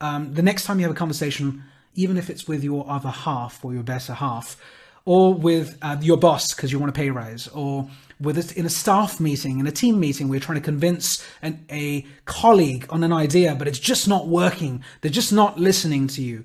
um, 0.00 0.34
the 0.34 0.42
next 0.42 0.64
time 0.64 0.78
you 0.78 0.84
have 0.84 0.94
a 0.94 0.98
conversation 0.98 1.64
even 1.94 2.16
if 2.16 2.28
it's 2.28 2.46
with 2.46 2.62
your 2.64 2.88
other 2.88 3.10
half 3.10 3.64
or 3.64 3.72
your 3.72 3.82
better 3.82 4.14
half 4.14 4.56
or 5.04 5.34
with 5.34 5.78
uh, 5.82 5.96
your 6.00 6.16
boss 6.16 6.54
because 6.54 6.72
you 6.72 6.78
want 6.78 6.90
a 6.90 6.92
pay 6.92 7.10
rise 7.10 7.48
or 7.48 7.88
with 8.20 8.38
it 8.38 8.56
in 8.56 8.64
a 8.64 8.70
staff 8.70 9.20
meeting, 9.20 9.58
in 9.58 9.66
a 9.66 9.72
team 9.72 10.00
meeting, 10.00 10.28
we're 10.28 10.40
trying 10.40 10.58
to 10.58 10.64
convince 10.64 11.24
an, 11.42 11.64
a 11.70 12.06
colleague 12.24 12.86
on 12.90 13.04
an 13.04 13.12
idea, 13.12 13.54
but 13.54 13.68
it's 13.68 13.78
just 13.78 14.08
not 14.08 14.28
working. 14.28 14.82
They're 15.00 15.10
just 15.10 15.32
not 15.32 15.58
listening 15.58 16.06
to 16.08 16.22
you. 16.22 16.44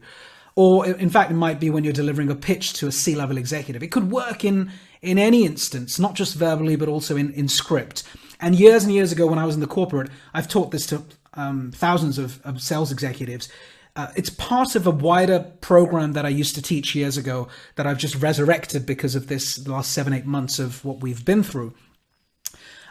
Or 0.55 0.85
in 0.85 1.09
fact, 1.09 1.31
it 1.31 1.35
might 1.35 1.59
be 1.59 1.69
when 1.69 1.83
you're 1.83 1.93
delivering 1.93 2.29
a 2.29 2.35
pitch 2.35 2.73
to 2.73 2.87
a 2.87 2.91
C-level 2.91 3.37
executive. 3.37 3.81
It 3.81 3.91
could 3.91 4.11
work 4.11 4.43
in 4.43 4.71
in 5.01 5.17
any 5.17 5.45
instance, 5.45 5.97
not 5.97 6.13
just 6.13 6.35
verbally, 6.35 6.75
but 6.75 6.89
also 6.89 7.15
in, 7.15 7.31
in 7.31 7.47
script. 7.47 8.03
And 8.41 8.55
years 8.55 8.83
and 8.83 8.93
years 8.93 9.13
ago, 9.13 9.27
when 9.27 9.39
I 9.39 9.45
was 9.45 9.55
in 9.55 9.61
the 9.61 9.67
corporate, 9.67 10.09
I've 10.33 10.49
taught 10.49 10.71
this 10.71 10.85
to 10.87 11.03
um, 11.35 11.71
thousands 11.73 12.17
of, 12.17 12.41
of 12.45 12.61
sales 12.61 12.91
executives. 12.91 13.47
Uh, 13.95 14.08
it's 14.15 14.30
part 14.30 14.75
of 14.75 14.88
a 14.88 14.91
wider 14.91 15.39
program 15.62 16.13
that 16.13 16.25
I 16.25 16.30
used 16.30 16.56
to 16.56 16.62
teach 16.62 16.95
years 16.95 17.17
ago 17.17 17.47
that 17.75 17.86
I've 17.86 17.97
just 17.97 18.15
resurrected 18.15 18.86
because 18.86 19.15
of 19.15 19.28
this 19.28 19.67
last 19.67 19.91
seven, 19.91 20.13
eight 20.13 20.25
months 20.25 20.60
of 20.60 20.86
what 20.86 21.02
we've 21.02 21.25
been 21.25 21.43
through. 21.43 21.73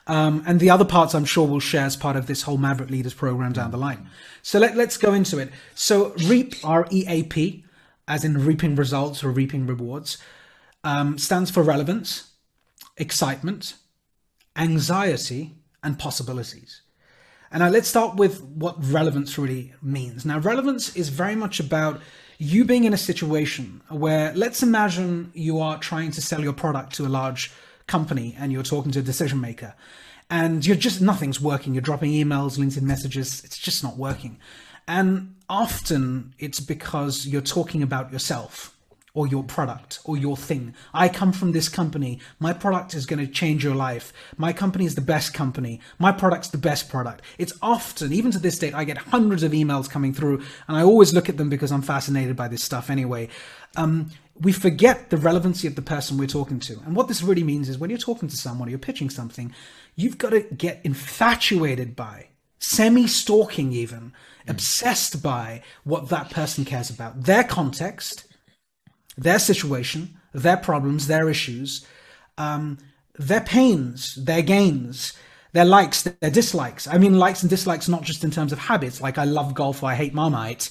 Um, 0.07 0.43
and 0.47 0.59
the 0.59 0.71
other 0.71 0.85
parts 0.87 1.15
I'm 1.15 1.27
sure 1.27 1.47
we'll 1.47 1.61
share 1.61 1.85
as 1.85 1.97
part 1.97 2.17
of 2.17 2.27
this 2.27 2.43
whole 2.43 2.57
Maverick 2.57 2.91
Leaders 2.91 3.15
program 3.15 3.53
down 3.53 3.71
the 3.71 3.77
line. 3.77 4.09
So 4.43 4.59
let, 4.59 4.77
let's 4.77 4.97
go 4.97 5.13
into 5.13 5.39
it. 5.39 5.51
So 5.75 6.15
REAP, 6.27 6.55
R 6.65 6.87
E 6.91 7.05
A 7.07 7.23
P, 7.25 7.65
as 8.07 8.25
in 8.25 8.45
reaping 8.45 8.75
results 8.75 9.23
or 9.23 9.31
reaping 9.31 9.67
rewards, 9.67 10.17
um, 10.83 11.19
stands 11.19 11.51
for 11.51 11.63
relevance, 11.63 12.33
excitement, 12.97 13.75
anxiety, 14.57 15.57
and 15.83 15.99
possibilities. 15.99 16.81
And 17.51 17.61
now 17.61 17.69
let's 17.69 17.89
start 17.89 18.17
with 18.17 18.43
what 18.43 18.77
relevance 18.85 19.39
really 19.39 19.73
means. 19.81 20.25
Now, 20.27 20.39
relevance 20.39 20.95
is 20.95 21.09
very 21.09 21.35
much 21.35 21.61
about 21.61 22.01
you 22.39 22.65
being 22.65 22.85
in 22.85 22.93
a 22.93 22.99
situation 22.99 23.81
where, 23.89 24.33
let's 24.35 24.63
imagine 24.63 25.33
you 25.35 25.59
are 25.61 25.79
trying 25.79 26.11
to 26.13 26.23
sell 26.23 26.43
your 26.43 26.53
product 26.53 26.95
to 26.97 27.07
a 27.07 27.09
large 27.09 27.51
company 27.87 28.37
and 28.39 28.53
you're 28.53 28.63
talking 28.63 28.93
to 28.93 29.01
a 29.01 29.03
decision 29.03 29.41
maker 29.41 29.75
and 30.31 30.65
you're 30.65 30.77
just, 30.77 31.01
nothing's 31.01 31.41
working. 31.41 31.75
You're 31.75 31.83
dropping 31.83 32.13
emails, 32.13 32.59
LinkedIn 32.59 32.83
messages, 32.83 33.43
it's 33.45 33.59
just 33.59 33.83
not 33.83 33.97
working. 33.97 34.39
And 34.87 35.35
often 35.49 36.35
it's 36.39 36.61
because 36.61 37.27
you're 37.27 37.41
talking 37.41 37.83
about 37.83 38.13
yourself 38.13 38.78
or 39.15 39.27
your 39.27 39.43
product 39.43 40.01
or 40.05 40.17
your 40.17 40.37
thing. 40.37 40.75
I 40.93 41.09
come 41.09 41.33
from 41.33 41.53
this 41.53 41.69
company. 41.69 42.21
My 42.39 42.53
product 42.53 42.95
is 42.95 43.07
going 43.07 43.25
to 43.25 43.33
change 43.33 43.65
your 43.65 43.75
life. 43.75 44.13
My 44.37 44.53
company 44.53 44.85
is 44.85 44.95
the 44.95 45.01
best 45.01 45.35
company. 45.35 45.81
My 45.99 46.13
product's 46.13 46.49
the 46.49 46.59
best 46.59 46.89
product. 46.89 47.23
It's 47.39 47.53
often, 47.63 48.13
even 48.13 48.31
to 48.33 48.39
this 48.39 48.59
date, 48.59 48.75
I 48.75 48.85
get 48.85 48.99
hundreds 48.99 49.43
of 49.43 49.53
emails 49.53 49.91
coming 49.91 50.13
through 50.13 50.43
and 50.67 50.77
I 50.77 50.83
always 50.83 51.13
look 51.13 51.29
at 51.29 51.37
them 51.37 51.49
because 51.49 51.73
I'm 51.73 51.83
fascinated 51.83 52.37
by 52.37 52.49
this 52.49 52.63
stuff 52.63 52.91
anyway. 52.91 53.29
Um, 53.77 54.11
we 54.41 54.53
forget 54.53 55.11
the 55.11 55.17
relevancy 55.17 55.67
of 55.67 55.75
the 55.75 55.83
person 55.83 56.17
we're 56.17 56.27
talking 56.27 56.61
to. 56.61 56.75
And 56.87 56.95
what 56.95 57.09
this 57.09 57.23
really 57.23 57.43
means 57.43 57.69
is 57.69 57.79
when 57.79 57.91
you're 57.91 57.99
talking 57.99 58.29
to 58.29 58.37
someone 58.37 58.69
or 58.69 58.71
you're 58.71 58.79
pitching 58.79 59.11
something, 59.11 59.53
you've 59.97 60.19
got 60.19 60.31
to 60.31 60.43
get 60.43 60.81
infatuated 60.85 61.97
by, 61.97 62.29
semi 62.61 63.07
stalking 63.07 63.73
even, 63.73 64.13
obsessed 64.47 65.23
by 65.23 65.63
what 65.85 66.09
that 66.09 66.31
person 66.31 66.65
cares 66.65 66.91
about, 66.91 67.25
their 67.25 67.45
context, 67.45 68.25
their 69.19 69.39
situation, 69.39 70.17
their 70.33 70.57
problems, 70.57 71.07
their 71.09 71.29
issues, 71.29 71.85
um, 72.39 72.79
their 73.19 73.41
pains, 73.41 74.15
their 74.15 74.43
gains, 74.43 75.13
their 75.53 75.65
likes, 75.65 76.03
their 76.03 76.31
dislikes. 76.31 76.87
I 76.87 76.99
mean, 76.99 77.19
likes 77.19 77.43
and 77.43 77.51
dislikes 77.51 77.89
not 77.89 78.03
just 78.03 78.23
in 78.23 78.31
terms 78.31 78.53
of 78.53 78.59
habits, 78.59 79.01
like 79.01 79.19
I 79.19 79.25
love 79.25 79.55
golf 79.55 79.83
or 79.83 79.91
I 79.91 79.95
hate 79.95 80.15
Marmite. 80.15 80.71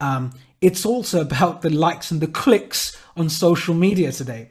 Um, 0.00 0.32
it's 0.60 0.86
also 0.86 1.20
about 1.28 1.62
the 1.62 1.70
likes 1.70 2.10
and 2.10 2.20
the 2.20 2.28
clicks 2.28 2.96
on 3.16 3.28
social 3.28 3.74
media 3.74 4.12
today. 4.12 4.50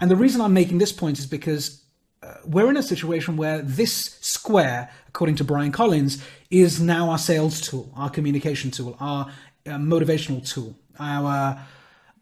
And 0.00 0.10
the 0.10 0.16
reason 0.16 0.40
I'm 0.40 0.52
making 0.52 0.78
this 0.78 0.92
point 0.92 1.18
is 1.18 1.26
because 1.26 1.82
uh, 2.22 2.34
we're 2.44 2.68
in 2.68 2.76
a 2.76 2.82
situation 2.82 3.36
where 3.36 3.62
this 3.62 4.18
square, 4.20 4.90
according 5.08 5.36
to 5.36 5.44
Brian 5.44 5.70
Collins, 5.70 6.22
is 6.50 6.80
now 6.80 7.10
our 7.10 7.18
sales 7.18 7.60
tool, 7.60 7.92
our 7.96 8.10
communication 8.10 8.72
tool, 8.72 8.96
our 8.98 9.30
uh, 9.66 9.70
motivational 9.70 10.46
tool, 10.48 10.76
our 10.98 11.60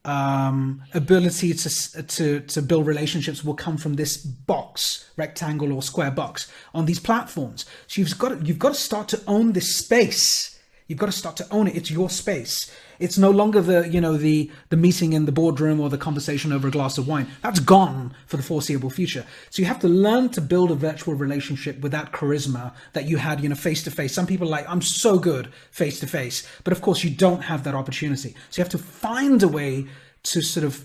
um, 0.06 0.82
ability 0.94 1.52
to, 1.52 2.02
to 2.02 2.40
to 2.40 2.62
build 2.62 2.86
relationships 2.86 3.44
will 3.44 3.54
come 3.54 3.76
from 3.76 3.94
this 3.94 4.16
box, 4.16 5.10
rectangle 5.16 5.72
or 5.72 5.82
square 5.82 6.10
box 6.10 6.50
on 6.72 6.86
these 6.86 7.00
platforms. 7.00 7.66
So 7.88 8.00
you've 8.00 8.16
got 8.18 8.28
to, 8.28 8.44
you've 8.44 8.58
got 8.58 8.74
to 8.74 8.80
start 8.80 9.08
to 9.08 9.20
own 9.26 9.52
this 9.52 9.76
space. 9.76 10.55
You've 10.86 10.98
got 10.98 11.06
to 11.06 11.12
start 11.12 11.36
to 11.38 11.46
own 11.50 11.66
it. 11.66 11.74
It's 11.74 11.90
your 11.90 12.08
space. 12.08 12.70
It's 12.98 13.18
no 13.18 13.30
longer 13.30 13.60
the 13.60 13.88
you 13.88 14.00
know 14.00 14.16
the 14.16 14.50
the 14.68 14.76
meeting 14.76 15.12
in 15.12 15.26
the 15.26 15.32
boardroom 15.32 15.80
or 15.80 15.90
the 15.90 15.98
conversation 15.98 16.52
over 16.52 16.68
a 16.68 16.70
glass 16.70 16.96
of 16.96 17.08
wine. 17.08 17.26
That's 17.42 17.60
gone 17.60 18.14
for 18.26 18.36
the 18.36 18.42
foreseeable 18.42 18.90
future. 18.90 19.26
So 19.50 19.60
you 19.60 19.66
have 19.66 19.80
to 19.80 19.88
learn 19.88 20.30
to 20.30 20.40
build 20.40 20.70
a 20.70 20.74
virtual 20.74 21.14
relationship 21.14 21.80
with 21.80 21.92
that 21.92 22.12
charisma 22.12 22.72
that 22.92 23.08
you 23.08 23.16
had 23.16 23.40
you 23.40 23.48
know 23.48 23.56
face 23.56 23.82
to 23.84 23.90
face. 23.90 24.14
Some 24.14 24.26
people 24.26 24.46
like 24.46 24.68
I'm 24.68 24.80
so 24.80 25.18
good 25.18 25.52
face 25.70 26.00
to 26.00 26.06
face, 26.06 26.46
but 26.64 26.72
of 26.72 26.80
course 26.80 27.02
you 27.02 27.10
don't 27.10 27.42
have 27.42 27.64
that 27.64 27.74
opportunity. 27.74 28.34
So 28.50 28.60
you 28.60 28.64
have 28.64 28.72
to 28.72 28.78
find 28.78 29.42
a 29.42 29.48
way 29.48 29.86
to 30.24 30.40
sort 30.42 30.64
of 30.64 30.84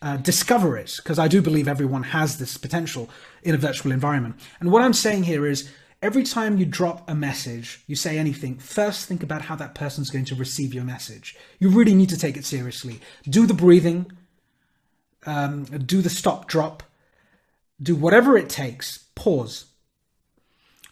uh, 0.00 0.16
discover 0.18 0.76
it 0.76 0.94
because 1.02 1.18
I 1.18 1.26
do 1.26 1.42
believe 1.42 1.66
everyone 1.68 2.04
has 2.04 2.38
this 2.38 2.56
potential 2.56 3.08
in 3.42 3.54
a 3.54 3.58
virtual 3.58 3.92
environment. 3.92 4.36
And 4.60 4.70
what 4.70 4.82
I'm 4.82 4.92
saying 4.92 5.24
here 5.24 5.46
is 5.46 5.68
every 6.02 6.22
time 6.22 6.58
you 6.58 6.66
drop 6.66 7.08
a 7.08 7.14
message, 7.14 7.82
you 7.86 7.96
say 7.96 8.18
anything, 8.18 8.58
first 8.58 9.06
think 9.06 9.22
about 9.22 9.42
how 9.42 9.56
that 9.56 9.74
person's 9.74 10.10
going 10.10 10.24
to 10.26 10.34
receive 10.34 10.72
your 10.74 10.84
message. 10.84 11.36
You 11.58 11.70
really 11.70 11.94
need 11.94 12.08
to 12.10 12.18
take 12.18 12.36
it 12.36 12.44
seriously. 12.44 13.00
Do 13.28 13.46
the 13.46 13.54
breathing, 13.54 14.10
um, 15.26 15.64
do 15.64 16.00
the 16.00 16.10
stop 16.10 16.46
drop, 16.48 16.82
do 17.80 17.94
whatever 17.94 18.36
it 18.36 18.48
takes, 18.48 18.98
pause, 19.14 19.66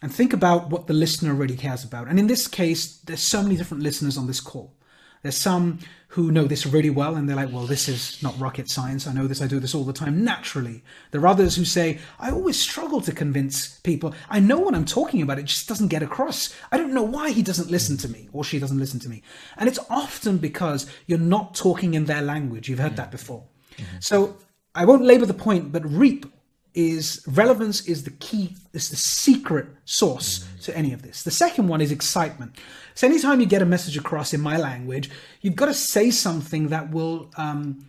and 0.01 0.13
think 0.13 0.33
about 0.33 0.69
what 0.69 0.87
the 0.87 0.93
listener 0.93 1.33
really 1.33 1.57
cares 1.57 1.83
about. 1.83 2.07
And 2.07 2.19
in 2.19 2.27
this 2.27 2.47
case, 2.47 2.97
there's 2.99 3.29
so 3.29 3.41
many 3.41 3.55
different 3.55 3.83
listeners 3.83 4.17
on 4.17 4.27
this 4.27 4.39
call. 4.39 4.73
There's 5.23 5.37
some 5.37 5.79
who 6.09 6.31
know 6.31 6.45
this 6.45 6.65
really 6.65 6.89
well 6.89 7.15
and 7.15 7.27
they're 7.27 7.35
like, 7.35 7.51
well, 7.51 7.65
this 7.65 7.87
is 7.87 8.21
not 8.23 8.39
rocket 8.39 8.69
science. 8.69 9.05
I 9.05 9.13
know 9.13 9.27
this. 9.27 9.41
I 9.41 9.47
do 9.47 9.59
this 9.59 9.75
all 9.75 9.83
the 9.83 9.93
time 9.93 10.23
naturally. 10.23 10.83
There 11.11 11.21
are 11.21 11.27
others 11.27 11.55
who 11.55 11.65
say, 11.65 11.99
I 12.19 12.31
always 12.31 12.59
struggle 12.59 13.01
to 13.01 13.11
convince 13.11 13.79
people. 13.79 14.15
I 14.29 14.39
know 14.39 14.57
what 14.57 14.73
I'm 14.73 14.85
talking 14.85 15.21
about. 15.21 15.37
It 15.37 15.45
just 15.45 15.67
doesn't 15.67 15.89
get 15.89 16.01
across. 16.01 16.55
I 16.71 16.77
don't 16.77 16.93
know 16.93 17.03
why 17.03 17.31
he 17.31 17.43
doesn't 17.43 17.69
listen 17.69 17.97
to 17.97 18.09
me 18.09 18.29
or 18.31 18.43
she 18.43 18.57
doesn't 18.57 18.79
listen 18.79 18.99
to 19.01 19.09
me. 19.09 19.21
And 19.57 19.67
it's 19.67 19.79
often 19.89 20.37
because 20.37 20.89
you're 21.07 21.19
not 21.19 21.53
talking 21.53 21.93
in 21.93 22.05
their 22.05 22.21
language. 22.21 22.69
You've 22.69 22.79
heard 22.79 22.95
that 22.95 23.11
before. 23.11 23.43
Mm-hmm. 23.75 23.97
So 23.99 24.37
I 24.73 24.85
won't 24.85 25.03
labor 25.03 25.25
the 25.25 25.33
point, 25.33 25.71
but 25.71 25.85
REAP 25.85 26.25
is 26.77 27.23
relevance 27.25 27.81
is 27.87 28.03
the 28.03 28.11
key, 28.11 28.55
is 28.71 28.91
the 28.91 28.95
secret 28.95 29.65
source 29.83 30.39
mm-hmm. 30.39 30.59
to 30.61 30.77
any 30.77 30.93
of 30.93 31.01
this. 31.01 31.23
The 31.23 31.31
second 31.31 31.67
one 31.69 31.81
is 31.81 31.91
excitement. 31.91 32.55
So 32.93 33.07
anytime 33.07 33.39
you 33.39 33.47
get 33.47 33.63
a 33.63 33.65
message 33.65 33.97
across 33.97 34.31
in 34.31 34.41
my 34.41 34.57
language, 34.57 35.09
you've 35.41 35.55
got 35.55 35.65
to 35.65 35.73
say 35.73 36.11
something 36.11 36.67
that 36.67 36.91
will 36.91 37.31
um, 37.35 37.87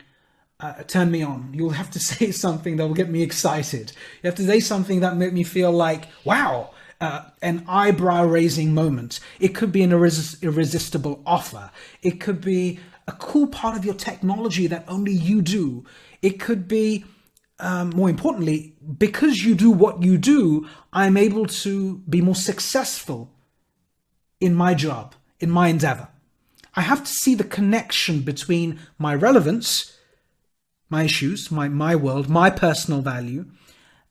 uh, 0.59 0.85
turn 0.85 1.11
me 1.11 1.23
on. 1.23 1.51
You'll 1.53 1.71
have 1.71 1.91
to 1.91 2.01
say 2.13 2.31
something 2.31 2.77
that 2.77 2.87
will 2.87 2.95
get 2.95 3.11
me 3.11 3.23
excited. 3.23 3.93
You 4.23 4.29
have 4.29 4.37
to 4.37 4.47
say 4.47 4.59
something 4.59 5.01
that 5.01 5.19
make 5.19 5.35
me 5.35 5.45
feel 5.45 5.71
like, 5.71 6.07
wow, 6.25 6.71
uh, 6.99 7.25
an 7.43 7.67
eyebrow 7.69 8.25
raising 8.25 8.73
moment. 8.73 9.21
It 9.39 9.49
could 9.49 9.71
be 9.71 9.83
an 9.83 9.91
irres- 9.91 10.43
irresistible 10.43 11.23
offer. 11.27 11.71
It 12.03 12.21
could 12.21 12.41
be 12.41 12.81
a 13.07 13.13
cool 13.13 13.49
part 13.49 13.77
of 13.77 13.85
your 13.85 13.95
technology 13.95 14.67
that 14.67 14.87
only 14.89 15.13
you 15.13 15.43
do. 15.43 15.85
It 16.23 16.41
could 16.41 16.67
be 16.67 17.05
um, 17.61 17.91
more 17.91 18.09
importantly, 18.09 18.77
because 18.99 19.45
you 19.45 19.55
do 19.55 19.71
what 19.71 20.03
you 20.03 20.17
do, 20.17 20.69
I'm 20.93 21.17
able 21.17 21.47
to 21.47 21.99
be 22.09 22.21
more 22.21 22.35
successful 22.35 23.31
in 24.41 24.55
my 24.55 24.75
job, 24.75 25.15
in 25.41 25.51
my 25.51 25.69
endeavor. 25.69 26.09
I 26.75 26.83
have 26.83 27.03
to 27.03 27.11
see 27.11 27.35
the 27.35 27.45
connection 27.45 28.21
between 28.21 28.79
my 28.99 29.15
relevance, 29.15 29.97
my 30.89 31.05
issues, 31.05 31.51
my, 31.51 31.69
my 31.69 31.97
world, 31.97 32.29
my 32.29 32.51
personal 32.51 33.03
value, 33.03 33.47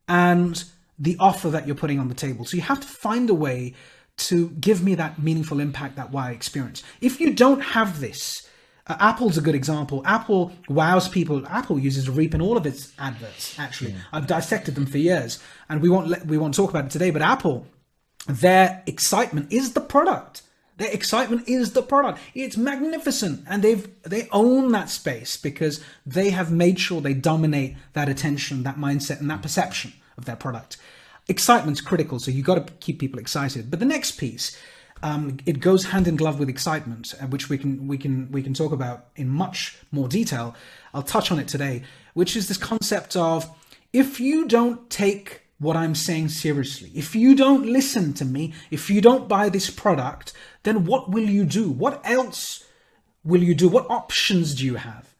and 0.08 0.64
the 1.00 1.16
offer 1.20 1.50
that 1.50 1.66
you're 1.66 1.76
putting 1.76 2.00
on 2.00 2.10
the 2.10 2.16
table. 2.16 2.44
So 2.46 2.58
you 2.58 2.64
have 2.64 2.82
to 2.82 2.88
find 2.88 3.30
a 3.30 3.34
way 3.34 3.74
to 4.18 4.50
give 4.50 4.84
me 4.84 4.96
that 4.96 5.20
meaningful 5.20 5.60
impact, 5.60 5.96
that 5.96 6.12
why 6.12 6.32
experience. 6.32 6.84
If 7.02 7.22
you 7.22 7.34
don't 7.34 7.62
have 7.62 8.00
this, 8.00 8.47
uh, 8.88 8.96
Apple's 9.00 9.38
a 9.38 9.42
good 9.42 9.56
example. 9.56 10.02
Apple 10.06 10.52
wows 10.70 11.10
people. 11.10 11.46
Apple 11.48 11.78
uses 11.78 12.10
Reap 12.10 12.34
in 12.34 12.42
all 12.42 12.58
of 12.58 12.66
its 12.66 12.94
adverts. 12.98 13.58
Actually, 13.60 13.92
yeah. 13.92 14.02
I've 14.12 14.28
dissected 14.28 14.76
them 14.76 14.86
for 14.86 14.98
years, 14.98 15.42
and 15.70 15.82
we 15.82 15.90
won't 15.90 16.08
let, 16.08 16.26
we 16.26 16.38
won't 16.38 16.54
talk 16.54 16.70
about 16.70 16.86
it 16.86 16.92
today. 16.92 17.12
But 17.12 17.22
Apple, 17.22 17.68
their 18.28 18.84
excitement 18.86 19.52
is 19.52 19.74
the 19.74 19.82
product. 19.82 20.44
Their 20.78 20.92
excitement 20.92 21.48
is 21.48 21.74
the 21.74 21.82
product. 21.82 22.20
It's 22.36 22.56
magnificent, 22.56 23.44
and 23.48 23.64
they've 23.64 23.88
they 24.04 24.28
own 24.32 24.72
that 24.72 24.90
space 24.90 25.36
because 25.36 25.84
they 26.06 26.30
have 26.30 26.52
made 26.52 26.80
sure 26.80 27.02
they 27.02 27.14
dominate 27.14 27.76
that 27.94 28.10
attention, 28.10 28.64
that 28.64 28.78
mindset, 28.78 29.20
and 29.20 29.30
that 29.30 29.42
perception 29.42 29.94
of 30.18 30.26
their 30.26 30.36
product. 30.36 30.78
Excitement's 31.28 31.82
critical, 31.82 32.20
so 32.20 32.32
you've 32.32 32.46
got 32.46 32.68
to 32.68 32.74
keep 32.76 33.00
people 33.00 33.20
excited. 33.20 33.70
But 33.70 33.80
the 33.80 33.86
next 33.86 34.12
piece 34.12 34.58
um, 35.04 35.38
it 35.46 35.60
goes 35.60 35.86
hand 35.86 36.08
in 36.08 36.16
glove 36.16 36.40
with 36.40 36.50
excitement, 36.50 37.14
uh, 37.22 37.28
which 37.28 37.50
we 37.50 37.58
can 37.58 37.88
we 37.88 37.98
can 37.98 38.32
we 38.32 38.42
can 38.42 38.54
talk 38.54 38.72
about 38.72 39.08
in 39.16 39.30
much 39.30 39.78
more 39.92 40.08
detail. 40.08 40.56
I'll 40.94 41.04
touch 41.04 41.32
on 41.32 41.40
it 41.40 41.48
today, 41.48 41.84
which 42.14 42.36
is 42.36 42.48
this 42.48 42.58
concept 42.58 43.16
of 43.16 43.50
if 43.94 44.20
you 44.20 44.48
don't 44.48 44.90
take 44.90 45.42
what 45.60 45.76
I'm 45.76 45.96
saying 45.96 46.30
seriously, 46.30 46.92
if 46.94 47.16
you 47.16 47.36
don't 47.36 47.66
listen 47.66 48.14
to 48.14 48.26
me, 48.26 48.54
if 48.70 48.90
you 48.90 49.02
don't 49.02 49.28
buy 49.28 49.50
this 49.50 49.70
product, 49.70 50.34
then 50.64 50.86
what 50.86 51.10
will 51.10 51.28
you 51.28 51.46
do? 51.46 51.70
What 51.70 52.00
else 52.06 52.64
will 53.24 53.44
you 53.44 53.56
do? 53.56 53.68
What 53.68 53.90
options 53.90 54.54
do 54.54 54.66
you 54.66 54.76
have? 54.76 55.14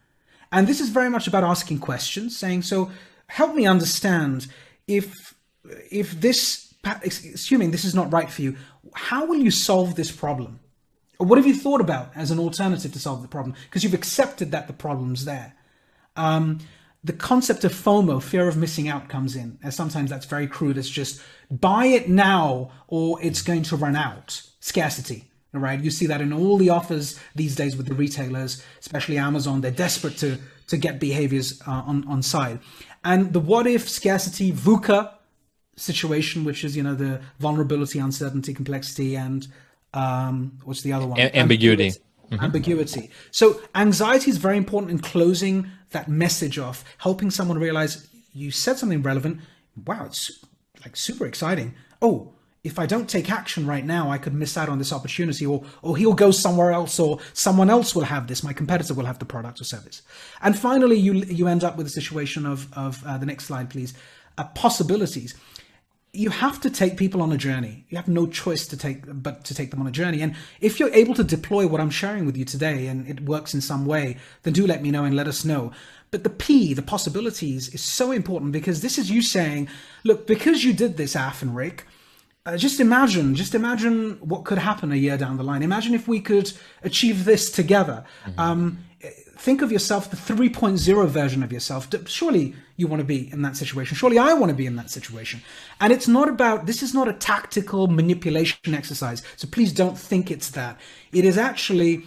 And 0.52 0.68
this 0.68 0.80
is 0.80 0.90
very 0.90 1.10
much 1.10 1.28
about 1.28 1.44
asking 1.44 1.80
questions, 1.80 2.38
saying, 2.38 2.62
so 2.62 2.92
help 3.28 3.56
me 3.56 3.66
understand 3.66 4.48
if 4.88 5.36
if 5.92 6.20
this 6.22 6.67
assuming 6.84 7.72
this 7.72 7.86
is 7.86 7.96
not 7.96 8.12
right 8.12 8.30
for 8.30 8.42
you, 8.42 8.56
how 8.94 9.26
will 9.26 9.38
you 9.38 9.52
solve 9.52 9.96
this 9.96 10.12
problem? 10.12 10.60
Or 11.20 11.26
what 11.26 11.38
have 11.38 11.48
you 11.48 11.56
thought 11.56 11.82
about 11.82 12.12
as 12.16 12.32
an 12.32 12.40
alternative 12.40 12.94
to 12.94 13.00
solve 13.00 13.22
the 13.22 13.28
problem? 13.28 13.56
Because 13.66 13.84
you've 13.84 13.94
accepted 13.94 14.52
that 14.52 14.68
the 14.68 14.74
problem's 14.74 15.26
there. 15.26 15.56
Um, 16.16 16.60
the 17.04 17.14
concept 17.14 17.64
of 17.64 17.74
FOMO, 17.74 18.22
fear 18.22 18.48
of 18.48 18.58
missing 18.58 18.88
out, 18.88 19.10
comes 19.10 19.36
in. 19.36 19.58
And 19.64 19.74
sometimes 19.74 20.10
that's 20.10 20.26
very 20.26 20.48
crude. 20.48 20.78
It's 20.78 20.90
just 20.90 21.22
buy 21.50 21.86
it 21.86 22.10
now 22.10 22.72
or 22.88 23.22
it's 23.22 23.42
going 23.42 23.64
to 23.64 23.76
run 23.76 23.96
out. 23.96 24.42
Scarcity. 24.60 25.26
Right? 25.54 25.80
You 25.80 25.90
see 25.90 26.06
that 26.08 26.22
in 26.22 26.34
all 26.34 26.58
the 26.58 26.70
offers 26.70 27.20
these 27.34 27.56
days 27.56 27.76
with 27.76 27.88
the 27.88 27.96
retailers, 27.96 28.64
especially 28.80 29.18
Amazon. 29.18 29.62
They're 29.62 29.72
desperate 29.72 30.18
to 30.18 30.38
to 30.68 30.78
get 30.78 31.00
behaviors 31.00 31.60
uh, 31.66 31.72
on 31.72 32.08
on 32.08 32.22
side. 32.22 32.60
And 33.04 33.34
the 33.34 33.40
what 33.40 33.66
if 33.66 33.90
scarcity 33.90 34.52
VUCA 34.52 35.17
situation, 35.78 36.44
which 36.44 36.66
is 36.66 36.76
you 36.76 36.84
know 36.84 36.96
the 36.96 37.22
vulnerability, 37.40 38.00
uncertainty, 38.00 38.54
complexity, 38.54 39.16
and 39.16 39.48
um, 39.94 40.60
what's 40.66 40.82
the 40.82 40.92
other 40.92 41.08
one? 41.08 41.20
A- 41.20 41.36
ambiguity. 41.36 41.92
Mm-hmm. 42.32 42.44
Ambiguity. 42.44 43.10
So 43.32 43.62
anxiety 43.74 44.30
is 44.30 44.38
very 44.38 44.58
important 44.58 44.92
in 44.92 45.00
closing 45.00 45.72
that 45.92 46.10
message 46.10 46.60
off, 46.60 46.84
helping 46.98 47.32
someone 47.32 47.58
realize 47.58 48.10
you 48.34 48.52
said 48.52 48.78
something 48.78 49.02
relevant. 49.02 49.40
Wow, 49.86 50.06
it's 50.08 50.44
like 50.82 50.98
super 50.98 51.26
exciting. 51.26 51.74
Oh, 52.02 52.34
if 52.64 52.80
I 52.80 52.86
don't 52.86 53.10
take 53.10 53.32
action 53.32 53.66
right 53.66 53.86
now, 53.86 54.12
I 54.12 54.18
could 54.18 54.34
miss 54.34 54.58
out 54.58 54.68
on 54.68 54.78
this 54.78 54.92
opportunity, 54.92 55.46
or 55.46 55.64
or 55.82 55.96
he'll 55.96 56.14
go 56.14 56.32
somewhere 56.32 56.72
else, 56.72 57.00
or 57.00 57.20
someone 57.32 57.70
else 57.70 57.96
will 57.96 58.04
have 58.04 58.28
this. 58.28 58.44
My 58.44 58.52
competitor 58.52 58.94
will 58.94 59.06
have 59.06 59.20
the 59.20 59.26
product 59.26 59.62
or 59.62 59.64
service. 59.64 60.02
And 60.42 60.58
finally, 60.58 60.98
you 60.98 61.14
you 61.14 61.48
end 61.48 61.64
up 61.64 61.78
with 61.78 61.88
a 61.88 61.92
situation 61.92 62.46
of 62.46 62.68
of 62.74 63.02
uh, 63.06 63.18
the 63.18 63.26
next 63.26 63.46
slide, 63.46 63.70
please. 63.70 63.94
Uh, 64.40 64.44
possibilities 64.54 65.34
you 66.18 66.32
have 66.32 66.60
to 66.62 66.70
take 66.72 66.98
people 66.98 67.22
on 67.22 67.32
a 67.32 67.38
journey. 67.38 67.86
You 67.90 67.98
have 67.98 68.08
no 68.08 68.26
choice 68.26 68.66
to 68.68 68.78
take 68.78 69.04
but 69.06 69.46
to 69.46 69.54
take 69.54 69.70
them 69.70 69.80
on 69.80 69.88
a 69.88 69.92
journey. 69.92 70.22
And 70.22 70.36
if 70.60 70.80
you're 70.80 70.94
able 70.94 71.14
to 71.14 71.24
deploy 71.24 71.68
what 71.68 71.80
I'm 71.80 71.92
sharing 71.92 72.26
with 72.26 72.36
you 72.36 72.44
today 72.44 72.88
and 72.88 73.08
it 73.08 73.22
works 73.22 73.54
in 73.54 73.62
some 73.62 73.86
way, 73.86 74.18
then 74.42 74.54
do 74.54 74.66
let 74.66 74.82
me 74.82 74.90
know 74.90 75.04
and 75.04 75.16
let 75.16 75.28
us 75.28 75.46
know. 75.46 75.72
But 76.10 76.24
the 76.24 76.32
P, 76.32 76.74
the 76.74 76.82
possibilities, 76.82 77.70
is 77.70 77.84
so 77.84 78.12
important 78.12 78.52
because 78.52 78.82
this 78.82 78.98
is 78.98 79.12
you 79.12 79.22
saying, 79.22 79.68
look, 80.04 80.26
because 80.26 80.64
you 80.64 80.74
did 80.74 80.98
this, 80.98 81.16
Af 81.16 81.44
and 81.44 81.56
Rick, 81.56 81.86
uh, 82.48 82.58
just 82.58 82.80
imagine, 82.80 83.36
just 83.36 83.54
imagine 83.54 84.14
what 84.22 84.44
could 84.44 84.58
happen 84.58 84.92
a 84.92 84.96
year 84.96 85.18
down 85.18 85.38
the 85.38 85.44
line. 85.44 85.62
Imagine 85.62 85.94
if 85.94 86.08
we 86.08 86.20
could 86.20 86.52
achieve 86.82 87.26
this 87.26 87.52
together. 87.52 88.06
Mm-hmm. 88.26 88.40
Um, 88.40 88.78
think 89.40 89.62
of 89.62 89.72
yourself, 89.72 90.10
the 90.10 90.18
3.0 90.18 91.08
version 91.08 91.44
of 91.44 91.52
yourself. 91.52 91.88
Surely 92.08 92.56
you 92.76 92.88
want 92.88 93.00
to 93.00 93.06
be 93.06 93.32
in 93.32 93.42
that 93.44 93.56
situation. 93.56 93.96
Surely 93.96 94.18
I 94.18 94.34
want 94.34 94.50
to 94.50 94.56
be 94.56 94.66
in 94.66 94.76
that 94.76 94.90
situation. 94.90 95.42
And 95.80 95.94
it's 95.94 96.08
not 96.08 96.30
about, 96.30 96.66
this 96.66 96.84
is 96.84 96.94
not 96.94 97.08
a 97.08 97.14
tactical 97.14 97.88
manipulation 97.88 98.74
exercise. 98.74 99.24
So 99.36 99.48
please 99.48 99.72
don't 99.72 99.98
think 99.98 100.30
it's 100.30 100.50
that. 100.52 100.80
It 101.12 101.26
is 101.26 101.38
actually 101.38 102.04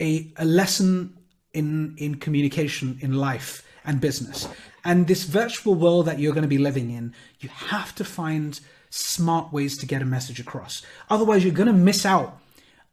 a, 0.00 0.30
a 0.36 0.44
lesson 0.44 1.16
in, 1.52 1.94
in 1.98 2.16
communication 2.16 2.98
in 3.00 3.14
life 3.14 3.66
and 3.84 4.00
business. 4.00 4.48
And 4.84 5.06
this 5.06 5.24
virtual 5.24 5.74
world 5.74 6.06
that 6.06 6.18
you're 6.18 6.34
going 6.34 6.42
to 6.42 6.48
be 6.48 6.58
living 6.58 6.90
in, 6.90 7.14
you 7.40 7.48
have 7.48 7.94
to 7.96 8.04
find 8.04 8.60
smart 8.90 9.52
ways 9.52 9.76
to 9.78 9.86
get 9.86 10.02
a 10.02 10.04
message 10.04 10.40
across. 10.40 10.82
Otherwise, 11.10 11.44
you're 11.44 11.54
going 11.54 11.66
to 11.66 11.72
miss 11.72 12.06
out 12.06 12.38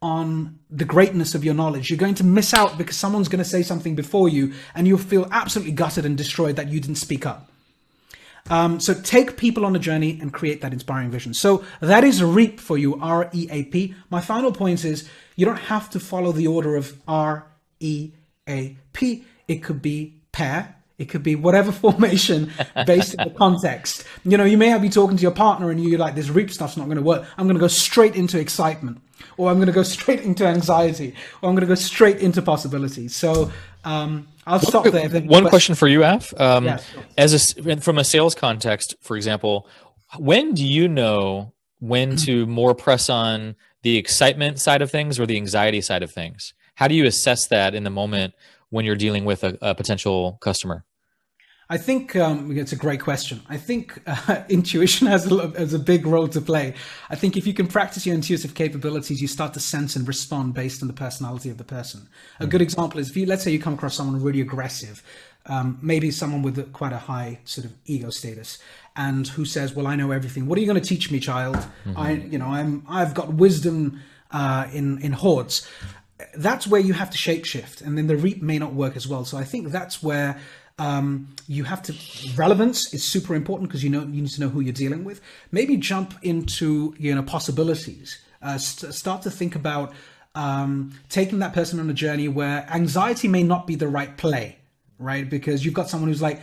on 0.04 0.60
the 0.70 0.84
greatness 0.84 1.34
of 1.34 1.46
your 1.46 1.54
knowledge. 1.54 1.90
You're 1.90 1.98
going 1.98 2.16
to 2.16 2.26
miss 2.26 2.54
out 2.54 2.78
because 2.78 2.98
someone's 2.98 3.30
going 3.30 3.44
to 3.44 3.50
say 3.50 3.64
something 3.64 3.96
before 3.96 4.28
you 4.28 4.54
and 4.76 4.86
you'll 4.86 4.98
feel 4.98 5.28
absolutely 5.32 5.72
gutted 5.72 6.06
and 6.06 6.18
destroyed 6.18 6.58
that 6.58 6.68
you 6.68 6.82
didn't 6.82 6.98
speak 6.98 7.26
up. 7.26 7.50
Um, 8.50 8.82
so 8.82 8.94
take 8.94 9.38
people 9.38 9.66
on 9.66 9.74
a 9.74 9.80
journey 9.80 10.20
and 10.20 10.34
create 10.34 10.60
that 10.60 10.74
inspiring 10.74 11.10
vision. 11.10 11.34
So 11.34 11.64
that 11.80 12.04
is 12.04 12.22
REAP 12.22 12.60
for 12.60 12.78
you, 12.78 13.00
R 13.00 13.30
E 13.32 13.48
A 13.50 13.64
P. 13.64 13.96
My 14.10 14.20
final 14.20 14.52
point 14.52 14.84
is 14.84 15.10
you 15.38 15.46
don't 15.46 15.56
have 15.56 15.90
to 15.92 16.00
follow 16.02 16.34
the 16.34 16.48
order 16.48 16.76
of 16.76 17.00
R 17.08 17.48
E 17.80 18.12
A 18.50 18.78
P. 18.92 19.24
It 19.48 19.64
could 19.64 19.82
be 19.82 20.22
pair. 20.34 20.76
It 20.98 21.06
could 21.06 21.24
be 21.24 21.36
whatever 21.36 21.72
formation 21.86 22.52
based 22.86 23.16
in 23.16 23.28
the 23.28 23.34
context. 23.34 24.06
You 24.24 24.38
know, 24.38 24.46
you 24.46 24.58
may 24.58 24.78
be 24.80 24.90
talking 24.90 25.18
to 25.18 25.22
your 25.22 25.32
partner 25.32 25.72
and 25.72 25.84
you're 25.84 26.00
like, 26.00 26.16
this 26.16 26.30
REAP 26.30 26.52
stuff's 26.52 26.78
not 26.78 26.86
going 26.86 26.98
to 26.98 27.04
work. 27.04 27.26
I'm 27.38 27.46
going 27.46 27.58
to 27.58 27.62
go 27.62 27.68
straight 27.68 28.16
into 28.16 28.40
excitement 28.40 29.02
or 29.38 29.50
I'm 29.50 29.58
going 29.58 29.68
to 29.68 29.74
go 29.74 29.84
straight 29.98 30.22
into 30.22 30.46
anxiety, 30.46 31.16
or 31.42 31.50
I'm 31.50 31.56
going 31.56 31.68
to 31.68 31.68
go 31.68 31.76
straight 31.76 32.18
into 32.18 32.42
possibilities. 32.42 33.16
So 33.16 33.52
um, 33.84 34.28
I'll 34.46 34.60
stop 34.60 34.86
there. 34.86 35.10
One 35.22 35.48
question 35.48 35.76
for 35.76 35.88
you, 35.88 36.04
Af. 36.04 36.34
Um, 36.40 36.66
yeah, 36.66 36.78
sure. 36.78 37.04
As 37.18 37.56
a, 37.58 37.78
from 37.82 37.98
a 37.98 38.04
sales 38.04 38.36
context, 38.36 38.96
for 39.02 39.16
example, 39.16 39.68
when 40.18 40.54
do 40.54 40.66
you 40.66 40.88
know 40.88 41.54
when 41.80 42.16
to 42.18 42.46
more 42.48 42.76
press 42.76 43.10
on 43.10 43.56
the 43.82 43.98
excitement 43.98 44.60
side 44.60 44.82
of 44.82 44.92
things 44.92 45.20
or 45.20 45.26
the 45.26 45.38
anxiety 45.38 45.82
side 45.82 46.04
of 46.04 46.12
things? 46.12 46.54
How 46.76 46.88
do 46.88 46.96
you 46.96 47.06
assess 47.06 47.48
that 47.48 47.76
in 47.76 47.84
the 47.84 47.92
moment 47.92 48.34
when 48.74 48.86
you're 48.86 48.96
dealing 48.96 49.24
with 49.24 49.44
a, 49.44 49.56
a 49.62 49.76
potential 49.76 50.38
customer? 50.42 50.84
I 51.70 51.78
think 51.78 52.16
um, 52.16 52.56
it's 52.58 52.74
a 52.74 52.76
great 52.76 53.02
question. 53.02 53.42
I 53.48 53.58
think 53.58 54.02
uh, 54.08 54.44
intuition 54.50 55.08
has 55.08 55.32
a, 55.32 55.48
has 55.58 55.74
a 55.74 55.80
big 55.80 56.06
role 56.06 56.28
to 56.30 56.42
play. 56.42 56.74
I 57.10 57.16
think 57.16 57.38
if 57.38 57.46
you 57.48 57.54
can 57.54 57.68
practice 57.68 58.06
your 58.06 58.16
intuitive 58.16 58.56
capabilities, 58.56 59.22
you 59.22 59.28
start 59.28 59.54
to 59.54 59.60
sense 59.60 59.96
and 59.96 60.08
respond 60.08 60.56
based 60.56 60.82
on 60.82 60.88
the 60.88 60.94
personality 60.94 61.50
of 61.50 61.58
the 61.58 61.64
person. 61.64 62.10
A 62.40 62.48
good 62.48 62.62
example 62.62 63.00
is 63.00 63.12
if 63.12 63.16
you, 63.16 63.26
let's 63.28 63.44
say 63.44 63.52
you 63.52 63.60
come 63.60 63.76
across 63.76 63.96
someone 63.96 64.22
really 64.22 64.42
aggressive, 64.42 65.04
um, 65.46 65.78
maybe 65.82 66.10
someone 66.10 66.42
with 66.42 66.58
a, 66.58 66.64
quite 66.64 66.94
a 66.94 66.98
high 66.98 67.40
sort 67.46 67.66
of 67.66 67.74
ego 67.86 68.10
status, 68.10 68.58
and 68.96 69.28
who 69.28 69.46
says, 69.46 69.74
"Well, 69.74 69.88
I 69.88 69.96
know 69.96 70.12
everything. 70.12 70.48
What 70.48 70.58
are 70.58 70.62
you 70.62 70.68
going 70.68 70.82
to 70.82 70.88
teach 70.88 71.12
me, 71.12 71.20
child? 71.20 71.56
Mm-hmm. 71.56 71.98
I, 71.98 72.12
you 72.12 72.38
know, 72.38 72.48
I'm 72.48 72.84
I've 72.88 73.14
got 73.14 73.34
wisdom 73.34 74.02
uh, 74.32 74.68
in 74.74 75.00
in 75.02 75.12
hordes." 75.12 75.68
That's 76.36 76.68
where 76.68 76.82
you 76.82 76.94
have 76.94 77.10
to 77.10 77.18
shapeshift, 77.18 77.82
and 77.82 77.98
then 77.98 78.08
the 78.08 78.16
reap 78.16 78.42
may 78.42 78.60
not 78.60 78.74
work 78.74 78.96
as 78.96 79.08
well. 79.08 79.26
So 79.26 79.38
I 79.38 79.44
think 79.44 79.70
that's 79.70 80.02
where 80.02 80.40
um, 80.80 81.28
you 81.48 81.64
have 81.66 81.82
to 81.84 81.96
relevance 82.36 82.94
is 82.94 83.04
super 83.04 83.36
important 83.36 83.70
because 83.70 83.84
you 83.84 83.90
know 83.90 84.02
you 84.02 84.22
need 84.22 84.30
to 84.30 84.42
know 84.42 84.50
who 84.50 84.62
you're 84.62 84.74
dealing 84.74 85.04
with. 85.04 85.22
Maybe 85.52 85.78
jump 85.78 86.14
into 86.22 86.96
you 86.98 87.14
know 87.14 87.24
possibilities. 87.24 88.20
Uh, 88.42 88.58
st- 88.58 88.94
start 88.94 89.22
to 89.24 89.32
think 89.32 89.56
about 89.56 89.94
um, 90.36 91.00
taking 91.10 91.40
that 91.40 91.54
person 91.54 91.80
on 91.80 91.90
a 91.90 91.94
journey 91.94 92.28
where 92.28 92.68
anxiety 92.72 93.28
may 93.28 93.44
not 93.44 93.68
be 93.68 93.76
the 93.76 93.88
right 93.88 94.18
play, 94.18 94.58
right? 94.98 95.30
Because 95.30 95.64
you've 95.64 95.74
got 95.74 95.90
someone 95.90 96.10
who's 96.10 96.22
like, 96.22 96.42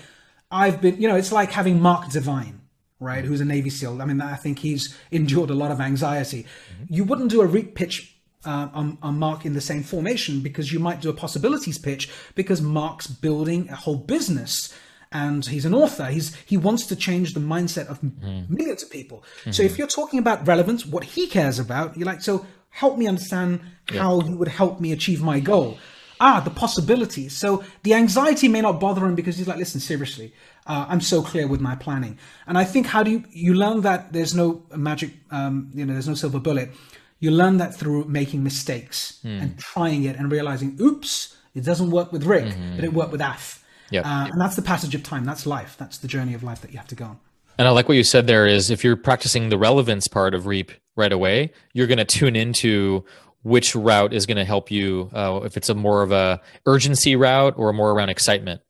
I've 0.50 0.80
been, 0.80 1.00
you 1.00 1.08
know, 1.08 1.16
it's 1.16 1.32
like 1.32 1.50
having 1.50 1.80
Mark 1.80 2.10
Divine, 2.10 2.60
right? 3.00 3.24
Who's 3.24 3.40
a 3.40 3.44
Navy 3.44 3.70
SEAL. 3.70 4.00
I 4.00 4.04
mean, 4.04 4.20
I 4.20 4.36
think 4.36 4.60
he's 4.60 4.96
endured 5.10 5.50
a 5.50 5.54
lot 5.54 5.70
of 5.70 5.80
anxiety. 5.80 6.44
Mm-hmm. 6.44 6.94
You 6.94 7.04
wouldn't 7.04 7.30
do 7.30 7.42
a 7.42 7.46
reap 7.46 7.74
pitch 7.74 8.09
uh, 8.44 8.68
on, 8.72 8.98
on 9.02 9.18
Mark 9.18 9.44
in 9.44 9.54
the 9.54 9.60
same 9.60 9.82
formation 9.82 10.40
because 10.40 10.72
you 10.72 10.78
might 10.78 11.00
do 11.00 11.10
a 11.10 11.12
possibilities 11.12 11.78
pitch 11.78 12.10
because 12.34 12.62
Mark's 12.62 13.06
building 13.06 13.68
a 13.68 13.76
whole 13.76 13.96
business 13.96 14.74
and 15.12 15.44
he's 15.44 15.64
an 15.64 15.74
author. 15.74 16.06
He's 16.06 16.34
he 16.46 16.56
wants 16.56 16.86
to 16.86 16.96
change 16.96 17.34
the 17.34 17.40
mindset 17.40 17.88
of 17.88 18.00
mm. 18.00 18.48
millions 18.48 18.82
of 18.82 18.90
people. 18.90 19.24
Mm-hmm. 19.40 19.50
So 19.52 19.62
if 19.62 19.76
you're 19.76 19.88
talking 19.88 20.18
about 20.18 20.46
relevance, 20.46 20.86
what 20.86 21.04
he 21.04 21.26
cares 21.26 21.58
about, 21.58 21.96
you're 21.96 22.06
like, 22.06 22.22
so 22.22 22.46
help 22.70 22.96
me 22.96 23.06
understand 23.06 23.60
how 23.88 24.20
yeah. 24.20 24.28
you 24.28 24.36
would 24.36 24.48
help 24.48 24.80
me 24.80 24.92
achieve 24.92 25.20
my 25.20 25.40
goal. 25.40 25.78
Ah, 26.20 26.40
the 26.40 26.50
possibilities. 26.50 27.34
So 27.34 27.64
the 27.82 27.94
anxiety 27.94 28.46
may 28.46 28.60
not 28.60 28.78
bother 28.78 29.04
him 29.06 29.14
because 29.14 29.38
he's 29.38 29.48
like, 29.48 29.56
listen, 29.56 29.80
seriously, 29.80 30.34
uh, 30.66 30.84
I'm 30.86 31.00
so 31.00 31.22
clear 31.22 31.48
with 31.48 31.62
my 31.62 31.74
planning. 31.74 32.18
And 32.46 32.58
I 32.58 32.64
think 32.64 32.86
how 32.86 33.02
do 33.02 33.10
you 33.10 33.24
you 33.30 33.54
learn 33.54 33.80
that 33.80 34.12
there's 34.12 34.34
no 34.34 34.62
magic, 34.76 35.12
um, 35.30 35.70
you 35.74 35.84
know, 35.84 35.94
there's 35.94 36.08
no 36.08 36.14
silver 36.14 36.38
bullet 36.38 36.70
you 37.20 37.30
learn 37.30 37.58
that 37.58 37.74
through 37.74 38.06
making 38.06 38.42
mistakes 38.42 39.20
mm. 39.24 39.40
and 39.40 39.58
trying 39.58 40.04
it 40.04 40.16
and 40.16 40.32
realizing, 40.32 40.76
oops, 40.80 41.36
it 41.54 41.64
doesn't 41.64 41.90
work 41.90 42.12
with 42.12 42.24
Rick, 42.24 42.46
mm-hmm. 42.46 42.76
but 42.76 42.84
it 42.84 42.92
worked 42.92 43.12
with 43.12 43.20
Af. 43.20 43.64
Yep. 43.90 44.06
Uh, 44.06 44.28
and 44.32 44.40
that's 44.40 44.56
the 44.56 44.62
passage 44.62 44.94
of 44.94 45.02
time. 45.02 45.24
That's 45.24 45.46
life. 45.46 45.76
That's 45.78 45.98
the 45.98 46.08
journey 46.08 46.34
of 46.34 46.42
life 46.42 46.62
that 46.62 46.72
you 46.72 46.78
have 46.78 46.88
to 46.88 46.94
go 46.94 47.04
on. 47.04 47.18
And 47.58 47.68
I 47.68 47.72
like 47.72 47.88
what 47.88 47.96
you 47.96 48.04
said 48.04 48.26
there 48.26 48.46
is 48.46 48.70
if 48.70 48.82
you're 48.82 48.96
practicing 48.96 49.50
the 49.50 49.58
relevance 49.58 50.08
part 50.08 50.32
of 50.32 50.46
Reap 50.46 50.72
right 50.96 51.12
away, 51.12 51.52
you're 51.74 51.86
going 51.86 51.98
to 51.98 52.04
tune 52.04 52.36
into 52.36 53.04
which 53.42 53.74
route 53.74 54.14
is 54.14 54.24
going 54.24 54.36
to 54.36 54.44
help 54.44 54.70
you. 54.70 55.10
Uh, 55.12 55.40
if 55.44 55.56
it's 55.56 55.68
a 55.68 55.74
more 55.74 56.02
of 56.02 56.12
a 56.12 56.40
urgency 56.64 57.16
route 57.16 57.54
or 57.56 57.72
more 57.72 57.90
around 57.90 58.08
excitement. 58.08 58.62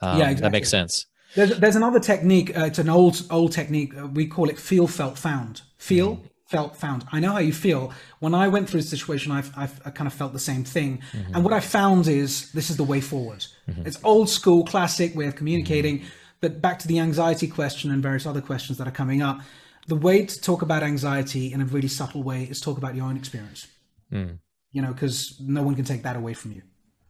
Um, 0.00 0.18
yeah, 0.18 0.24
exactly. 0.24 0.42
that 0.42 0.52
makes 0.52 0.70
sense. 0.70 1.06
There's, 1.34 1.58
there's 1.58 1.76
another 1.76 2.00
technique. 2.00 2.56
Uh, 2.56 2.64
it's 2.64 2.78
an 2.78 2.88
old 2.88 3.22
old 3.30 3.52
technique. 3.52 3.96
Uh, 3.96 4.06
we 4.06 4.26
call 4.26 4.48
it 4.48 4.58
feel, 4.58 4.86
felt, 4.86 5.18
found. 5.18 5.62
Feel, 5.76 6.16
mm 6.16 6.28
felt 6.52 6.76
found. 6.76 7.04
I 7.10 7.18
know 7.18 7.32
how 7.32 7.38
you 7.38 7.52
feel. 7.66 7.92
When 8.20 8.34
I 8.34 8.46
went 8.48 8.68
through 8.68 8.80
a 8.80 8.88
situation, 8.96 9.32
I've, 9.32 9.50
I've 9.56 9.80
I 9.86 9.90
kind 9.90 10.06
of 10.06 10.12
felt 10.12 10.32
the 10.34 10.46
same 10.50 10.64
thing. 10.64 10.90
Mm-hmm. 10.98 11.34
And 11.34 11.44
what 11.44 11.54
I 11.54 11.60
found 11.60 12.06
is 12.06 12.52
this 12.52 12.68
is 12.70 12.76
the 12.76 12.84
way 12.92 13.00
forward. 13.00 13.46
Mm-hmm. 13.68 13.86
It's 13.86 13.98
old 14.04 14.28
school, 14.28 14.64
classic 14.64 15.16
way 15.16 15.26
of 15.26 15.34
communicating. 15.34 15.98
Mm-hmm. 15.98 16.42
But 16.42 16.60
back 16.60 16.78
to 16.80 16.88
the 16.88 16.98
anxiety 16.98 17.48
question 17.48 17.90
and 17.90 18.02
various 18.02 18.26
other 18.26 18.42
questions 18.42 18.76
that 18.78 18.86
are 18.86 18.96
coming 19.02 19.22
up. 19.22 19.40
The 19.86 19.96
way 19.96 20.26
to 20.26 20.40
talk 20.40 20.60
about 20.62 20.82
anxiety 20.82 21.52
in 21.52 21.60
a 21.62 21.64
really 21.64 21.88
subtle 21.88 22.22
way 22.22 22.44
is 22.44 22.60
talk 22.60 22.76
about 22.76 22.94
your 22.94 23.06
own 23.06 23.16
experience. 23.16 23.66
Mm. 24.12 24.38
You 24.72 24.82
know, 24.82 24.92
because 24.92 25.40
no 25.40 25.62
one 25.62 25.74
can 25.74 25.84
take 25.84 26.02
that 26.02 26.16
away 26.16 26.34
from 26.34 26.52
you. 26.52 26.62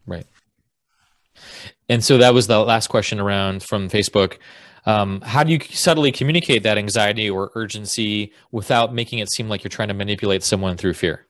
Right. 0.05 0.25
And 1.89 2.03
so 2.03 2.17
that 2.17 2.33
was 2.33 2.47
the 2.47 2.59
last 2.59 2.87
question 2.87 3.19
around 3.19 3.63
from 3.63 3.89
Facebook. 3.89 4.37
Um, 4.85 5.21
how 5.21 5.43
do 5.43 5.51
you 5.51 5.59
subtly 5.71 6.11
communicate 6.11 6.63
that 6.63 6.77
anxiety 6.77 7.29
or 7.29 7.51
urgency 7.55 8.33
without 8.51 8.93
making 8.93 9.19
it 9.19 9.31
seem 9.31 9.47
like 9.47 9.63
you're 9.63 9.69
trying 9.69 9.87
to 9.87 9.93
manipulate 9.93 10.43
someone 10.43 10.77
through 10.77 10.93
fear? 10.93 11.25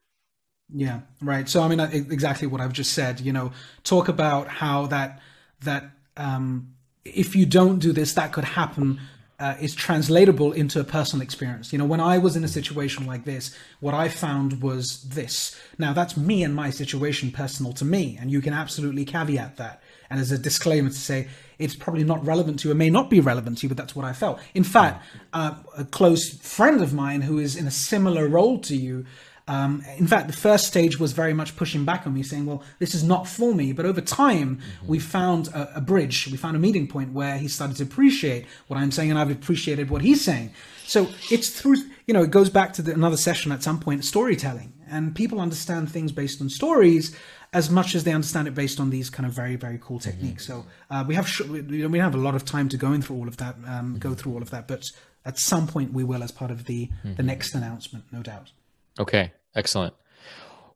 Yeah, 0.73 1.01
right. 1.21 1.47
So 1.47 1.61
I 1.61 1.67
mean, 1.67 1.79
exactly 1.79 2.47
what 2.47 2.61
I've 2.61 2.73
just 2.73 2.93
said. 2.93 3.19
You 3.19 3.31
know, 3.31 3.51
talk 3.83 4.07
about 4.07 4.47
how 4.47 4.87
that 4.87 5.21
that 5.61 5.91
um, 6.17 6.73
if 7.05 7.35
you 7.35 7.45
don't 7.45 7.79
do 7.79 7.91
this, 7.91 8.13
that 8.13 8.33
could 8.33 8.45
happen. 8.45 8.99
Uh, 9.39 9.57
is 9.59 9.75
translatable 9.75 10.53
into 10.53 10.79
a 10.79 10.85
personal 10.85 11.21
experience. 11.21 11.73
You 11.73 11.79
know, 11.79 11.85
when 11.85 11.99
I 11.99 12.17
was 12.17 12.37
in 12.37 12.45
a 12.45 12.47
situation 12.47 13.05
like 13.05 13.25
this, 13.25 13.53
what 13.81 13.93
I 13.93 14.07
found 14.07 14.61
was 14.61 15.01
this. 15.01 15.59
Now, 15.77 15.91
that's 15.91 16.15
me 16.15 16.43
and 16.43 16.55
my 16.55 16.69
situation 16.69 17.29
personal 17.29 17.73
to 17.73 17.83
me, 17.83 18.17
and 18.21 18.31
you 18.31 18.39
can 18.41 18.53
absolutely 18.53 19.03
caveat 19.03 19.57
that. 19.57 19.82
And 20.13 20.21
as 20.21 20.31
a 20.31 20.37
disclaimer 20.37 20.89
to 20.89 20.95
say, 20.95 21.27
it's 21.57 21.75
probably 21.75 22.03
not 22.03 22.23
relevant 22.23 22.59
to 22.59 22.67
you. 22.67 22.71
It 22.71 22.77
may 22.77 22.91
not 22.91 23.09
be 23.09 23.19
relevant 23.19 23.57
to 23.57 23.63
you, 23.63 23.69
but 23.69 23.77
that's 23.77 23.95
what 23.95 24.05
I 24.05 24.13
felt. 24.13 24.39
In 24.53 24.63
fact, 24.63 25.03
uh, 25.33 25.55
a 25.75 25.85
close 25.85 26.37
friend 26.37 26.83
of 26.83 26.93
mine 26.93 27.21
who 27.21 27.39
is 27.39 27.55
in 27.55 27.65
a 27.65 27.71
similar 27.71 28.27
role 28.27 28.59
to 28.59 28.75
you. 28.75 29.07
Um, 29.47 29.83
in 29.97 30.05
fact, 30.05 30.27
the 30.27 30.33
first 30.33 30.67
stage 30.67 30.99
was 30.99 31.13
very 31.13 31.33
much 31.33 31.55
pushing 31.55 31.83
back 31.83 32.05
on 32.05 32.13
me, 32.13 32.21
saying, 32.21 32.45
"Well, 32.45 32.61
this 32.77 32.93
is 32.93 33.03
not 33.03 33.27
for 33.27 33.55
me." 33.55 33.73
But 33.73 33.87
over 33.87 34.01
time, 34.01 34.57
mm-hmm. 34.57 34.87
we 34.87 34.99
found 34.99 35.47
a, 35.47 35.77
a, 35.77 35.81
bridge. 35.81 36.27
We 36.31 36.37
found 36.37 36.55
a 36.55 36.59
meeting 36.59 36.87
point 36.87 37.11
where 37.11 37.39
he 37.39 37.47
started 37.47 37.77
to 37.77 37.83
appreciate 37.83 38.45
what 38.67 38.77
I'm 38.77 38.91
saying, 38.91 39.09
and 39.09 39.17
I've 39.19 39.31
appreciated 39.31 39.89
what 39.89 40.03
he's 40.03 40.23
saying. 40.23 40.51
So 40.85 41.07
it's 41.31 41.49
through, 41.49 41.77
you 42.05 42.13
know, 42.13 42.21
it 42.21 42.29
goes 42.29 42.51
back 42.51 42.73
to 42.73 42.83
the, 42.83 42.93
another 42.93 43.17
session 43.17 43.51
at 43.51 43.63
some 43.63 43.79
point, 43.79 44.05
storytelling, 44.05 44.73
and 44.87 45.15
people 45.15 45.41
understand 45.41 45.91
things 45.91 46.11
based 46.11 46.39
on 46.39 46.49
stories 46.49 47.15
as 47.53 47.69
much 47.69 47.95
as 47.95 48.03
they 48.03 48.11
understand 48.11 48.47
it 48.47 48.55
based 48.55 48.79
on 48.79 48.89
these 48.89 49.09
kind 49.09 49.25
of 49.25 49.31
very 49.31 49.55
very 49.55 49.79
cool 49.81 49.99
mm-hmm. 49.99 50.09
techniques. 50.09 50.47
Mm-hmm. 50.47 50.61
So 50.61 50.67
uh, 50.89 51.03
we 51.07 51.15
have 51.15 51.27
sh- 51.27 51.41
we, 51.41 51.85
we 51.87 51.99
have 51.99 52.15
a 52.15 52.17
lot 52.17 52.35
of 52.35 52.43
time 52.43 52.69
to 52.69 52.77
go 52.77 52.91
in 52.93 53.01
through 53.01 53.17
all 53.17 53.27
of 53.27 53.37
that, 53.37 53.55
um, 53.55 53.63
mm-hmm. 53.65 53.97
go 53.97 54.13
through 54.13 54.33
all 54.33 54.41
of 54.41 54.49
that, 54.49 54.67
but 54.67 54.83
at 55.25 55.39
some 55.39 55.67
point 55.67 55.93
we 55.93 56.03
will 56.03 56.23
as 56.23 56.31
part 56.31 56.51
of 56.51 56.65
the 56.65 56.87
mm-hmm. 56.87 57.15
the 57.15 57.23
next 57.23 57.55
announcement, 57.55 58.05
no 58.11 58.21
doubt. 58.21 58.51
Okay, 58.99 59.31
excellent. 59.55 59.93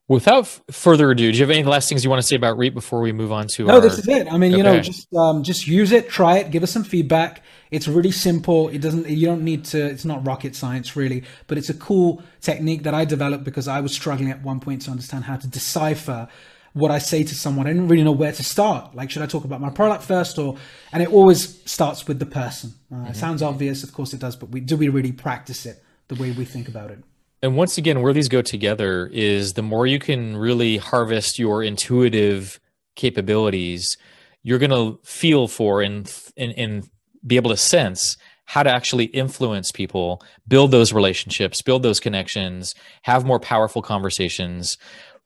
Without 0.10 0.44
f- 0.44 0.62
further 0.72 1.12
ado, 1.12 1.30
do 1.34 1.38
you 1.38 1.44
have 1.44 1.52
any 1.52 1.66
last 1.66 1.90
things 1.90 2.02
you 2.02 2.10
want 2.10 2.22
to 2.22 2.28
say 2.28 2.38
about 2.38 2.58
Reap 2.58 2.74
before 2.74 3.02
we 3.02 3.12
move 3.12 3.34
on 3.34 3.48
to? 3.48 3.66
No, 3.66 3.76
our... 3.76 3.82
this 3.82 4.00
is 4.00 4.08
it. 4.08 4.32
I 4.32 4.38
mean, 4.38 4.54
okay. 4.54 4.58
you 4.58 4.64
know, 4.64 4.80
just 4.80 5.14
um, 5.14 5.44
just 5.44 5.68
use 5.68 5.92
it, 5.92 6.08
try 6.08 6.38
it, 6.38 6.50
give 6.50 6.64
us 6.64 6.72
some 6.72 6.86
feedback. 6.86 7.44
It's 7.72 7.90
really 7.90 8.12
simple. 8.12 8.70
It 8.70 8.80
doesn't. 8.80 9.10
You 9.10 9.28
don't 9.28 9.44
need 9.44 9.66
to. 9.66 9.86
It's 9.86 10.06
not 10.06 10.26
rocket 10.26 10.56
science, 10.56 10.96
really, 10.96 11.24
but 11.48 11.58
it's 11.58 11.70
a 11.70 11.74
cool 11.74 12.24
technique 12.40 12.84
that 12.84 12.94
I 12.94 13.04
developed 13.04 13.44
because 13.44 13.68
I 13.68 13.82
was 13.82 13.92
struggling 13.92 14.32
at 14.32 14.42
one 14.42 14.62
point 14.62 14.84
to 14.84 14.92
understand 14.92 15.26
how 15.26 15.36
to 15.36 15.48
decipher 15.48 16.30
what 16.78 16.92
I 16.92 17.00
say 17.00 17.24
to 17.24 17.36
someone. 17.36 17.68
I 17.68 17.74
didn't 17.74 17.88
really 17.88 18.04
know 18.04 18.12
where 18.12 18.32
to 18.32 18.44
start. 18.44 18.96
Like, 18.96 19.10
should 19.12 19.22
I 19.22 19.26
talk 19.26 19.44
about 19.44 19.62
my 19.62 19.70
product 19.70 20.04
first, 20.04 20.38
or? 20.38 20.58
And 20.92 21.04
it 21.04 21.12
always 21.12 21.62
starts 21.70 22.08
with 22.08 22.20
the 22.20 22.26
person. 22.26 22.74
Uh, 22.92 22.96
mm-hmm. 22.96 23.08
It 23.08 23.16
sounds 23.16 23.42
obvious, 23.42 23.84
of 23.84 23.94
course 23.94 24.14
it 24.14 24.20
does, 24.20 24.36
but 24.36 24.50
we 24.50 24.60
do 24.60 24.78
we 24.78 24.90
really 24.90 25.12
practice 25.12 25.66
it 25.66 25.84
the 26.08 26.16
way 26.16 26.32
we 26.32 26.46
think 26.46 26.68
about 26.68 26.92
it? 26.92 27.00
And 27.42 27.56
once 27.56 27.78
again, 27.78 28.02
where 28.02 28.14
these 28.14 28.30
go 28.30 28.42
together 28.42 29.08
is 29.14 29.54
the 29.54 29.62
more 29.62 29.86
you 29.86 30.00
can 30.00 30.38
really 30.38 30.78
harvest 30.78 31.38
your 31.38 31.62
intuitive 31.62 32.60
capabilities, 32.96 33.96
you're 34.42 34.58
going 34.58 34.72
to 34.72 35.00
feel 35.04 35.48
for 35.48 35.82
and, 35.82 36.12
and 36.36 36.54
and 36.58 36.90
be 37.26 37.36
able 37.36 37.50
to 37.52 37.58
sense 37.58 38.18
how 38.46 38.64
to 38.64 38.70
actually 38.70 39.06
influence 39.06 39.74
people, 39.74 40.22
build 40.48 40.72
those 40.72 40.94
relationships, 40.94 41.62
build 41.62 41.84
those 41.84 42.00
connections, 42.00 42.74
have 43.02 43.26
more 43.26 43.42
powerful 43.42 43.82
conversations 43.82 44.78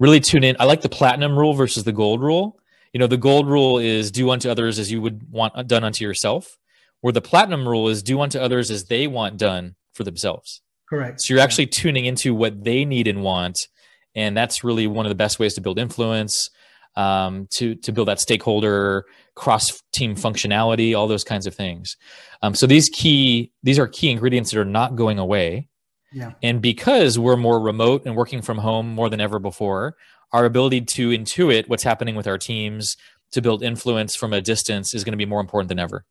really 0.02 0.20
tune 0.20 0.44
in. 0.44 0.56
I 0.60 0.66
like 0.66 0.82
the 0.82 0.90
platinum 0.90 1.38
rule 1.38 1.54
versus 1.54 1.84
the 1.84 1.92
gold 1.92 2.22
rule. 2.22 2.60
You 2.92 3.00
know, 3.00 3.08
the 3.08 3.18
gold 3.18 3.48
rule 3.48 3.78
is 3.78 4.12
do 4.12 4.32
unto 4.32 4.50
others 4.50 4.80
as 4.80 4.92
you 4.92 5.00
would 5.00 5.32
want 5.32 5.68
done 5.68 5.84
unto 5.84 6.04
yourself, 6.04 6.58
where 7.02 7.14
the 7.14 7.22
platinum 7.22 7.68
rule 7.68 7.88
is 7.88 8.02
do 8.02 8.20
unto 8.20 8.40
others 8.40 8.72
as 8.72 8.86
they 8.86 9.08
want 9.08 9.38
done 9.38 9.76
for 9.94 10.04
themselves. 10.04 10.62
Correct. 10.90 11.22
So 11.22 11.34
you're 11.34 11.44
actually 11.44 11.68
tuning 11.68 12.06
into 12.06 12.34
what 12.34 12.64
they 12.64 12.84
need 12.84 13.08
and 13.08 13.22
want, 13.22 13.68
and 14.16 14.36
that's 14.36 14.64
really 14.64 14.88
one 14.88 15.06
of 15.06 15.10
the 15.12 15.16
best 15.16 15.40
ways 15.40 15.54
to 15.54 15.62
build 15.62 15.78
influence, 15.78 16.50
um, 16.96 17.48
to 17.52 17.76
to 17.76 17.92
build 17.94 18.08
that 18.08 18.20
stakeholder 18.20 19.06
cross 19.36 19.82
team 19.94 20.16
functionality, 20.16 20.98
all 20.98 21.08
those 21.08 21.24
kinds 21.24 21.46
of 21.46 21.54
things. 21.56 21.96
Um, 22.42 22.56
so 22.56 22.66
these 22.66 22.90
key 22.90 23.52
these 23.64 23.80
are 23.80 23.88
key 23.88 24.10
ingredients 24.10 24.52
that 24.52 24.60
are 24.60 24.66
not 24.66 24.96
going 24.96 25.20
away. 25.20 25.70
Yeah. 26.12 26.34
And 26.44 26.62
because 26.62 27.18
we're 27.18 27.38
more 27.38 27.60
remote 27.60 28.04
and 28.06 28.16
working 28.16 28.42
from 28.42 28.58
home 28.58 28.94
more 28.94 29.10
than 29.10 29.22
ever 29.22 29.40
before, 29.40 29.96
our 30.34 30.46
ability 30.46 30.82
to 30.82 31.10
intuit 31.10 31.68
what's 31.68 31.84
happening 31.84 32.16
with 32.16 32.28
our 32.28 32.38
teams 32.38 32.98
to 33.32 33.42
build 33.42 33.64
influence 33.64 34.16
from 34.16 34.34
a 34.34 34.42
distance 34.42 34.94
is 34.94 35.04
going 35.04 35.14
to 35.14 35.18
be 35.18 35.26
more 35.26 35.40
important 35.40 35.70
than 35.70 35.80
ever. 35.80 36.06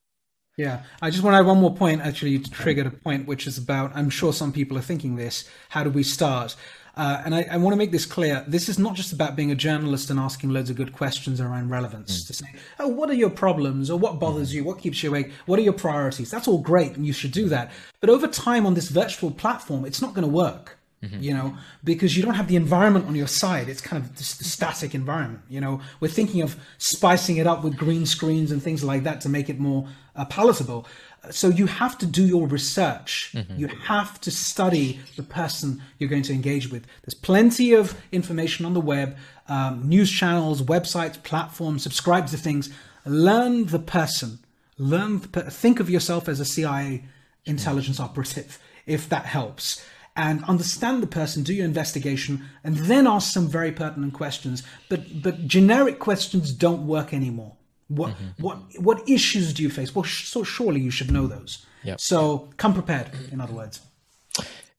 Yeah, 0.57 0.82
I 1.01 1.11
just 1.11 1.22
want 1.22 1.34
to 1.34 1.38
add 1.38 1.46
one 1.46 1.59
more 1.59 1.74
point. 1.74 2.03
Actually, 2.03 2.32
you 2.32 2.42
triggered 2.42 2.86
a 2.86 2.90
point 2.90 3.26
which 3.26 3.46
is 3.46 3.57
about. 3.57 3.92
I'm 3.94 4.11
sure 4.11 4.32
some 4.32 4.53
people 4.53 4.76
are 4.76 4.82
thinking 4.82 5.16
this. 5.16 5.48
How 5.70 5.84
do 5.84 5.90
we 5.90 6.03
start? 6.03 6.57
Uh, 6.97 7.22
and 7.24 7.34
I, 7.34 7.47
I 7.51 7.57
want 7.57 7.72
to 7.72 7.76
make 7.76 7.93
this 7.93 8.07
clear. 8.07 8.45
This 8.49 8.68
is 8.68 8.78
not 8.78 8.95
just 8.95 9.12
about 9.12 9.36
being 9.36 9.51
a 9.51 9.55
journalist 9.55 10.11
and 10.11 10.18
asking 10.18 10.51
loads 10.51 10.70
of 10.70 10.76
good 10.76 10.93
questions 10.93 11.41
around 11.41 11.70
relevance. 11.70 12.24
Mm. 12.24 12.26
To 12.26 12.32
say, 12.34 12.47
oh, 12.78 12.88
what 12.88 13.11
are 13.11 13.14
your 13.14 13.30
problems, 13.30 13.91
or 13.91 13.99
what 13.99 14.18
bothers 14.18 14.51
mm. 14.51 14.57
you, 14.57 14.64
what 14.64 14.78
keeps 14.78 15.03
you 15.03 15.11
awake, 15.11 15.30
what 15.47 15.59
are 15.59 15.62
your 15.62 15.72
priorities? 15.72 16.30
That's 16.30 16.49
all 16.49 16.59
great, 16.59 16.97
and 16.97 17.07
you 17.07 17.12
should 17.12 17.32
do 17.32 17.49
that. 17.49 17.70
But 18.01 18.11
over 18.11 18.26
time 18.26 18.66
on 18.66 18.74
this 18.74 18.88
virtual 18.88 19.30
platform, 19.30 19.84
it's 19.84 20.03
not 20.03 20.14
going 20.14 20.26
to 20.26 20.32
work. 20.32 20.76
Mm-hmm. 21.03 21.22
You 21.22 21.32
know, 21.32 21.57
because 21.82 22.14
you 22.14 22.22
don't 22.22 22.34
have 22.34 22.49
the 22.49 22.57
environment 22.57 23.07
on 23.07 23.14
your 23.14 23.26
side. 23.26 23.70
It's 23.70 23.80
kind 23.80 24.05
of 24.05 24.14
just 24.16 24.43
a 24.43 24.45
static 24.45 24.95
environment. 24.95 25.41
You 25.49 25.59
know, 25.59 25.80
we're 25.99 26.09
thinking 26.09 26.43
of 26.43 26.57
spicing 26.76 27.38
it 27.38 27.47
up 27.47 27.64
with 27.64 27.74
green 27.74 28.05
screens 28.05 28.53
and 28.53 28.62
things 28.62 28.84
like 28.84 29.05
that 29.05 29.22
to 29.22 29.30
make 29.30 29.49
it 29.49 29.59
more 29.59 29.88
uh, 30.14 30.26
palatable 30.26 30.86
so 31.31 31.49
you 31.49 31.66
have 31.66 31.99
to 31.99 32.07
do 32.07 32.27
your 32.27 32.47
research. 32.47 33.33
Mm-hmm. 33.35 33.59
You 33.59 33.66
have 33.68 34.21
to 34.23 34.31
study 34.31 35.01
the 35.16 35.23
person 35.23 35.83
you're 35.99 36.09
going 36.09 36.23
to 36.23 36.33
engage 36.33 36.71
with. 36.71 36.87
There's 37.03 37.14
plenty 37.14 37.75
of 37.75 38.01
information 38.11 38.64
on 38.64 38.75
the 38.75 38.81
web, 38.81 39.16
um, 39.49 39.87
news 39.87 40.11
channels, 40.11 40.62
websites, 40.62 41.23
platforms. 41.23 41.83
Subscribe 41.83 42.27
to 42.29 42.37
things. 42.37 42.71
Learn 43.05 43.66
the 43.66 43.79
person. 43.79 44.39
Learn. 44.79 45.18
The, 45.18 45.51
think 45.51 45.79
of 45.79 45.91
yourself 45.91 46.29
as 46.29 46.41
a 46.41 46.45
CIA 46.45 47.05
intelligence 47.45 48.01
operative, 48.01 48.59
if 48.87 49.09
that 49.11 49.27
helps. 49.27 49.85
And 50.16 50.43
understand 50.45 51.03
the 51.03 51.07
person, 51.07 51.45
do 51.45 51.55
your 51.55 51.64
investigation, 51.64 52.45
and 52.64 52.77
then 52.77 53.07
ask 53.07 53.33
some 53.33 53.47
very 53.47 53.73
pertinent 53.73 54.14
questions. 54.14 54.62
But 54.89 55.23
but 55.23 55.47
generic 55.47 55.99
questions 55.99 56.53
don't 56.53 56.87
work 56.87 57.12
anymore. 57.14 57.57
What 57.91 58.12
mm-hmm. 58.12 58.43
what 58.43 58.59
what 58.78 59.09
issues 59.09 59.53
do 59.53 59.62
you 59.62 59.70
face? 59.70 59.95
Well, 59.95 60.05
sh- 60.05 60.28
so 60.28 60.45
surely 60.45 60.80
you 60.80 60.91
should 60.91 61.11
know 61.11 61.26
those. 61.26 61.66
Yep. 61.82 62.01
So 62.01 62.49
come 62.57 62.72
prepared. 62.72 63.11
In 63.32 63.41
other 63.41 63.53
words. 63.53 63.80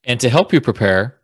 And 0.05 0.19
to 0.21 0.29
help 0.29 0.53
you 0.53 0.61
prepare, 0.61 1.19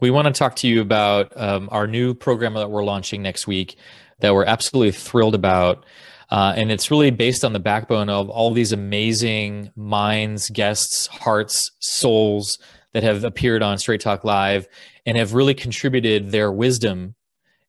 we 0.00 0.10
want 0.10 0.26
to 0.26 0.32
talk 0.32 0.56
to 0.56 0.68
you 0.68 0.80
about 0.80 1.32
um, 1.36 1.68
our 1.70 1.86
new 1.86 2.14
program 2.14 2.54
that 2.54 2.70
we're 2.70 2.84
launching 2.84 3.22
next 3.22 3.46
week 3.46 3.76
that 4.18 4.34
we're 4.34 4.44
absolutely 4.44 4.92
thrilled 4.92 5.36
about. 5.36 5.86
Uh, 6.30 6.54
and 6.56 6.72
it's 6.72 6.90
really 6.90 7.10
based 7.10 7.44
on 7.44 7.52
the 7.52 7.60
backbone 7.60 8.08
of 8.08 8.28
all 8.28 8.52
these 8.52 8.72
amazing 8.72 9.70
minds, 9.76 10.50
guests, 10.50 11.06
hearts, 11.06 11.70
souls 11.78 12.58
that 12.92 13.02
have 13.02 13.22
appeared 13.22 13.62
on 13.62 13.78
Straight 13.78 14.00
Talk 14.00 14.24
Live 14.24 14.66
and 15.06 15.16
have 15.16 15.34
really 15.34 15.54
contributed 15.54 16.30
their 16.30 16.50
wisdom 16.50 17.14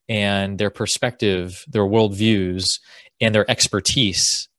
and 0.10 0.58
their 0.58 0.70
perspective, 0.70 1.64
their 1.68 1.84
worldviews, 1.84 2.80
and 3.24 3.34
their 3.34 3.50
expertise 3.50 4.50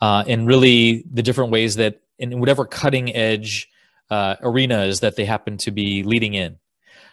uh, 0.00 0.24
in 0.26 0.46
really 0.46 1.04
the 1.12 1.22
different 1.22 1.50
ways 1.50 1.76
that 1.76 2.00
in 2.18 2.38
whatever 2.40 2.64
cutting 2.64 3.14
edge 3.14 3.68
uh, 4.10 4.36
arenas 4.40 5.00
that 5.00 5.16
they 5.16 5.24
happen 5.24 5.56
to 5.58 5.70
be 5.70 6.02
leading 6.02 6.34
in. 6.34 6.56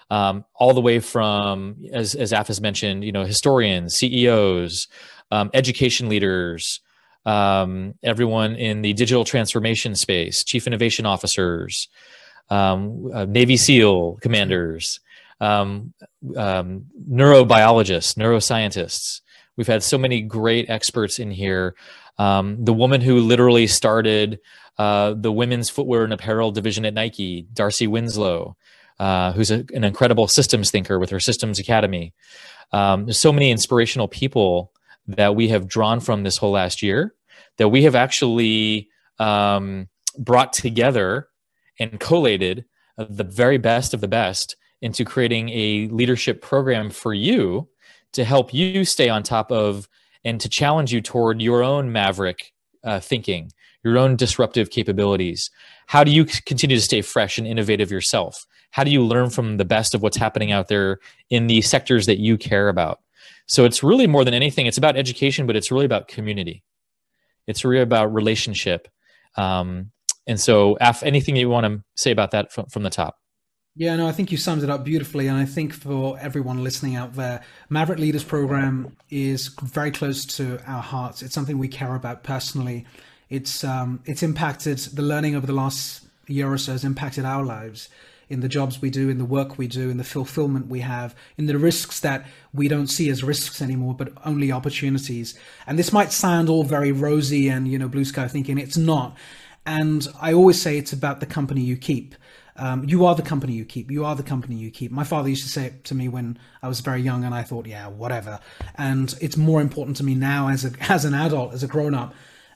Um, 0.10 0.46
all 0.54 0.74
the 0.74 0.82
way 0.82 1.00
from, 1.00 1.78
as, 1.92 2.14
as 2.14 2.34
Af 2.34 2.48
has 2.48 2.62
mentioned, 2.62 3.04
you 3.04 3.12
know, 3.12 3.24
historians, 3.24 3.96
CEOs, 3.96 4.88
um, 5.32 5.50
education 5.54 6.08
leaders, 6.10 6.82
um, 7.26 7.96
everyone 8.04 8.56
in 8.56 8.82
the 8.82 8.94
digital 8.94 9.24
transformation 9.24 9.96
space, 9.96 10.44
chief 10.44 10.68
innovation 10.68 11.06
officers, 11.06 11.88
um, 12.50 13.10
uh, 13.12 13.26
Navy 13.26 13.58
SEAL 13.58 14.18
commanders, 14.22 15.00
um, 15.40 15.94
um, 16.38 16.86
neurobiologists, 17.10 18.16
neuroscientists, 18.16 19.22
We've 19.56 19.68
had 19.68 19.84
so 19.84 19.98
many 19.98 20.22
great 20.22 20.70
experts 20.70 21.20
in 21.20 21.32
here. 21.32 21.76
Um, 22.18 22.64
the 22.64 22.74
woman 22.74 23.02
who 23.02 23.20
literally 23.20 23.68
started 23.68 24.40
uh, 24.78 25.14
the 25.16 25.32
women's 25.32 25.70
footwear 25.70 26.04
and 26.04 26.14
apparel 26.14 26.52
division 26.52 26.86
at 26.86 26.94
Nike, 26.94 27.48
Darcy 27.54 27.88
Winslow, 27.88 28.56
uh, 29.00 29.32
who's 29.34 29.52
a, 29.52 29.66
an 29.74 29.84
incredible 29.84 30.28
systems 30.28 30.72
thinker 30.72 31.00
with 31.00 31.10
her 31.10 31.20
Systems 31.20 31.60
Academy. 31.60 32.14
Um, 32.72 33.12
so 33.12 33.32
many 33.32 33.52
inspirational 33.52 34.08
people 34.08 34.72
that 35.08 35.36
we 35.36 35.50
have 35.50 35.68
drawn 35.68 36.00
from 36.00 36.24
this 36.24 36.38
whole 36.38 36.52
last 36.52 36.82
year 36.82 37.14
that 37.58 37.70
we 37.70 37.84
have 37.84 37.96
actually 37.96 38.90
um, 39.20 39.88
brought 40.18 40.54
together 40.54 41.28
and 41.80 42.00
collated 42.00 42.66
the 42.98 43.24
very 43.24 43.58
best 43.58 43.94
of 43.94 44.02
the 44.02 44.08
best 44.08 44.56
into 44.82 45.06
creating 45.06 45.50
a 45.50 45.88
leadership 45.90 46.42
program 46.42 46.90
for 46.90 47.14
you 47.14 47.68
to 48.14 48.24
help 48.24 48.54
you 48.54 48.86
stay 48.86 49.10
on 49.10 49.24
top 49.24 49.52
of 49.52 49.88
and 50.24 50.40
to 50.42 50.50
challenge 50.50 50.94
you 50.94 51.02
toward 51.02 51.42
your 51.42 51.64
own 51.64 51.92
maverick 51.92 52.54
uh, 52.84 53.00
thinking, 53.00 53.52
your 53.84 53.98
own 53.98 54.16
disruptive 54.16 54.70
capabilities. 54.70 55.50
How 55.88 56.04
do 56.04 56.12
you 56.12 56.26
continue 56.26 56.78
to 56.78 56.82
stay 56.82 57.02
fresh 57.02 57.38
and 57.38 57.46
innovative 57.46 57.92
yourself? 57.92 58.46
How 58.72 58.84
do 58.84 58.92
you 58.92 59.04
learn 59.04 59.30
from 59.30 59.58
the 59.58 59.66
best 59.66 59.94
of 59.94 60.02
what's 60.02 60.18
happening 60.18 60.52
out 60.52 60.68
there 60.68 61.00
in 61.30 61.48
the 61.48 61.62
sectors 61.62 62.06
that 62.06 62.20
you 62.20 62.38
care 62.38 62.70
about? 62.70 63.00
So 63.46 63.66
it's 63.66 63.84
really 63.84 64.08
more 64.08 64.24
than 64.24 64.34
anything, 64.34 64.66
it's 64.66 64.78
about 64.78 64.98
education, 64.98 65.46
but 65.46 65.56
it's 65.56 65.72
really 65.72 65.86
about 65.86 66.08
community. 66.08 66.64
It's 67.46 67.66
really 67.66 67.84
about 67.84 68.14
relationship. 68.14 68.88
Um, 69.36 69.92
and 70.26 70.40
so, 70.40 70.76
anything 71.04 71.36
you 71.36 71.50
want 71.50 71.66
to 71.66 71.84
say 71.96 72.12
about 72.12 72.32
that 72.32 72.54
from, 72.54 72.68
from 72.68 72.84
the 72.84 72.90
top? 72.90 73.18
Yeah, 73.76 73.96
no, 73.96 74.08
I 74.08 74.12
think 74.12 74.32
you 74.32 74.38
summed 74.38 74.62
it 74.62 74.70
up 74.70 74.84
beautifully. 74.84 75.28
And 75.28 75.36
I 75.38 75.46
think 75.46 75.74
for 75.74 76.18
everyone 76.20 76.64
listening 76.64 76.96
out 76.96 77.16
there, 77.16 77.42
Maverick 77.70 78.00
Leaders 78.00 78.24
Program 78.24 78.96
is 79.10 79.48
very 79.64 79.90
close 79.90 80.26
to 80.38 80.60
our 80.68 80.82
hearts. 80.82 81.24
It's 81.24 81.34
something 81.34 81.58
we 81.58 81.68
care 81.68 81.96
about 81.96 82.24
personally. 82.24 82.86
It's 83.32 83.64
um, 83.64 84.02
it's 84.06 84.22
impacted 84.22 84.78
the 84.78 85.02
learning 85.02 85.36
over 85.36 85.48
the 85.48 85.54
last 85.54 86.06
year 86.28 86.52
or 86.52 86.58
so 86.60 86.74
has 86.74 86.84
impacted 86.84 87.26
our 87.26 87.44
lives 87.44 87.90
in 88.30 88.42
the 88.42 88.48
jobs 88.48 88.80
we 88.80 88.92
do, 88.92 89.10
in 89.10 89.18
the 89.18 89.26
work 89.26 89.58
we 89.58 89.68
do, 89.68 89.90
in 89.90 89.98
the 89.98 90.04
fulfillment 90.04 90.68
we 90.68 90.80
have, 90.82 91.16
in 91.38 91.48
the 91.48 91.58
risks 91.58 92.00
that 92.00 92.26
we 92.54 92.68
don't 92.68 92.88
see 92.88 93.10
as 93.10 93.24
risks 93.24 93.62
anymore, 93.62 93.96
but 93.96 94.14
only 94.24 94.52
opportunities. 94.52 95.38
And 95.66 95.78
this 95.80 95.92
might 95.92 96.12
sound 96.12 96.48
all 96.48 96.64
very 96.64 96.92
rosy 96.92 97.50
and 97.50 97.68
you 97.68 97.80
know 97.80 97.88
blue 97.88 98.06
sky 98.06 98.28
thinking. 98.28 98.60
It's 98.60 98.78
not. 98.78 99.18
And 99.66 100.08
I 100.22 100.32
always 100.34 100.62
say 100.62 100.78
it's 100.78 100.94
about 100.94 101.22
the 101.22 101.26
company 101.26 101.62
you 101.62 101.76
keep. 101.76 102.16
Um, 102.56 102.84
you 102.88 103.06
are 103.06 103.16
the 103.16 103.24
company 103.24 103.54
you 103.54 103.66
keep. 103.66 103.90
You 103.90 104.06
are 104.06 104.16
the 104.16 104.24
company 104.24 104.56
you 104.56 104.70
keep. 104.70 104.92
My 104.92 105.04
father 105.04 105.30
used 105.30 105.44
to 105.44 105.50
say 105.50 105.66
it 105.66 105.84
to 105.86 105.96
me 105.96 106.08
when 106.08 106.38
I 106.62 106.68
was 106.68 106.82
very 106.82 107.02
young, 107.02 107.24
and 107.24 107.34
I 107.34 107.44
thought, 107.44 107.66
yeah, 107.66 107.88
whatever. 107.88 108.40
And 108.76 109.14
it's 109.22 109.38
more 109.38 109.62
important 109.62 109.98
to 109.98 110.04
me 110.04 110.16
now 110.16 110.50
as 110.50 110.66
a 110.66 110.72
as 110.92 111.06
an 111.06 111.14
adult, 111.14 111.54
as 111.54 111.64
a 111.64 111.68
grown 111.68 111.96
up, 111.96 112.14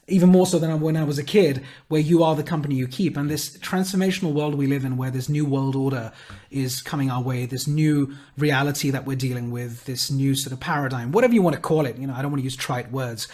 even 0.07 0.29
more 0.29 0.45
so 0.45 0.59
than 0.59 0.79
when 0.81 0.95
I 0.95 1.03
was 1.03 1.17
a 1.17 1.23
kid, 1.23 1.63
where 1.87 2.01
you 2.01 2.23
are 2.23 2.35
the 2.35 2.43
company 2.43 2.75
you 2.75 2.87
keep. 2.87 3.17
And 3.17 3.29
this 3.29 3.57
transformational 3.57 4.33
world 4.33 4.55
we 4.55 4.67
live 4.67 4.85
in, 4.85 4.97
where 4.97 5.11
this 5.11 5.29
new 5.29 5.45
world 5.45 5.75
order 5.75 6.11
is 6.51 6.81
coming 6.81 7.09
our 7.09 7.21
way, 7.21 7.45
this 7.45 7.67
new 7.67 8.15
reality 8.37 8.91
that 8.91 9.05
we're 9.05 9.17
dealing 9.17 9.49
with, 9.49 9.85
this 9.85 10.11
new 10.11 10.35
sort 10.35 10.53
of 10.53 10.59
paradigm, 10.59 11.11
whatever 11.11 11.33
you 11.33 11.41
want 11.41 11.55
to 11.55 11.61
call 11.61 11.85
it. 11.85 11.97
You 11.97 12.07
know, 12.07 12.13
I 12.13 12.21
don't 12.21 12.31
want 12.31 12.41
to 12.41 12.45
use 12.45 12.55
trite 12.55 12.91
words 12.91 13.27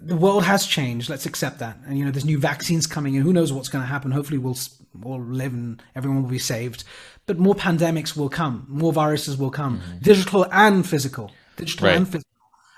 the 0.00 0.16
world 0.16 0.44
has 0.44 0.66
changed. 0.66 1.10
Let's 1.10 1.26
accept 1.26 1.58
that. 1.58 1.76
And 1.86 1.98
you 1.98 2.04
know, 2.04 2.10
there's 2.10 2.24
new 2.24 2.38
vaccines 2.38 2.86
coming 2.86 3.16
in. 3.16 3.22
Who 3.22 3.32
knows 3.32 3.52
what's 3.52 3.68
going 3.68 3.82
to 3.82 3.88
happen? 3.88 4.12
Hopefully, 4.12 4.38
we'll 4.38 4.56
all 5.02 5.20
live 5.20 5.52
and 5.52 5.82
everyone 5.94 6.22
will 6.22 6.30
be 6.30 6.38
saved. 6.38 6.84
But 7.26 7.38
more 7.38 7.54
pandemics 7.54 8.16
will 8.16 8.28
come. 8.28 8.66
More 8.68 8.92
viruses 8.92 9.36
will 9.36 9.50
come. 9.50 9.80
Mm-hmm. 9.80 9.98
Digital 10.00 10.46
and 10.52 10.86
physical. 10.86 11.30
Digital 11.56 11.88
right. 11.88 11.96
and 11.96 12.06
physical. 12.06 12.24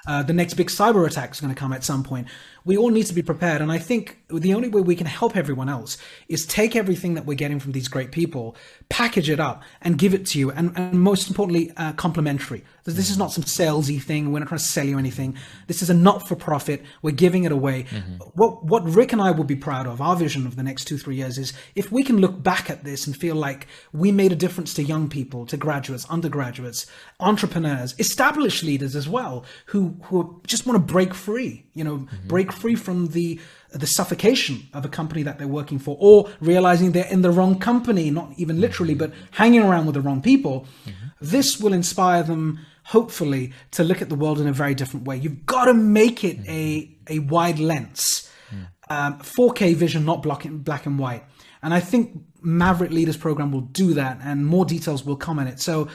Uh, 0.07 0.23
the 0.23 0.33
next 0.33 0.55
big 0.55 0.69
cyber 0.69 1.05
attack 1.05 1.33
is 1.33 1.41
going 1.41 1.53
to 1.53 1.59
come 1.59 1.73
at 1.73 1.83
some 1.83 2.05
point. 2.05 2.29
We 2.65 2.77
all 2.77 2.91
need 2.91 3.07
to 3.07 3.15
be 3.15 3.23
prepared. 3.23 3.61
And 3.61 3.73
I 3.73 3.79
think 3.79 4.19
the 4.29 4.55
only 4.55 4.69
way 4.69 4.81
we 4.81 4.95
can 4.95 5.07
help 5.07 5.37
everyone 5.37 5.69
else 5.69 5.99
is 6.29 6.47
take 6.47 6.77
everything 6.77 7.15
that 7.15 7.27
we're 7.27 7.35
getting 7.35 7.59
from 7.59 7.73
these 7.73 7.89
great 7.89 8.13
people, 8.13 8.57
package 8.89 9.29
it 9.29 9.41
up, 9.41 9.65
and 9.83 9.99
give 9.99 10.15
it 10.15 10.25
to 10.27 10.39
you. 10.39 10.53
And, 10.53 10.73
and 10.77 11.01
most 11.01 11.29
importantly, 11.29 11.73
uh, 11.77 11.93
complimentary. 11.95 12.65
This 12.87 13.11
is 13.11 13.19
not 13.19 13.33
some 13.33 13.45
salesy 13.45 14.01
thing. 14.01 14.33
We're 14.33 14.39
not 14.39 14.49
trying 14.49 14.59
to 14.59 14.65
sell 14.65 14.87
you 14.87 14.99
anything. 14.99 15.37
This 15.67 15.83
is 15.83 15.91
a 15.91 15.95
not 15.95 16.27
for 16.29 16.37
profit. 16.37 16.83
We're 17.03 17.11
giving 17.11 17.45
it 17.45 17.53
away. 17.53 17.85
Mm-hmm. 17.85 18.15
What 18.35 18.65
what 18.65 18.85
Rick 18.85 19.13
and 19.13 19.21
I 19.21 19.33
will 19.33 19.45
be 19.45 19.57
proud 19.57 19.87
of, 19.87 20.01
our 20.01 20.17
vision 20.17 20.47
of 20.47 20.57
the 20.57 20.63
next 20.63 20.85
two 20.85 20.99
three 20.99 21.17
years 21.17 21.39
is 21.39 21.53
if 21.75 21.91
we 21.91 22.03
can 22.03 22.19
look 22.19 22.43
back 22.43 22.71
at 22.71 22.85
this 22.85 23.07
and 23.07 23.17
feel 23.17 23.35
like 23.35 23.67
we 23.93 24.13
made 24.13 24.33
a 24.33 24.37
difference 24.37 24.73
to 24.75 24.83
young 24.83 25.09
people, 25.09 25.47
to 25.47 25.57
graduates, 25.57 26.07
undergraduates, 26.07 26.87
entrepreneurs, 27.21 27.95
established 27.99 28.63
leaders 28.63 28.95
as 28.95 29.09
well, 29.09 29.45
who 29.67 29.97
who 30.05 30.41
just 30.47 30.67
want 30.67 30.77
to 30.77 30.93
break 30.93 31.15
free. 31.15 31.65
You 31.75 31.85
know, 31.85 31.99
mm-hmm. 31.99 32.29
break 32.29 32.53
free 32.53 32.75
from 32.75 33.09
the 33.09 33.41
the 33.71 33.87
suffocation 33.87 34.69
of 34.73 34.85
a 34.85 34.89
company 34.89 35.23
that 35.23 35.39
they're 35.39 35.49
working 35.49 35.79
for, 35.79 35.97
or 36.01 36.31
realizing 36.41 36.93
they're 36.93 37.07
in 37.07 37.23
the 37.23 37.31
wrong 37.31 37.59
company, 37.59 38.11
not 38.11 38.33
even 38.37 38.61
literally, 38.61 38.95
mm-hmm. 38.95 39.11
but 39.11 39.33
hanging 39.33 39.63
around 39.63 39.87
with 39.87 39.95
the 39.95 40.01
wrong 40.01 40.23
people. 40.23 40.67
Mm-hmm. 40.85 41.07
This 41.21 41.59
will 41.59 41.73
inspire 41.73 42.23
them 42.23 42.61
hopefully 42.87 43.53
to 43.73 43.83
look 43.83 44.01
at 44.01 44.09
the 44.09 44.15
world 44.15 44.41
in 44.41 44.47
a 44.47 44.53
very 44.53 44.75
different 44.75 45.07
way. 45.07 45.17
You've 45.17 45.45
got 45.45 45.65
to 45.65 45.75
make 45.75 46.23
it 46.23 46.39
a 46.49 46.91
a 47.09 47.19
wide 47.21 47.59
lens, 47.59 48.31
um, 48.89 49.19
4K 49.19 49.75
vision, 49.75 50.05
not 50.05 50.23
black 50.23 50.45
and, 50.45 50.65
black 50.65 50.87
and 50.87 50.99
white. 50.99 51.25
And 51.63 51.75
I 51.75 51.81
think 51.81 52.21
Maverick 52.43 52.91
Leaders 52.91 53.17
Program 53.17 53.51
will 53.51 53.63
do 53.63 53.95
that, 53.95 54.19
and 54.23 54.47
more 54.47 54.65
details 54.65 55.05
will 55.05 55.17
come 55.17 55.39
in 55.39 55.49
it. 55.49 55.61
So, 55.61 55.89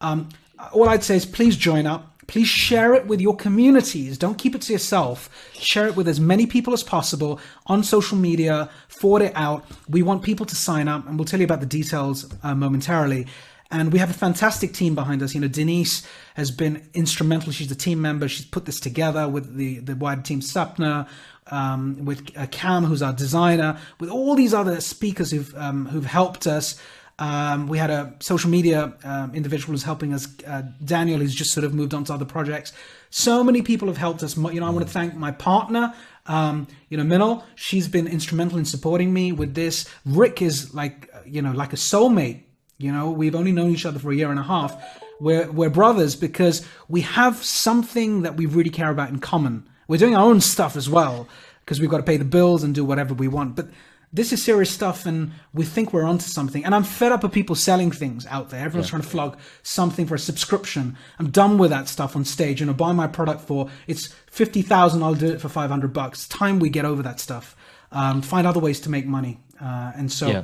um, 0.00 0.28
all 0.72 0.88
I'd 0.88 1.02
say 1.02 1.16
is 1.16 1.26
please 1.26 1.56
join 1.56 1.86
up. 1.86 2.12
Please 2.28 2.48
share 2.48 2.94
it 2.94 3.06
with 3.06 3.20
your 3.20 3.36
communities. 3.36 4.18
Don't 4.18 4.36
keep 4.36 4.54
it 4.56 4.62
to 4.62 4.72
yourself. 4.72 5.30
Share 5.54 5.86
it 5.86 5.94
with 5.94 6.08
as 6.08 6.18
many 6.18 6.46
people 6.46 6.72
as 6.72 6.82
possible 6.82 7.38
on 7.66 7.84
social 7.84 8.18
media. 8.18 8.68
Forward 8.88 9.22
it 9.22 9.32
out. 9.36 9.64
We 9.88 10.02
want 10.02 10.22
people 10.22 10.46
to 10.46 10.56
sign 10.56 10.88
up, 10.88 11.06
and 11.08 11.18
we'll 11.18 11.26
tell 11.26 11.40
you 11.40 11.44
about 11.44 11.60
the 11.60 11.66
details 11.66 12.28
uh, 12.42 12.54
momentarily. 12.54 13.26
And 13.70 13.92
we 13.92 13.98
have 13.98 14.10
a 14.10 14.14
fantastic 14.14 14.72
team 14.72 14.94
behind 14.94 15.22
us. 15.22 15.34
You 15.34 15.40
know, 15.40 15.48
Denise 15.48 16.06
has 16.34 16.50
been 16.50 16.88
instrumental. 16.94 17.52
She's 17.52 17.70
a 17.70 17.76
team 17.76 18.00
member. 18.00 18.28
She's 18.28 18.46
put 18.46 18.64
this 18.64 18.78
together 18.78 19.28
with 19.28 19.56
the, 19.56 19.80
the 19.80 19.96
wider 19.96 20.22
team, 20.22 20.40
Sapna, 20.40 21.08
um, 21.48 22.04
with 22.04 22.30
uh, 22.36 22.46
Cam, 22.46 22.84
who's 22.84 23.02
our 23.02 23.12
designer, 23.12 23.78
with 23.98 24.10
all 24.10 24.34
these 24.34 24.54
other 24.54 24.80
speakers 24.80 25.30
who've, 25.30 25.52
um, 25.56 25.86
who've 25.86 26.06
helped 26.06 26.46
us. 26.46 26.80
Um, 27.18 27.66
we 27.66 27.78
had 27.78 27.90
a 27.90 28.14
social 28.20 28.50
media 28.50 28.92
um, 29.02 29.34
individual 29.34 29.72
who's 29.72 29.82
helping 29.82 30.12
us, 30.12 30.28
uh, 30.46 30.62
Daniel, 30.84 31.20
who's 31.20 31.34
just 31.34 31.52
sort 31.52 31.64
of 31.64 31.72
moved 31.72 31.94
on 31.94 32.04
to 32.04 32.12
other 32.12 32.26
projects. 32.26 32.72
So 33.10 33.42
many 33.42 33.62
people 33.62 33.88
have 33.88 33.96
helped 33.96 34.22
us. 34.22 34.36
You 34.36 34.60
know, 34.60 34.66
I 34.66 34.70
want 34.70 34.86
to 34.86 34.92
thank 34.92 35.14
my 35.14 35.30
partner, 35.30 35.94
um, 36.26 36.66
you 36.90 36.96
know, 36.98 37.04
Minal. 37.04 37.44
She's 37.54 37.88
been 37.88 38.06
instrumental 38.06 38.58
in 38.58 38.66
supporting 38.66 39.14
me 39.14 39.32
with 39.32 39.54
this. 39.54 39.88
Rick 40.04 40.42
is 40.42 40.74
like, 40.74 41.10
you 41.24 41.40
know, 41.40 41.52
like 41.52 41.72
a 41.72 41.76
soulmate. 41.76 42.42
You 42.78 42.92
know, 42.92 43.10
we've 43.10 43.34
only 43.34 43.52
known 43.52 43.70
each 43.70 43.86
other 43.86 43.98
for 43.98 44.12
a 44.12 44.14
year 44.14 44.30
and 44.30 44.38
a 44.38 44.42
half. 44.42 44.76
We're, 45.18 45.50
we're 45.50 45.70
brothers 45.70 46.14
because 46.14 46.66
we 46.88 47.00
have 47.02 47.42
something 47.42 48.22
that 48.22 48.36
we 48.36 48.46
really 48.46 48.70
care 48.70 48.90
about 48.90 49.08
in 49.08 49.18
common. 49.18 49.68
We're 49.88 49.98
doing 49.98 50.16
our 50.16 50.26
own 50.26 50.40
stuff 50.40 50.76
as 50.76 50.88
well 50.88 51.28
because 51.60 51.80
we've 51.80 51.90
got 51.90 51.98
to 51.98 52.02
pay 52.02 52.16
the 52.16 52.24
bills 52.24 52.62
and 52.62 52.74
do 52.74 52.84
whatever 52.84 53.14
we 53.14 53.28
want. 53.28 53.56
But 53.56 53.68
this 54.12 54.32
is 54.32 54.42
serious 54.42 54.70
stuff 54.70 55.06
and 55.06 55.32
we 55.52 55.64
think 55.64 55.92
we're 55.92 56.04
onto 56.04 56.26
something. 56.26 56.64
And 56.64 56.74
I'm 56.74 56.84
fed 56.84 57.12
up 57.12 57.24
of 57.24 57.32
people 57.32 57.56
selling 57.56 57.90
things 57.90 58.26
out 58.26 58.50
there. 58.50 58.64
Everyone's 58.64 58.88
yeah. 58.88 58.90
trying 58.90 59.02
to 59.02 59.08
flog 59.08 59.38
something 59.62 60.06
for 60.06 60.14
a 60.14 60.18
subscription. 60.18 60.96
I'm 61.18 61.30
done 61.30 61.58
with 61.58 61.70
that 61.70 61.88
stuff 61.88 62.14
on 62.14 62.24
stage. 62.24 62.60
You 62.60 62.66
know, 62.66 62.74
buy 62.74 62.92
my 62.92 63.06
product 63.06 63.42
for 63.42 63.68
it's 63.86 64.08
50,000. 64.30 65.02
I'll 65.02 65.14
do 65.14 65.32
it 65.32 65.40
for 65.40 65.48
500 65.48 65.92
bucks. 65.92 66.28
Time 66.28 66.58
we 66.58 66.68
get 66.68 66.84
over 66.84 67.02
that 67.02 67.20
stuff. 67.20 67.56
Um, 67.92 68.22
find 68.22 68.46
other 68.46 68.60
ways 68.60 68.80
to 68.80 68.90
make 68.90 69.06
money. 69.06 69.40
Uh, 69.60 69.92
and 69.96 70.10
so, 70.12 70.28
yeah. 70.28 70.42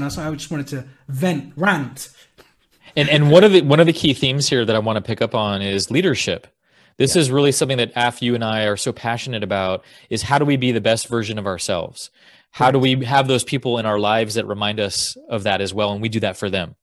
Know, 0.00 0.08
so 0.08 0.22
I 0.22 0.34
just 0.34 0.50
wanted 0.50 0.68
to 0.68 0.84
vent, 1.08 1.52
rant. 1.56 2.08
And, 2.96 3.08
and 3.08 3.30
one 3.30 3.44
of 3.44 3.52
the, 3.52 3.62
one 3.62 3.80
of 3.80 3.86
the 3.86 3.92
key 3.92 4.14
themes 4.14 4.48
here 4.48 4.64
that 4.64 4.76
I 4.76 4.78
want 4.78 4.96
to 4.96 5.02
pick 5.02 5.22
up 5.22 5.34
on 5.34 5.62
is 5.62 5.90
leadership. 5.90 6.46
This 6.98 7.16
yeah. 7.16 7.22
is 7.22 7.30
really 7.30 7.52
something 7.52 7.78
that 7.78 7.92
Af, 7.96 8.22
you 8.22 8.34
and 8.34 8.44
I 8.44 8.64
are 8.64 8.76
so 8.76 8.92
passionate 8.92 9.42
about 9.42 9.84
is 10.10 10.22
how 10.22 10.38
do 10.38 10.44
we 10.44 10.56
be 10.56 10.72
the 10.72 10.80
best 10.80 11.08
version 11.08 11.38
of 11.38 11.46
ourselves? 11.46 12.10
How 12.50 12.70
do 12.70 12.78
we 12.78 13.04
have 13.04 13.28
those 13.28 13.44
people 13.44 13.78
in 13.78 13.86
our 13.86 13.98
lives 13.98 14.34
that 14.34 14.46
remind 14.46 14.78
us 14.78 15.16
of 15.30 15.44
that 15.44 15.62
as 15.62 15.72
well? 15.72 15.92
And 15.92 16.02
we 16.02 16.10
do 16.10 16.20
that 16.20 16.36
for 16.36 16.50
them. 16.50 16.76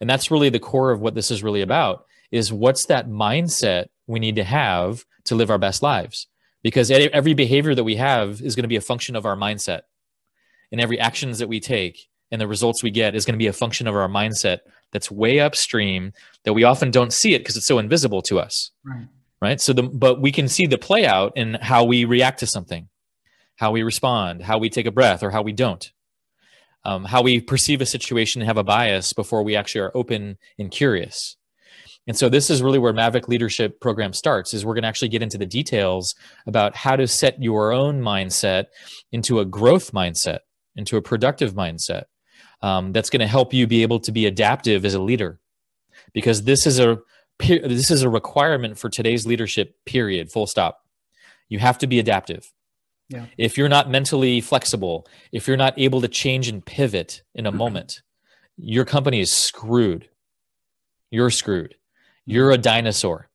And 0.00 0.08
that's 0.08 0.30
really 0.30 0.48
the 0.48 0.60
core 0.60 0.92
of 0.92 1.00
what 1.00 1.14
this 1.14 1.30
is 1.30 1.42
really 1.42 1.60
about 1.60 2.06
is 2.30 2.52
what's 2.52 2.86
that 2.86 3.08
mindset 3.08 3.86
we 4.06 4.18
need 4.18 4.36
to 4.36 4.44
have 4.44 5.04
to 5.24 5.34
live 5.34 5.50
our 5.50 5.58
best 5.58 5.82
lives? 5.82 6.26
Because 6.62 6.90
every 6.90 7.34
behavior 7.34 7.74
that 7.74 7.84
we 7.84 7.96
have 7.96 8.40
is 8.40 8.54
going 8.54 8.62
to 8.62 8.68
be 8.68 8.76
a 8.76 8.80
function 8.80 9.16
of 9.16 9.26
our 9.26 9.36
mindset. 9.36 9.82
And 10.70 10.80
every 10.80 10.98
actions 10.98 11.38
that 11.40 11.48
we 11.48 11.60
take 11.60 12.08
and 12.32 12.40
the 12.40 12.48
results 12.48 12.82
we 12.82 12.90
get 12.90 13.14
is 13.14 13.24
going 13.24 13.34
to 13.34 13.38
be 13.38 13.46
a 13.46 13.52
function 13.52 13.86
of 13.86 13.94
our 13.94 14.08
mindset 14.08 14.58
that's 14.90 15.10
way 15.10 15.38
upstream 15.38 16.12
that 16.42 16.54
we 16.54 16.64
often 16.64 16.90
don't 16.90 17.12
see 17.12 17.34
it 17.34 17.38
because 17.38 17.56
it's 17.56 17.66
so 17.68 17.78
invisible 17.78 18.22
to 18.22 18.40
us. 18.40 18.72
Right. 18.84 19.06
Right. 19.40 19.60
So 19.60 19.72
the 19.72 19.82
but 19.82 20.20
we 20.20 20.32
can 20.32 20.48
see 20.48 20.66
the 20.66 20.78
play 20.78 21.06
out 21.06 21.36
in 21.36 21.54
how 21.54 21.84
we 21.84 22.04
react 22.04 22.40
to 22.40 22.46
something 22.46 22.88
how 23.56 23.70
we 23.70 23.82
respond, 23.84 24.42
how 24.42 24.58
we 24.58 24.68
take 24.68 24.86
a 24.86 24.90
breath 24.90 25.22
or 25.22 25.30
how 25.30 25.42
we 25.42 25.52
don't, 25.52 25.92
um, 26.84 27.04
how 27.04 27.22
we 27.22 27.40
perceive 27.40 27.80
a 27.80 27.86
situation 27.86 28.42
and 28.42 28.48
have 28.48 28.56
a 28.56 28.64
bias 28.64 29.12
before 29.12 29.44
we 29.44 29.54
actually 29.54 29.80
are 29.80 29.96
open 29.96 30.36
and 30.58 30.72
curious. 30.72 31.36
And 32.06 32.16
so 32.18 32.28
this 32.28 32.50
is 32.50 32.60
really 32.60 32.80
where 32.80 32.92
Maverick 32.92 33.28
Leadership 33.28 33.80
Program 33.80 34.12
starts 34.12 34.52
is 34.52 34.64
we're 34.64 34.74
going 34.74 34.82
to 34.82 34.88
actually 34.88 35.10
get 35.10 35.22
into 35.22 35.38
the 35.38 35.46
details 35.46 36.16
about 36.44 36.74
how 36.74 36.96
to 36.96 37.06
set 37.06 37.40
your 37.40 37.72
own 37.72 38.00
mindset 38.00 38.64
into 39.12 39.38
a 39.38 39.44
growth 39.44 39.92
mindset, 39.92 40.40
into 40.74 40.96
a 40.96 41.02
productive 41.02 41.54
mindset. 41.54 42.04
Um, 42.62 42.92
that's 42.92 43.10
going 43.10 43.20
to 43.20 43.26
help 43.26 43.52
you 43.52 43.66
be 43.66 43.82
able 43.82 43.98
to 44.00 44.12
be 44.12 44.26
adaptive 44.26 44.84
as 44.84 44.94
a 44.94 45.00
leader 45.00 45.40
because 46.12 46.44
this 46.44 46.66
is 46.66 46.78
a 46.78 46.98
this 47.40 47.90
is 47.90 48.02
a 48.02 48.08
requirement 48.08 48.78
for 48.78 48.88
today's 48.88 49.26
leadership 49.26 49.74
period 49.84 50.30
full 50.30 50.46
stop 50.46 50.86
you 51.48 51.58
have 51.58 51.76
to 51.78 51.88
be 51.88 51.98
adaptive 51.98 52.52
yeah. 53.12 53.26
If 53.36 53.58
you're 53.58 53.68
not 53.68 53.90
mentally 53.90 54.40
flexible, 54.40 55.06
if 55.32 55.46
you're 55.46 55.56
not 55.56 55.78
able 55.78 56.00
to 56.00 56.08
change 56.08 56.48
and 56.48 56.64
pivot 56.64 57.22
in 57.34 57.46
a 57.46 57.50
mm-hmm. 57.50 57.58
moment, 57.58 58.02
your 58.56 58.84
company 58.84 59.20
is 59.20 59.32
screwed. 59.32 60.08
You're 61.10 61.30
screwed. 61.30 61.74
You're 62.24 62.50
a 62.50 62.58
dinosaur. 62.58 63.28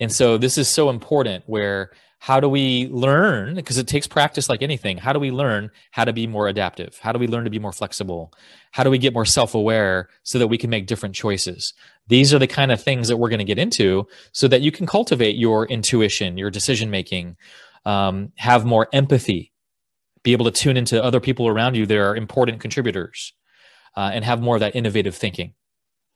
And 0.00 0.12
so 0.12 0.38
this 0.38 0.58
is 0.58 0.68
so 0.68 0.90
important 0.90 1.44
where 1.46 1.92
how 2.18 2.40
do 2.40 2.48
we 2.48 2.88
learn 2.88 3.54
because 3.54 3.78
it 3.78 3.86
takes 3.86 4.06
practice 4.06 4.48
like 4.48 4.60
anything. 4.60 4.98
How 4.98 5.12
do 5.12 5.20
we 5.20 5.30
learn 5.30 5.70
how 5.92 6.04
to 6.04 6.12
be 6.12 6.26
more 6.26 6.48
adaptive? 6.48 6.98
How 7.00 7.12
do 7.12 7.18
we 7.18 7.28
learn 7.28 7.44
to 7.44 7.50
be 7.50 7.60
more 7.60 7.72
flexible? 7.72 8.32
How 8.72 8.82
do 8.82 8.90
we 8.90 8.98
get 8.98 9.14
more 9.14 9.24
self-aware 9.24 10.08
so 10.24 10.38
that 10.38 10.48
we 10.48 10.58
can 10.58 10.68
make 10.68 10.86
different 10.86 11.14
choices? 11.14 11.72
These 12.08 12.34
are 12.34 12.38
the 12.38 12.48
kind 12.48 12.72
of 12.72 12.82
things 12.82 13.08
that 13.08 13.18
we're 13.18 13.28
going 13.28 13.38
to 13.38 13.44
get 13.44 13.58
into 13.58 14.08
so 14.32 14.48
that 14.48 14.62
you 14.62 14.72
can 14.72 14.86
cultivate 14.86 15.36
your 15.36 15.66
intuition 15.66 16.36
your 16.36 16.50
decision 16.50 16.90
making 16.90 17.36
um, 17.84 18.32
have 18.36 18.64
more 18.64 18.88
empathy, 18.92 19.52
be 20.22 20.32
able 20.32 20.44
to 20.44 20.50
tune 20.50 20.76
into 20.76 21.02
other 21.02 21.20
people 21.20 21.48
around 21.48 21.76
you 21.76 21.86
that 21.86 21.96
are 21.96 22.16
important 22.16 22.60
contributors, 22.60 23.32
uh, 23.96 24.10
and 24.12 24.24
have 24.24 24.42
more 24.42 24.56
of 24.56 24.60
that 24.60 24.76
innovative 24.76 25.14
thinking. 25.14 25.54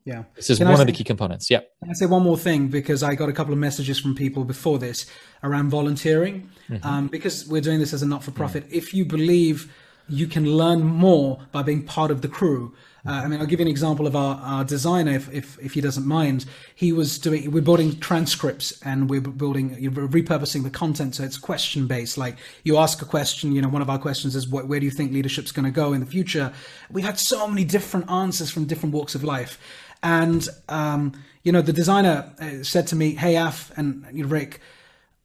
Yeah. 0.04 0.24
This 0.34 0.50
is 0.50 0.58
Can 0.58 0.68
one 0.68 0.76
say, 0.76 0.82
of 0.82 0.86
the 0.86 0.92
key 0.92 1.04
components. 1.04 1.50
Yeah. 1.50 1.60
Can 1.80 1.90
I 1.90 1.92
say 1.92 2.06
one 2.06 2.22
more 2.22 2.38
thing? 2.38 2.68
Because 2.68 3.02
I 3.02 3.14
got 3.14 3.28
a 3.28 3.32
couple 3.32 3.52
of 3.52 3.58
messages 3.58 4.00
from 4.00 4.14
people 4.14 4.44
before 4.44 4.78
this 4.78 5.06
around 5.42 5.70
volunteering. 5.70 6.50
Mm-hmm. 6.68 6.86
Um, 6.86 7.06
because 7.08 7.46
we're 7.46 7.60
doing 7.60 7.78
this 7.78 7.92
as 7.92 8.02
a 8.02 8.06
not 8.06 8.24
for 8.24 8.30
profit. 8.32 8.64
Mm-hmm. 8.64 8.78
If 8.78 8.94
you 8.94 9.04
believe 9.04 9.72
you 10.08 10.26
can 10.26 10.56
learn 10.56 10.82
more 10.82 11.40
by 11.52 11.62
being 11.62 11.84
part 11.84 12.10
of 12.10 12.20
the 12.20 12.28
crew, 12.28 12.74
uh, 13.04 13.10
I 13.10 13.26
mean, 13.26 13.40
I'll 13.40 13.46
give 13.46 13.58
you 13.58 13.66
an 13.66 13.70
example 13.70 14.06
of 14.06 14.14
our, 14.14 14.36
our 14.36 14.64
designer, 14.64 15.12
if, 15.12 15.32
if, 15.32 15.58
if 15.58 15.74
he 15.74 15.80
doesn't 15.80 16.06
mind. 16.06 16.44
He 16.74 16.92
was 16.92 17.18
doing, 17.18 17.50
we're 17.50 17.60
building 17.60 17.98
transcripts 17.98 18.80
and 18.84 19.10
we're 19.10 19.20
building, 19.20 19.70
we're 19.94 20.06
repurposing 20.06 20.62
the 20.62 20.70
content 20.70 21.16
so 21.16 21.24
it's 21.24 21.36
question 21.36 21.88
based. 21.88 22.16
Like 22.16 22.36
you 22.62 22.76
ask 22.76 23.02
a 23.02 23.04
question, 23.04 23.52
you 23.52 23.60
know, 23.60 23.68
one 23.68 23.82
of 23.82 23.90
our 23.90 23.98
questions 23.98 24.36
is, 24.36 24.46
what, 24.46 24.68
where 24.68 24.78
do 24.78 24.84
you 24.84 24.92
think 24.92 25.12
leadership's 25.12 25.50
going 25.50 25.64
to 25.64 25.72
go 25.72 25.92
in 25.92 26.00
the 26.00 26.06
future? 26.06 26.52
We've 26.90 27.04
had 27.04 27.18
so 27.18 27.48
many 27.48 27.64
different 27.64 28.08
answers 28.08 28.50
from 28.50 28.66
different 28.66 28.94
walks 28.94 29.16
of 29.16 29.24
life. 29.24 29.58
And, 30.02 30.46
um, 30.68 31.12
you 31.42 31.52
know, 31.52 31.62
the 31.62 31.72
designer 31.72 32.32
uh, 32.40 32.62
said 32.62 32.86
to 32.88 32.96
me, 32.96 33.14
Hey, 33.14 33.36
Af 33.36 33.72
and 33.76 34.04
Rick, 34.30 34.60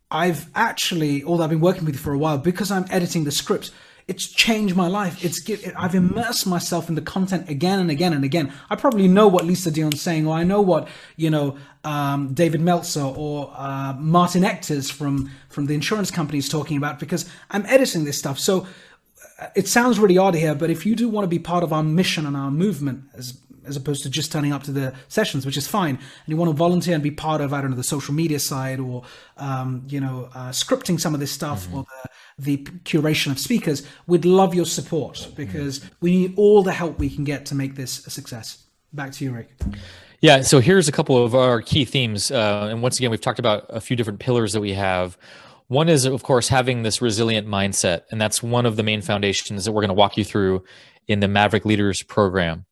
I've 0.09 0.49
actually, 0.55 1.23
although 1.23 1.43
I've 1.43 1.49
been 1.49 1.59
working 1.59 1.85
with 1.85 1.95
you 1.95 1.99
for 1.99 2.13
a 2.13 2.17
while, 2.17 2.37
because 2.37 2.71
I'm 2.71 2.85
editing 2.89 3.23
the 3.23 3.31
scripts, 3.31 3.71
it's 4.07 4.25
changed 4.25 4.75
my 4.75 4.87
life. 4.87 5.23
It's 5.23 5.41
I've 5.75 5.93
immersed 5.93 6.47
myself 6.47 6.87
in 6.87 6.95
the 6.95 7.01
content 7.01 7.49
again 7.49 7.79
and 7.79 7.91
again 7.91 8.13
and 8.13 8.23
again. 8.23 8.53
I 8.69 8.77
probably 8.77 9.07
know 9.07 9.27
what 9.27 9.43
Lisa 9.43 9.69
Dion's 9.69 10.01
saying, 10.01 10.25
or 10.25 10.33
I 10.33 10.43
know 10.43 10.61
what 10.61 10.87
you 11.17 11.29
know 11.29 11.57
um, 11.83 12.33
David 12.33 12.61
Meltzer 12.61 13.01
or 13.01 13.51
uh, 13.53 13.95
Martin 13.99 14.45
Ectors 14.45 14.89
from 14.89 15.29
from 15.49 15.65
the 15.65 15.73
insurance 15.73 16.09
company 16.09 16.39
is 16.39 16.47
talking 16.47 16.77
about 16.77 16.99
because 16.99 17.29
I'm 17.51 17.65
editing 17.65 18.05
this 18.05 18.17
stuff. 18.17 18.39
So 18.39 18.65
uh, 19.41 19.47
it 19.55 19.67
sounds 19.67 19.99
really 19.99 20.17
odd 20.17 20.35
here, 20.35 20.55
but 20.55 20.69
if 20.69 20.85
you 20.85 20.95
do 20.95 21.09
want 21.09 21.25
to 21.25 21.29
be 21.29 21.39
part 21.39 21.63
of 21.63 21.73
our 21.73 21.83
mission 21.83 22.25
and 22.25 22.37
our 22.37 22.49
movement 22.49 23.03
as 23.13 23.37
as 23.67 23.75
opposed 23.75 24.03
to 24.03 24.09
just 24.09 24.31
turning 24.31 24.53
up 24.53 24.63
to 24.63 24.71
the 24.71 24.93
sessions, 25.07 25.45
which 25.45 25.57
is 25.57 25.67
fine. 25.67 25.95
And 25.95 26.27
you 26.27 26.37
want 26.37 26.49
to 26.49 26.55
volunteer 26.55 26.93
and 26.93 27.03
be 27.03 27.11
part 27.11 27.41
of, 27.41 27.53
I 27.53 27.61
don't 27.61 27.71
know, 27.71 27.77
the 27.77 27.83
social 27.83 28.13
media 28.13 28.39
side 28.39 28.79
or, 28.79 29.03
um, 29.37 29.83
you 29.89 29.99
know, 29.99 30.29
uh, 30.33 30.49
scripting 30.49 30.99
some 30.99 31.13
of 31.13 31.19
this 31.19 31.31
stuff 31.31 31.65
mm-hmm. 31.67 31.77
or 31.77 31.85
the, 32.37 32.55
the 32.57 32.71
curation 32.83 33.31
of 33.31 33.39
speakers, 33.39 33.85
we'd 34.07 34.25
love 34.25 34.53
your 34.55 34.65
support 34.65 35.29
because 35.35 35.81
we 36.01 36.11
need 36.11 36.33
all 36.37 36.63
the 36.63 36.73
help 36.73 36.99
we 36.99 37.09
can 37.09 37.23
get 37.23 37.45
to 37.47 37.55
make 37.55 37.75
this 37.75 38.05
a 38.07 38.09
success. 38.09 38.63
Back 38.93 39.11
to 39.13 39.25
you, 39.25 39.31
Rick. 39.31 39.49
Yeah, 40.21 40.41
so 40.41 40.59
here's 40.59 40.87
a 40.87 40.91
couple 40.91 41.23
of 41.23 41.35
our 41.35 41.61
key 41.61 41.85
themes. 41.85 42.31
Uh, 42.31 42.69
and 42.71 42.81
once 42.81 42.97
again, 42.97 43.11
we've 43.11 43.21
talked 43.21 43.39
about 43.39 43.65
a 43.69 43.79
few 43.79 43.95
different 43.95 44.19
pillars 44.19 44.53
that 44.53 44.61
we 44.61 44.73
have. 44.73 45.17
One 45.67 45.89
is, 45.89 46.05
of 46.05 46.23
course, 46.23 46.47
having 46.47 46.83
this 46.83 47.01
resilient 47.01 47.47
mindset. 47.47 48.03
And 48.09 48.19
that's 48.19 48.41
one 48.41 48.65
of 48.65 48.77
the 48.77 48.83
main 48.83 49.01
foundations 49.01 49.65
that 49.65 49.73
we're 49.73 49.81
going 49.81 49.89
to 49.89 49.95
walk 49.95 50.17
you 50.17 50.23
through 50.23 50.63
in 51.07 51.19
the 51.19 51.27
Maverick 51.27 51.65
Leaders 51.65 52.03
program. 52.03 52.65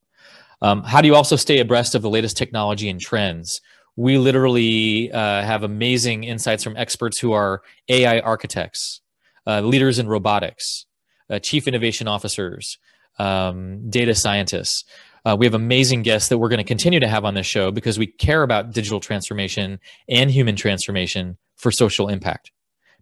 Um, 0.66 0.82
how 0.82 1.00
do 1.00 1.08
you 1.08 1.14
also 1.14 1.36
stay 1.36 1.60
abreast 1.60 1.94
of 1.94 2.02
the 2.02 2.10
latest 2.10 2.38
technology 2.38 2.90
and 2.90 3.00
trends? 3.00 3.62
We 3.98 4.18
literally 4.18 5.12
uh, 5.12 5.44
have 5.44 5.62
amazing 5.62 6.24
insights 6.24 6.64
from 6.64 6.76
experts 6.76 7.20
who 7.20 7.34
are 7.34 7.62
AI 7.88 8.20
architects, 8.22 9.00
uh, 9.46 9.62
leaders 9.62 10.00
in 10.00 10.08
robotics, 10.08 10.88
uh, 11.30 11.38
chief 11.38 11.68
innovation 11.68 12.08
officers, 12.08 12.80
um, 13.20 13.92
data 13.92 14.16
scientists. 14.16 14.86
Uh, 15.24 15.36
we 15.38 15.46
have 15.46 15.54
amazing 15.54 16.02
guests 16.02 16.30
that 16.30 16.40
we're 16.40 16.50
going 16.50 16.58
to 16.58 16.64
continue 16.64 17.00
to 17.00 17.08
have 17.08 17.26
on 17.26 17.36
this 17.36 17.46
show 17.46 17.70
because 17.70 18.00
we 18.00 18.08
care 18.08 18.42
about 18.42 18.72
digital 18.72 19.00
transformation 19.00 19.80
and 20.10 20.32
human 20.32 20.56
transformation 20.56 21.38
for 21.58 21.70
social 21.70 22.10
impact 22.10 22.52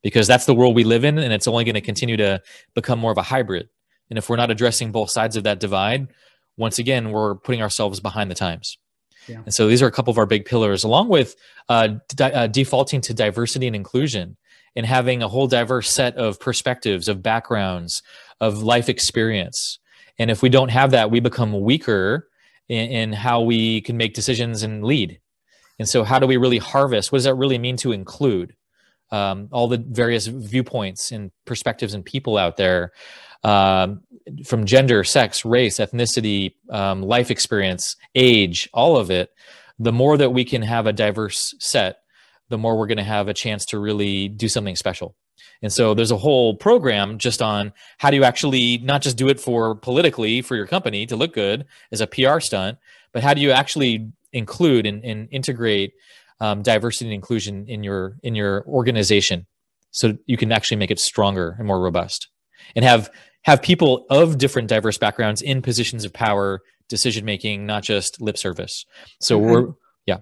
because 0.01 0.27
that's 0.27 0.45
the 0.45 0.53
world 0.53 0.75
we 0.75 0.83
live 0.83 1.05
in 1.05 1.17
and 1.17 1.31
it's 1.31 1.47
only 1.47 1.63
going 1.63 1.75
to 1.75 1.81
continue 1.81 2.17
to 2.17 2.41
become 2.75 2.99
more 2.99 3.13
of 3.13 3.17
a 3.17 3.23
hybrid. 3.23 3.69
And 4.09 4.17
if 4.17 4.29
we're 4.29 4.35
not 4.35 4.51
addressing 4.51 4.91
both 4.91 5.11
sides 5.11 5.37
of 5.37 5.45
that 5.45 5.61
divide, 5.61 6.09
once 6.57 6.79
again, 6.79 7.11
we're 7.11 7.35
putting 7.35 7.61
ourselves 7.61 7.99
behind 7.99 8.29
the 8.29 8.35
times. 8.35 8.77
Yeah. 9.27 9.41
And 9.45 9.53
so 9.53 9.67
these 9.67 9.81
are 9.81 9.87
a 9.87 9.91
couple 9.91 10.11
of 10.11 10.17
our 10.17 10.25
big 10.25 10.45
pillars, 10.45 10.83
along 10.83 11.09
with 11.09 11.35
uh, 11.69 11.89
di- 12.15 12.31
uh, 12.31 12.47
defaulting 12.47 13.01
to 13.01 13.13
diversity 13.13 13.67
and 13.67 13.75
inclusion 13.75 14.37
and 14.75 14.85
having 14.85 15.21
a 15.21 15.27
whole 15.27 15.47
diverse 15.47 15.89
set 15.89 16.15
of 16.17 16.39
perspectives, 16.39 17.07
of 17.07 17.21
backgrounds, 17.21 18.01
of 18.41 18.63
life 18.63 18.89
experience. 18.89 19.79
And 20.19 20.29
if 20.29 20.41
we 20.41 20.49
don't 20.49 20.69
have 20.69 20.91
that, 20.91 21.11
we 21.11 21.19
become 21.19 21.61
weaker 21.61 22.27
in, 22.67 22.89
in 22.89 23.13
how 23.13 23.41
we 23.41 23.81
can 23.81 23.97
make 23.97 24.13
decisions 24.13 24.63
and 24.63 24.83
lead. 24.83 25.19
And 25.79 25.89
so, 25.89 26.03
how 26.03 26.19
do 26.19 26.27
we 26.27 26.37
really 26.37 26.59
harvest? 26.59 27.11
What 27.11 27.17
does 27.17 27.25
that 27.25 27.35
really 27.35 27.57
mean 27.57 27.77
to 27.77 27.91
include 27.91 28.55
um, 29.11 29.47
all 29.51 29.67
the 29.67 29.77
various 29.77 30.27
viewpoints 30.27 31.11
and 31.11 31.31
perspectives 31.45 31.93
and 31.93 32.05
people 32.05 32.37
out 32.37 32.57
there 32.57 32.91
um, 33.43 34.01
from 34.45 34.65
gender, 34.65 35.03
sex, 35.03 35.43
race, 35.43 35.77
ethnicity, 35.77 36.53
um, 36.69 37.01
life 37.01 37.31
experience, 37.31 37.95
age, 38.15 38.69
all 38.73 38.97
of 38.97 39.11
it? 39.11 39.31
The 39.79 39.91
more 39.91 40.17
that 40.17 40.31
we 40.31 40.45
can 40.45 40.61
have 40.61 40.85
a 40.85 40.93
diverse 40.93 41.53
set, 41.59 41.97
the 42.49 42.57
more 42.57 42.77
we're 42.77 42.87
going 42.87 42.97
to 42.97 43.03
have 43.03 43.27
a 43.27 43.33
chance 43.33 43.65
to 43.65 43.79
really 43.79 44.27
do 44.27 44.47
something 44.47 44.75
special. 44.75 45.15
And 45.61 45.71
so 45.71 45.93
there's 45.93 46.11
a 46.11 46.17
whole 46.17 46.55
program 46.55 47.17
just 47.17 47.41
on 47.41 47.71
how 47.97 48.11
do 48.11 48.17
you 48.17 48.23
actually 48.23 48.79
not 48.79 49.01
just 49.01 49.17
do 49.17 49.29
it 49.29 49.39
for 49.39 49.75
politically 49.75 50.41
for 50.41 50.55
your 50.55 50.67
company 50.67 51.05
to 51.05 51.15
look 51.15 51.33
good 51.33 51.65
as 51.91 52.01
a 52.01 52.07
PR 52.07 52.39
stunt, 52.39 52.77
but 53.13 53.23
how 53.23 53.33
do 53.33 53.41
you 53.41 53.51
actually 53.51 54.11
include 54.33 54.85
and, 54.85 55.03
and 55.05 55.29
integrate 55.31 55.93
um, 56.39 56.61
diversity 56.61 57.05
and 57.05 57.13
inclusion 57.13 57.65
in 57.67 57.83
your 57.83 58.17
in 58.23 58.35
your 58.35 58.65
organization 58.67 59.45
so 59.91 60.17
you 60.25 60.35
can 60.35 60.51
actually 60.51 60.77
make 60.77 60.91
it 60.91 60.99
stronger 60.99 61.55
and 61.57 61.67
more 61.67 61.79
robust 61.79 62.27
and 62.75 62.85
have 62.85 63.09
have 63.43 63.61
people 63.61 64.05
of 64.09 64.37
different 64.37 64.69
diverse 64.69 64.97
backgrounds 64.97 65.41
in 65.41 65.61
positions 65.61 66.05
of 66.05 66.13
power 66.13 66.61
decision 66.89 67.25
making 67.25 67.65
not 67.65 67.83
just 67.83 68.21
lip 68.21 68.37
service 68.37 68.85
so 69.19 69.39
mm-hmm. 69.39 69.51
we're 69.51 69.67
yeah. 70.05 70.17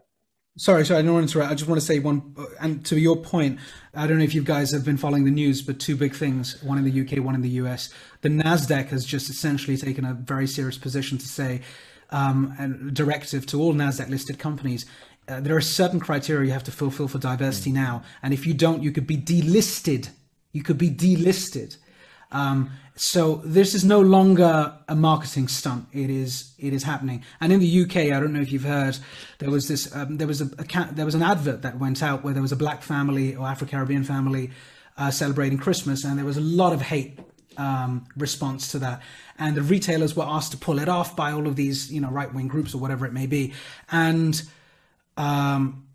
Sorry, 0.57 0.85
sorry, 0.85 0.99
I 0.99 1.01
don't 1.01 1.13
want 1.13 1.29
to 1.29 1.37
interrupt. 1.37 1.51
I 1.51 1.55
just 1.55 1.69
want 1.69 1.79
to 1.79 1.85
say 1.85 1.99
one, 1.99 2.35
and 2.59 2.85
to 2.87 2.99
your 2.99 3.15
point, 3.15 3.57
I 3.93 4.05
don't 4.05 4.17
know 4.17 4.23
if 4.25 4.35
you 4.35 4.43
guys 4.43 4.71
have 4.73 4.83
been 4.83 4.97
following 4.97 5.23
the 5.23 5.31
news, 5.31 5.61
but 5.61 5.79
two 5.79 5.95
big 5.95 6.13
things: 6.13 6.61
one 6.61 6.77
in 6.77 6.83
the 6.83 7.01
UK, 7.01 7.23
one 7.23 7.35
in 7.35 7.41
the 7.41 7.49
US. 7.61 7.89
The 8.19 8.27
Nasdaq 8.27 8.87
has 8.87 9.05
just 9.05 9.29
essentially 9.29 9.77
taken 9.77 10.03
a 10.03 10.13
very 10.13 10.47
serious 10.47 10.77
position 10.77 11.17
to 11.19 11.25
say, 11.25 11.61
um, 12.09 12.53
a 12.59 12.91
directive 12.91 13.45
to 13.47 13.61
all 13.61 13.73
Nasdaq-listed 13.73 14.39
companies. 14.39 14.85
Uh, 15.27 15.39
there 15.39 15.55
are 15.55 15.61
certain 15.61 16.01
criteria 16.01 16.47
you 16.47 16.53
have 16.53 16.65
to 16.65 16.71
fulfill 16.71 17.07
for 17.07 17.17
diversity 17.17 17.71
now, 17.71 18.03
and 18.21 18.33
if 18.33 18.45
you 18.45 18.53
don't, 18.53 18.83
you 18.83 18.91
could 18.91 19.07
be 19.07 19.17
delisted. 19.17 20.09
You 20.51 20.63
could 20.63 20.77
be 20.77 20.89
delisted. 20.89 21.77
Um, 22.31 22.71
so 22.95 23.41
this 23.43 23.73
is 23.73 23.83
no 23.83 23.99
longer 23.99 24.73
a 24.87 24.95
marketing 24.95 25.47
stunt. 25.47 25.87
It 25.91 26.09
is 26.09 26.53
it 26.59 26.73
is 26.73 26.83
happening. 26.83 27.23
And 27.39 27.51
in 27.51 27.59
the 27.59 27.83
UK, 27.83 27.95
I 27.97 28.19
don't 28.19 28.33
know 28.33 28.41
if 28.41 28.51
you've 28.51 28.63
heard, 28.63 28.97
there 29.39 29.49
was 29.49 29.67
this 29.67 29.93
um, 29.95 30.17
there 30.17 30.27
was 30.27 30.41
a, 30.41 30.49
a, 30.57 30.89
there 30.91 31.05
was 31.05 31.15
an 31.15 31.23
advert 31.23 31.61
that 31.63 31.79
went 31.79 32.03
out 32.03 32.23
where 32.23 32.33
there 32.33 32.41
was 32.41 32.51
a 32.51 32.57
black 32.57 32.83
family 32.83 33.35
or 33.35 33.47
Afro 33.47 33.67
Caribbean 33.67 34.03
family 34.03 34.51
uh, 34.97 35.09
celebrating 35.09 35.57
Christmas, 35.57 36.03
and 36.03 36.17
there 36.17 36.25
was 36.25 36.37
a 36.37 36.41
lot 36.41 36.73
of 36.73 36.81
hate 36.81 37.19
um, 37.57 38.05
response 38.17 38.71
to 38.73 38.79
that. 38.79 39.01
And 39.39 39.55
the 39.55 39.63
retailers 39.63 40.15
were 40.15 40.25
asked 40.25 40.51
to 40.51 40.57
pull 40.57 40.77
it 40.77 40.89
off 40.89 41.15
by 41.15 41.31
all 41.31 41.47
of 41.47 41.55
these 41.55 41.91
you 41.91 42.01
know 42.01 42.09
right 42.09 42.31
wing 42.33 42.47
groups 42.47 42.75
or 42.75 42.77
whatever 42.77 43.05
it 43.05 43.13
may 43.13 43.25
be, 43.25 43.53
and 43.89 44.41
um, 45.17 45.87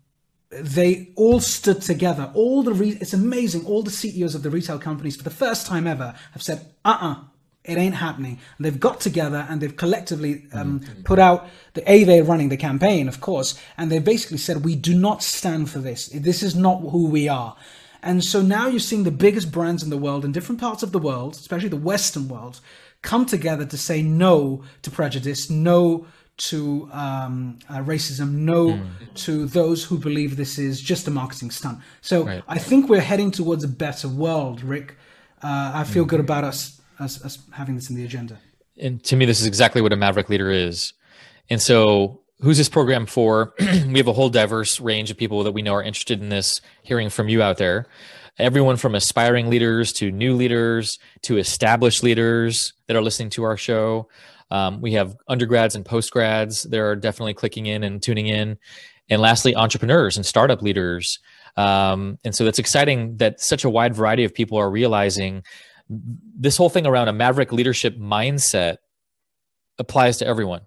they 0.49 1.11
all 1.15 1.39
stood 1.39 1.81
together. 1.81 2.31
All 2.33 2.63
the 2.63 2.73
re- 2.73 2.97
it's 3.01 3.13
amazing. 3.13 3.65
All 3.65 3.83
the 3.83 3.91
CEOs 3.91 4.35
of 4.35 4.43
the 4.43 4.49
retail 4.49 4.79
companies, 4.79 5.15
for 5.15 5.23
the 5.23 5.29
first 5.29 5.67
time 5.67 5.87
ever, 5.87 6.15
have 6.31 6.41
said, 6.41 6.65
"Uh, 6.85 6.97
uh 7.01 7.15
it 7.63 7.77
ain't 7.77 7.95
happening." 7.95 8.39
And 8.57 8.65
they've 8.65 8.79
got 8.79 9.01
together 9.01 9.45
and 9.49 9.59
they've 9.59 9.75
collectively 9.75 10.45
um, 10.53 10.79
mm-hmm. 10.79 11.01
put 11.03 11.19
out 11.19 11.49
the 11.73 11.89
a 11.91 12.03
they're 12.05 12.23
running 12.23 12.49
the 12.49 12.57
campaign, 12.57 13.07
of 13.07 13.19
course, 13.19 13.59
and 13.77 13.91
they 13.91 13.99
basically 13.99 14.37
said, 14.37 14.63
"We 14.63 14.75
do 14.75 14.95
not 14.95 15.21
stand 15.21 15.69
for 15.69 15.79
this. 15.79 16.07
This 16.07 16.41
is 16.41 16.55
not 16.55 16.79
who 16.79 17.09
we 17.09 17.27
are." 17.27 17.57
And 18.01 18.23
so 18.23 18.41
now 18.41 18.67
you're 18.67 18.79
seeing 18.79 19.03
the 19.03 19.11
biggest 19.11 19.51
brands 19.51 19.83
in 19.83 19.89
the 19.89 19.97
world 19.97 20.23
in 20.23 20.31
different 20.31 20.61
parts 20.61 20.83
of 20.83 20.91
the 20.91 20.99
world, 20.99 21.33
especially 21.33 21.69
the 21.69 21.75
Western 21.75 22.29
world, 22.29 22.61
come 23.01 23.25
together 23.25 23.65
to 23.65 23.77
say 23.77 24.01
no 24.01 24.63
to 24.83 24.91
prejudice, 24.91 25.49
no 25.49 26.05
to 26.37 26.89
um, 26.91 27.57
uh, 27.69 27.79
racism, 27.79 28.31
no 28.33 28.69
mm. 28.69 29.13
to 29.15 29.45
those 29.47 29.83
who 29.83 29.97
believe 29.97 30.37
this 30.37 30.59
is 30.59 30.79
just 30.79 31.07
a 31.07 31.11
marketing 31.11 31.51
stunt. 31.51 31.79
So 32.01 32.25
right. 32.25 32.43
I 32.47 32.59
think 32.59 32.89
we're 32.89 33.01
heading 33.01 33.31
towards 33.31 33.63
a 33.63 33.67
better 33.67 34.07
world, 34.07 34.61
Rick. 34.61 34.95
Uh, 35.41 35.71
I 35.73 35.83
feel 35.83 36.05
mm. 36.05 36.09
good 36.09 36.19
about 36.19 36.43
us, 36.43 36.79
us, 36.99 37.23
us 37.23 37.39
having 37.51 37.75
this 37.75 37.89
in 37.89 37.95
the 37.95 38.05
agenda. 38.05 38.39
And 38.79 39.03
to 39.05 39.15
me, 39.15 39.25
this 39.25 39.41
is 39.41 39.47
exactly 39.47 39.81
what 39.81 39.91
a 39.93 39.95
maverick 39.95 40.29
leader 40.29 40.51
is. 40.51 40.93
And 41.49 41.61
so, 41.61 42.21
who's 42.41 42.57
this 42.57 42.69
program 42.69 43.07
for? 43.07 43.53
we 43.59 43.97
have 43.97 44.07
a 44.07 44.13
whole 44.13 44.29
diverse 44.29 44.79
range 44.79 45.09
of 45.09 45.17
people 45.17 45.43
that 45.43 45.53
we 45.53 45.63
know 45.63 45.73
are 45.73 45.83
interested 45.83 46.21
in 46.21 46.29
this. 46.29 46.61
Hearing 46.83 47.09
from 47.09 47.29
you 47.29 47.41
out 47.41 47.57
there, 47.57 47.87
everyone 48.37 48.77
from 48.77 48.93
aspiring 48.93 49.49
leaders 49.49 49.91
to 49.93 50.11
new 50.11 50.35
leaders 50.35 50.99
to 51.23 51.37
established 51.37 52.03
leaders 52.03 52.73
that 52.85 52.95
are 52.95 53.01
listening 53.01 53.29
to 53.31 53.43
our 53.43 53.57
show. 53.57 54.07
Um, 54.49 54.81
we 54.81 54.93
have 54.93 55.15
undergrads 55.27 55.75
and 55.75 55.83
postgrads 55.83 56.69
that 56.69 56.79
are 56.79 56.95
definitely 56.95 57.33
clicking 57.33 57.65
in 57.65 57.83
and 57.83 58.01
tuning 58.01 58.27
in. 58.27 58.57
And 59.09 59.21
lastly, 59.21 59.55
entrepreneurs 59.55 60.17
and 60.17 60.25
startup 60.25 60.61
leaders. 60.61 61.19
Um, 61.55 62.19
and 62.23 62.35
so 62.35 62.45
that's 62.45 62.59
exciting 62.59 63.17
that 63.17 63.39
such 63.41 63.63
a 63.63 63.69
wide 63.69 63.95
variety 63.95 64.23
of 64.23 64.33
people 64.33 64.57
are 64.57 64.69
realizing 64.69 65.43
this 65.89 66.57
whole 66.57 66.69
thing 66.69 66.85
around 66.85 67.07
a 67.07 67.13
maverick 67.13 67.51
leadership 67.51 67.97
mindset 67.97 68.77
applies 69.79 70.17
to 70.17 70.27
everyone, 70.27 70.61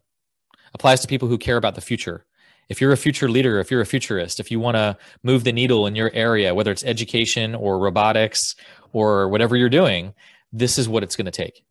applies 0.75 1.01
to 1.01 1.09
people 1.09 1.29
who 1.29 1.39
care 1.39 1.57
about 1.57 1.75
the 1.75 1.81
future. 1.81 2.25
If 2.69 2.81
you're 2.81 2.93
a 2.93 2.97
future 2.97 3.29
leader, 3.29 3.59
if 3.59 3.71
you're 3.71 3.81
a 3.81 3.87
futurist, 3.87 4.41
if 4.41 4.51
you 4.51 4.61
want 4.61 4.77
to 4.77 4.97
move 5.23 5.45
the 5.45 5.53
needle 5.53 5.87
in 5.87 5.97
your 5.97 6.11
area, 6.15 6.55
whether 6.55 6.71
it's 6.71 6.85
education 6.85 7.55
or 7.55 7.79
robotics 7.79 8.55
or 8.93 9.29
whatever 9.29 9.57
you're 9.57 9.69
doing, 9.69 10.15
this 10.53 10.79
is 10.79 10.89
what 10.89 11.03
it's 11.03 11.17
going 11.17 11.27
to 11.27 11.31
take. 11.33 11.65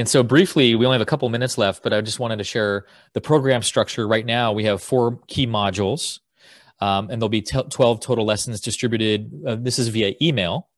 And 0.00 0.08
so, 0.08 0.22
briefly, 0.22 0.74
we 0.74 0.86
only 0.86 0.94
have 0.94 1.02
a 1.02 1.06
couple 1.06 1.28
minutes 1.28 1.58
left, 1.58 1.82
but 1.82 1.92
I 1.92 2.00
just 2.00 2.18
wanted 2.18 2.38
to 2.38 2.44
share 2.44 2.86
the 3.12 3.20
program 3.20 3.60
structure. 3.60 4.08
Right 4.08 4.24
now, 4.24 4.50
we 4.50 4.64
have 4.64 4.82
four 4.82 5.20
key 5.26 5.46
modules, 5.46 6.20
um, 6.80 7.10
and 7.10 7.20
there'll 7.20 7.28
be 7.28 7.42
t- 7.42 7.62
12 7.68 8.00
total 8.00 8.24
lessons 8.24 8.62
distributed. 8.62 9.30
Uh, 9.46 9.56
this 9.56 9.78
is 9.78 9.88
via 9.88 10.14
email. 10.22 10.70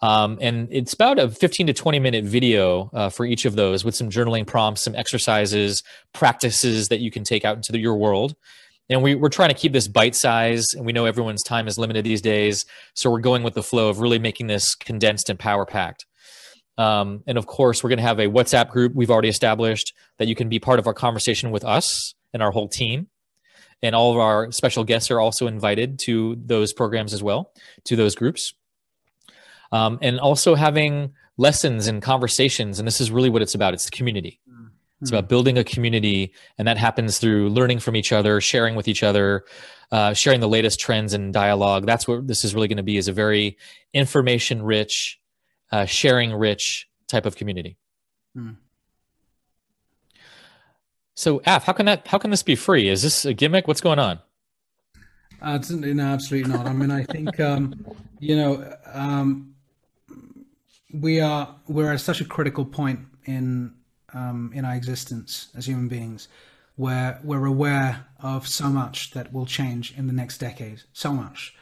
Um, 0.00 0.38
and 0.40 0.68
it's 0.70 0.92
about 0.92 1.18
a 1.18 1.28
15 1.28 1.66
to 1.66 1.72
20 1.72 1.98
minute 1.98 2.24
video 2.24 2.88
uh, 2.94 3.08
for 3.08 3.26
each 3.26 3.46
of 3.46 3.56
those 3.56 3.84
with 3.84 3.96
some 3.96 4.10
journaling 4.10 4.46
prompts, 4.46 4.82
some 4.82 4.94
exercises, 4.94 5.82
practices 6.12 6.86
that 6.86 7.00
you 7.00 7.10
can 7.10 7.24
take 7.24 7.44
out 7.44 7.56
into 7.56 7.72
the, 7.72 7.80
your 7.80 7.96
world. 7.96 8.36
And 8.88 9.02
we, 9.02 9.16
we're 9.16 9.28
trying 9.28 9.48
to 9.48 9.56
keep 9.56 9.72
this 9.72 9.88
bite 9.88 10.14
size, 10.14 10.66
and 10.72 10.86
we 10.86 10.92
know 10.92 11.04
everyone's 11.04 11.42
time 11.42 11.66
is 11.66 11.78
limited 11.78 12.04
these 12.04 12.22
days. 12.22 12.64
So 12.94 13.10
we're 13.10 13.18
going 13.18 13.42
with 13.42 13.54
the 13.54 13.62
flow 13.64 13.88
of 13.88 13.98
really 13.98 14.20
making 14.20 14.46
this 14.46 14.76
condensed 14.76 15.30
and 15.30 15.36
power 15.36 15.66
packed. 15.66 16.06
Um, 16.78 17.22
and 17.26 17.38
of 17.38 17.46
course, 17.46 17.82
we're 17.82 17.88
going 17.88 17.98
to 17.98 18.04
have 18.04 18.18
a 18.18 18.26
WhatsApp 18.26 18.70
group 18.70 18.94
we've 18.94 19.10
already 19.10 19.28
established 19.28 19.94
that 20.18 20.28
you 20.28 20.34
can 20.34 20.48
be 20.48 20.58
part 20.58 20.78
of 20.78 20.86
our 20.86 20.94
conversation 20.94 21.50
with 21.50 21.64
us 21.64 22.14
and 22.32 22.42
our 22.42 22.50
whole 22.50 22.68
team. 22.68 23.08
And 23.82 23.94
all 23.94 24.12
of 24.12 24.18
our 24.18 24.50
special 24.52 24.84
guests 24.84 25.10
are 25.10 25.20
also 25.20 25.46
invited 25.46 25.98
to 26.00 26.36
those 26.44 26.72
programs 26.72 27.12
as 27.12 27.22
well, 27.22 27.52
to 27.84 27.96
those 27.96 28.14
groups. 28.14 28.54
Um, 29.72 29.98
and 30.00 30.18
also 30.20 30.54
having 30.54 31.12
lessons 31.36 31.86
and 31.86 32.00
conversations. 32.00 32.78
And 32.78 32.86
this 32.86 33.00
is 33.00 33.10
really 33.10 33.30
what 33.30 33.42
it's 33.42 33.54
about 33.54 33.74
it's 33.74 33.84
the 33.84 33.90
community. 33.90 34.40
Mm-hmm. 34.48 34.66
It's 35.02 35.10
about 35.10 35.28
building 35.28 35.58
a 35.58 35.64
community, 35.64 36.32
and 36.56 36.66
that 36.66 36.78
happens 36.78 37.18
through 37.18 37.50
learning 37.50 37.80
from 37.80 37.96
each 37.96 38.12
other, 38.12 38.40
sharing 38.40 38.74
with 38.76 38.88
each 38.88 39.02
other, 39.02 39.44
uh, 39.92 40.14
sharing 40.14 40.40
the 40.40 40.48
latest 40.48 40.80
trends 40.80 41.12
and 41.12 41.34
dialogue. 41.34 41.84
That's 41.84 42.08
what 42.08 42.26
this 42.26 42.44
is 42.44 42.54
really 42.54 42.68
going 42.68 42.78
to 42.78 42.82
be: 42.82 42.96
is 42.96 43.06
a 43.06 43.12
very 43.12 43.58
information-rich 43.92 45.20
uh, 45.72 45.84
sharing 45.84 46.32
rich 46.32 46.88
type 47.08 47.26
of 47.26 47.36
community. 47.36 47.76
Hmm. 48.34 48.52
So, 51.14 51.40
Af, 51.46 51.64
how 51.64 51.72
can 51.72 51.86
that? 51.86 52.06
How 52.06 52.18
can 52.18 52.30
this 52.30 52.42
be 52.42 52.56
free? 52.56 52.88
Is 52.88 53.02
this 53.02 53.24
a 53.24 53.32
gimmick? 53.32 53.66
What's 53.66 53.80
going 53.80 53.98
on? 53.98 54.20
Uh, 55.40 55.58
no, 55.70 56.04
absolutely 56.04 56.52
not. 56.52 56.66
I 56.66 56.72
mean, 56.72 56.90
I 56.90 57.04
think 57.04 57.40
um, 57.40 57.86
you 58.18 58.36
know 58.36 58.76
um, 58.92 59.54
we 60.92 61.20
are 61.20 61.54
we're 61.68 61.92
at 61.92 62.00
such 62.00 62.20
a 62.20 62.24
critical 62.24 62.66
point 62.66 63.00
in 63.24 63.72
um, 64.12 64.52
in 64.54 64.66
our 64.66 64.74
existence 64.74 65.48
as 65.56 65.66
human 65.66 65.88
beings, 65.88 66.28
where 66.76 67.18
we're 67.24 67.46
aware 67.46 68.06
of 68.20 68.46
so 68.46 68.68
much 68.68 69.12
that 69.12 69.32
will 69.32 69.46
change 69.46 69.96
in 69.96 70.06
the 70.06 70.12
next 70.12 70.36
decade. 70.36 70.82
So 70.92 71.14
much, 71.14 71.54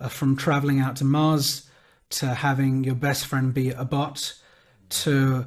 uh, 0.00 0.08
from 0.08 0.36
traveling 0.36 0.80
out 0.80 0.96
to 0.96 1.04
Mars 1.04 1.69
to 2.10 2.34
having 2.34 2.84
your 2.84 2.94
best 2.94 3.26
friend 3.26 3.54
be 3.54 3.70
a 3.70 3.84
bot 3.84 4.34
to 4.88 5.46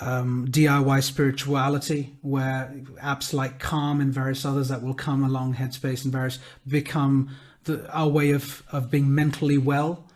um, 0.00 0.46
DIY 0.48 1.02
spirituality, 1.02 2.16
where 2.22 2.74
apps 3.02 3.32
like 3.32 3.58
Calm 3.58 4.00
and 4.00 4.12
various 4.12 4.44
others 4.44 4.68
that 4.68 4.82
will 4.82 4.94
come 4.94 5.24
along, 5.24 5.54
Headspace 5.54 6.04
and 6.04 6.12
various, 6.12 6.38
become 6.66 7.30
the, 7.64 7.88
our 7.90 8.08
way 8.08 8.30
of, 8.30 8.62
of 8.72 8.90
being 8.90 9.14
mentally 9.14 9.58
well, 9.58 10.08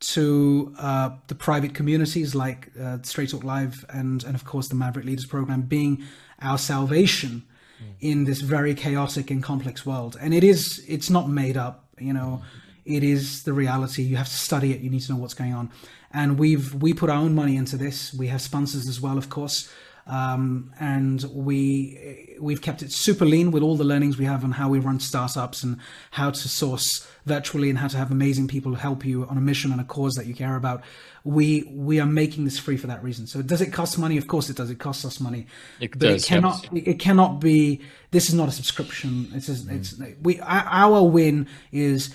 to 0.00 0.74
uh, 0.78 1.10
the 1.28 1.34
private 1.34 1.74
communities 1.74 2.34
like 2.34 2.70
uh, 2.80 2.98
Straight 3.02 3.30
Talk 3.30 3.44
Live 3.44 3.84
and, 3.88 4.24
and, 4.24 4.34
of 4.34 4.44
course, 4.44 4.68
the 4.68 4.74
Maverick 4.74 5.06
Leaders 5.06 5.26
Program 5.26 5.62
being 5.62 6.02
our 6.40 6.58
salvation 6.58 7.44
mm. 7.80 7.94
in 8.00 8.24
this 8.24 8.40
very 8.40 8.74
chaotic 8.74 9.30
and 9.30 9.42
complex 9.42 9.86
world. 9.86 10.16
And 10.20 10.34
it 10.34 10.42
is, 10.42 10.84
it's 10.88 11.08
not 11.08 11.28
made 11.28 11.56
up, 11.56 11.88
you 11.98 12.12
know. 12.12 12.42
Mm 12.42 12.61
it 12.84 13.04
is 13.04 13.44
the 13.44 13.52
reality. 13.52 14.02
You 14.02 14.16
have 14.16 14.28
to 14.28 14.36
study 14.36 14.72
it. 14.72 14.80
You 14.80 14.90
need 14.90 15.02
to 15.02 15.12
know 15.12 15.18
what's 15.18 15.34
going 15.34 15.54
on. 15.54 15.70
And 16.12 16.38
we've 16.38 16.74
we 16.74 16.92
put 16.92 17.10
our 17.10 17.16
own 17.16 17.34
money 17.34 17.56
into 17.56 17.76
this. 17.76 18.12
We 18.12 18.28
have 18.28 18.42
sponsors 18.42 18.88
as 18.88 19.00
well, 19.00 19.18
of 19.18 19.30
course. 19.30 19.70
Um, 20.06 20.72
and 20.80 21.22
we 21.32 22.36
we've 22.40 22.60
kept 22.60 22.82
it 22.82 22.90
super 22.90 23.24
lean 23.24 23.52
with 23.52 23.62
all 23.62 23.76
the 23.76 23.84
learnings 23.84 24.18
we 24.18 24.24
have 24.24 24.42
on 24.42 24.50
how 24.50 24.68
we 24.68 24.80
run 24.80 24.98
startups 24.98 25.62
and 25.62 25.78
how 26.10 26.30
to 26.30 26.48
source 26.48 27.06
virtually 27.24 27.70
and 27.70 27.78
how 27.78 27.86
to 27.86 27.96
have 27.96 28.10
amazing 28.10 28.48
people 28.48 28.74
help 28.74 29.04
you 29.04 29.24
on 29.26 29.38
a 29.38 29.40
mission 29.40 29.70
and 29.70 29.80
a 29.80 29.84
cause 29.84 30.14
that 30.14 30.26
you 30.26 30.34
care 30.34 30.56
about. 30.56 30.82
We 31.22 31.70
we 31.72 32.00
are 32.00 32.06
making 32.06 32.44
this 32.44 32.58
free 32.58 32.76
for 32.76 32.88
that 32.88 33.02
reason. 33.04 33.28
So 33.28 33.42
does 33.42 33.60
it 33.60 33.72
cost 33.72 33.96
money? 33.96 34.18
Of 34.18 34.26
course 34.26 34.50
it 34.50 34.56
does. 34.56 34.70
It 34.70 34.80
costs 34.80 35.04
us 35.04 35.20
money, 35.20 35.46
it 35.78 35.92
but 35.92 36.00
does, 36.00 36.24
it 36.24 36.26
cannot 36.26 36.68
yes. 36.72 36.82
it 36.84 36.98
cannot 36.98 37.40
be. 37.40 37.80
This 38.10 38.28
is 38.28 38.34
not 38.34 38.48
a 38.48 38.52
subscription. 38.52 39.30
It's 39.34 39.46
just, 39.46 39.70
it's 39.70 39.94
we 40.20 40.40
our 40.40 41.04
win 41.04 41.46
is 41.70 42.12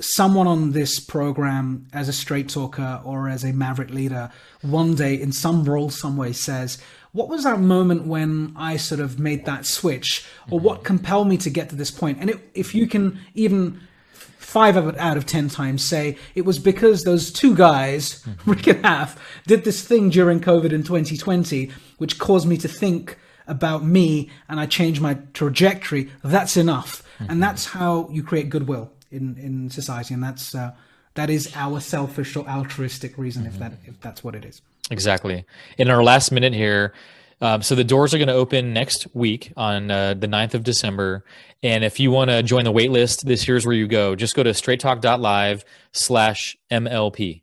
someone 0.00 0.46
on 0.46 0.72
this 0.72 0.98
program 1.00 1.86
as 1.92 2.08
a 2.08 2.12
straight 2.12 2.48
talker 2.48 3.00
or 3.04 3.28
as 3.28 3.44
a 3.44 3.52
maverick 3.52 3.90
leader 3.90 4.30
one 4.62 4.94
day 4.94 5.14
in 5.14 5.32
some 5.32 5.64
role 5.64 5.90
some 5.90 6.16
way 6.16 6.32
says 6.32 6.78
what 7.12 7.28
was 7.28 7.44
that 7.44 7.60
moment 7.60 8.06
when 8.06 8.52
i 8.56 8.76
sort 8.76 9.00
of 9.00 9.18
made 9.18 9.44
that 9.44 9.66
switch 9.66 10.26
or 10.50 10.58
what 10.58 10.78
mm-hmm. 10.78 10.86
compelled 10.86 11.28
me 11.28 11.36
to 11.36 11.50
get 11.50 11.68
to 11.68 11.76
this 11.76 11.90
point? 11.90 12.18
And 12.20 12.30
it, 12.30 12.50
if 12.54 12.74
you 12.74 12.86
can 12.86 13.20
even 13.34 13.80
five 14.12 14.76
of 14.76 14.86
it 14.88 14.98
out 14.98 15.16
of 15.16 15.24
ten 15.24 15.48
times 15.48 15.82
say 15.82 16.16
it 16.34 16.42
was 16.42 16.58
because 16.58 17.04
those 17.04 17.32
two 17.32 17.54
guys 17.54 18.22
mm-hmm. 18.22 18.50
rick 18.50 18.66
and 18.66 18.84
Af 18.84 19.18
did 19.46 19.64
this 19.64 19.82
thing 19.86 20.10
during 20.10 20.40
covid 20.40 20.72
in 20.72 20.82
2020 20.82 21.70
which 21.98 22.18
caused 22.18 22.46
me 22.46 22.56
to 22.58 22.68
think 22.68 23.18
about 23.46 23.84
me 23.84 24.30
and 24.48 24.60
i 24.60 24.66
changed 24.66 25.00
my 25.00 25.14
trajectory. 25.34 26.10
That's 26.22 26.56
enough. 26.56 27.02
And 27.18 27.28
mm-hmm. 27.28 27.40
that's 27.40 27.66
how 27.66 28.08
you 28.10 28.22
create 28.22 28.50
goodwill 28.50 28.90
in 29.12 29.36
in 29.38 29.70
society, 29.70 30.14
and 30.14 30.22
that's 30.22 30.54
uh, 30.54 30.72
that 31.14 31.30
is 31.30 31.52
our 31.54 31.80
selfish 31.80 32.34
or 32.36 32.48
altruistic 32.48 33.18
reason, 33.18 33.46
if 33.46 33.58
that 33.58 33.72
if 33.84 34.00
that's 34.00 34.24
what 34.24 34.34
it 34.34 34.44
is. 34.44 34.62
Exactly. 34.90 35.44
In 35.78 35.90
our 35.90 36.02
last 36.02 36.32
minute 36.32 36.52
here, 36.52 36.92
um, 37.42 37.60
so 37.60 37.74
the 37.74 37.84
doors 37.84 38.14
are 38.14 38.18
going 38.18 38.28
to 38.28 38.34
open 38.34 38.72
next 38.72 39.06
week 39.14 39.52
on 39.56 39.90
uh, 39.90 40.14
the 40.14 40.28
9th 40.28 40.54
of 40.54 40.62
December. 40.62 41.24
And 41.62 41.82
if 41.82 41.98
you 41.98 42.12
want 42.12 42.30
to 42.30 42.42
join 42.42 42.64
the 42.64 42.72
waitlist, 42.72 43.22
this 43.22 43.42
here's 43.42 43.66
where 43.66 43.74
you 43.74 43.88
go. 43.88 44.14
Just 44.14 44.36
go 44.36 44.44
to 44.44 44.50
straighttalk.live 44.50 45.64
slash 45.92 46.56
MLP. 46.70 47.41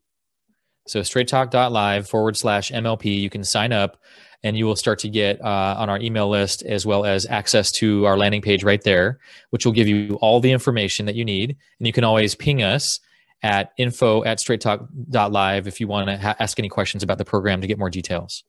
So 0.89 1.01
straighttalk.live 1.01 2.09
forward 2.09 2.35
slash 2.35 2.71
MLP. 2.71 3.21
You 3.21 3.29
can 3.29 3.43
sign 3.43 3.71
up 3.71 3.97
and 4.41 4.57
you 4.57 4.65
will 4.65 4.75
start 4.75 4.97
to 4.99 5.09
get 5.09 5.39
uh, 5.39 5.75
on 5.77 5.87
our 5.87 5.99
email 5.99 6.27
list 6.27 6.63
as 6.63 6.83
well 6.83 7.05
as 7.05 7.27
access 7.27 7.71
to 7.73 8.05
our 8.05 8.17
landing 8.17 8.41
page 8.41 8.63
right 8.63 8.81
there, 8.81 9.19
which 9.51 9.65
will 9.65 9.71
give 9.71 9.87
you 9.87 10.17
all 10.21 10.39
the 10.39 10.51
information 10.51 11.05
that 11.05 11.13
you 11.13 11.23
need. 11.23 11.55
And 11.77 11.85
you 11.85 11.93
can 11.93 12.03
always 12.03 12.33
ping 12.33 12.63
us 12.63 12.99
at 13.43 13.71
info 13.77 14.23
at 14.23 14.39
straighttalk.live 14.39 15.67
if 15.67 15.79
you 15.79 15.87
want 15.87 16.09
to 16.09 16.17
ha- 16.17 16.35
ask 16.39 16.57
any 16.57 16.69
questions 16.69 17.03
about 17.03 17.19
the 17.19 17.25
program 17.25 17.61
to 17.61 17.67
get 17.67 17.77
more 17.77 17.91
details. 17.91 18.43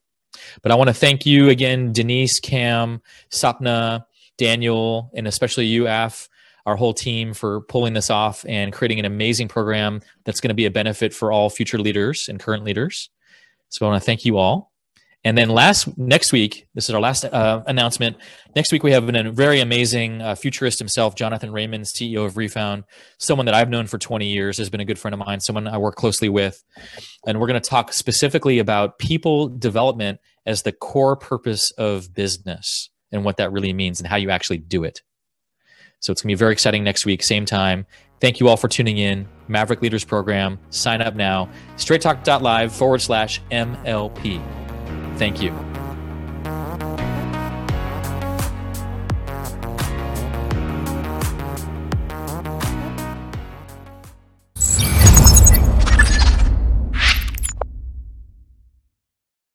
But 0.63 0.71
I 0.71 0.75
want 0.75 0.87
to 0.87 0.95
thank 0.95 1.27
you 1.27 1.49
again, 1.49 1.93
Denise, 1.93 2.39
Cam, 2.39 3.01
Sapna, 3.29 4.05
Daniel, 4.37 5.11
and 5.13 5.27
especially 5.27 5.67
you, 5.67 5.87
Af, 5.87 6.27
our 6.65 6.75
whole 6.75 6.93
team 6.93 7.33
for 7.33 7.61
pulling 7.61 7.93
this 7.93 8.09
off 8.09 8.45
and 8.47 8.73
creating 8.73 8.99
an 8.99 9.05
amazing 9.05 9.47
program 9.47 10.01
that's 10.25 10.41
going 10.41 10.49
to 10.49 10.55
be 10.55 10.65
a 10.65 10.71
benefit 10.71 11.13
for 11.13 11.31
all 11.31 11.49
future 11.49 11.79
leaders 11.79 12.27
and 12.29 12.39
current 12.39 12.63
leaders. 12.63 13.09
So 13.69 13.85
I 13.85 13.89
want 13.89 14.01
to 14.01 14.05
thank 14.05 14.25
you 14.25 14.37
all. 14.37 14.71
And 15.23 15.37
then 15.37 15.49
last 15.49 15.97
next 15.99 16.31
week, 16.31 16.67
this 16.73 16.89
is 16.89 16.95
our 16.95 17.01
last 17.01 17.23
uh, 17.25 17.61
announcement. 17.67 18.17
Next 18.55 18.71
week 18.71 18.81
we 18.81 18.91
have 18.91 19.07
a 19.07 19.31
very 19.31 19.59
amazing 19.59 20.19
uh, 20.19 20.33
futurist 20.33 20.79
himself, 20.79 21.13
Jonathan 21.13 21.51
Raymond, 21.51 21.85
CEO 21.85 22.25
of 22.25 22.37
Refound, 22.37 22.85
someone 23.19 23.45
that 23.45 23.53
I've 23.53 23.69
known 23.69 23.85
for 23.85 23.99
20 23.99 24.25
years, 24.25 24.57
has 24.57 24.71
been 24.71 24.79
a 24.79 24.85
good 24.85 24.97
friend 24.97 25.13
of 25.13 25.19
mine, 25.19 25.39
someone 25.39 25.67
I 25.67 25.77
work 25.77 25.95
closely 25.95 26.27
with, 26.27 26.63
and 27.27 27.39
we're 27.39 27.47
going 27.47 27.61
to 27.61 27.69
talk 27.69 27.93
specifically 27.93 28.57
about 28.57 28.97
people 28.97 29.47
development 29.47 30.19
as 30.47 30.63
the 30.63 30.71
core 30.71 31.15
purpose 31.15 31.69
of 31.77 32.13
business 32.15 32.89
and 33.11 33.23
what 33.23 33.37
that 33.37 33.51
really 33.51 33.73
means 33.73 33.99
and 33.99 34.07
how 34.07 34.15
you 34.15 34.31
actually 34.31 34.57
do 34.57 34.83
it. 34.83 35.01
So 36.01 36.11
it's 36.11 36.21
going 36.21 36.29
to 36.29 36.35
be 36.35 36.39
very 36.39 36.51
exciting 36.51 36.83
next 36.83 37.05
week, 37.05 37.23
same 37.23 37.45
time. 37.45 37.85
Thank 38.19 38.39
you 38.39 38.49
all 38.49 38.57
for 38.57 38.67
tuning 38.67 38.97
in. 38.97 39.27
Maverick 39.47 39.81
Leaders 39.81 40.03
Program. 40.03 40.59
Sign 40.69 41.01
up 41.01 41.15
now. 41.15 41.49
StraightTalk.live 41.77 42.73
forward 42.73 43.01
slash 43.01 43.41
MLP. 43.51 44.41
Thank 45.17 45.41
you. 45.41 45.70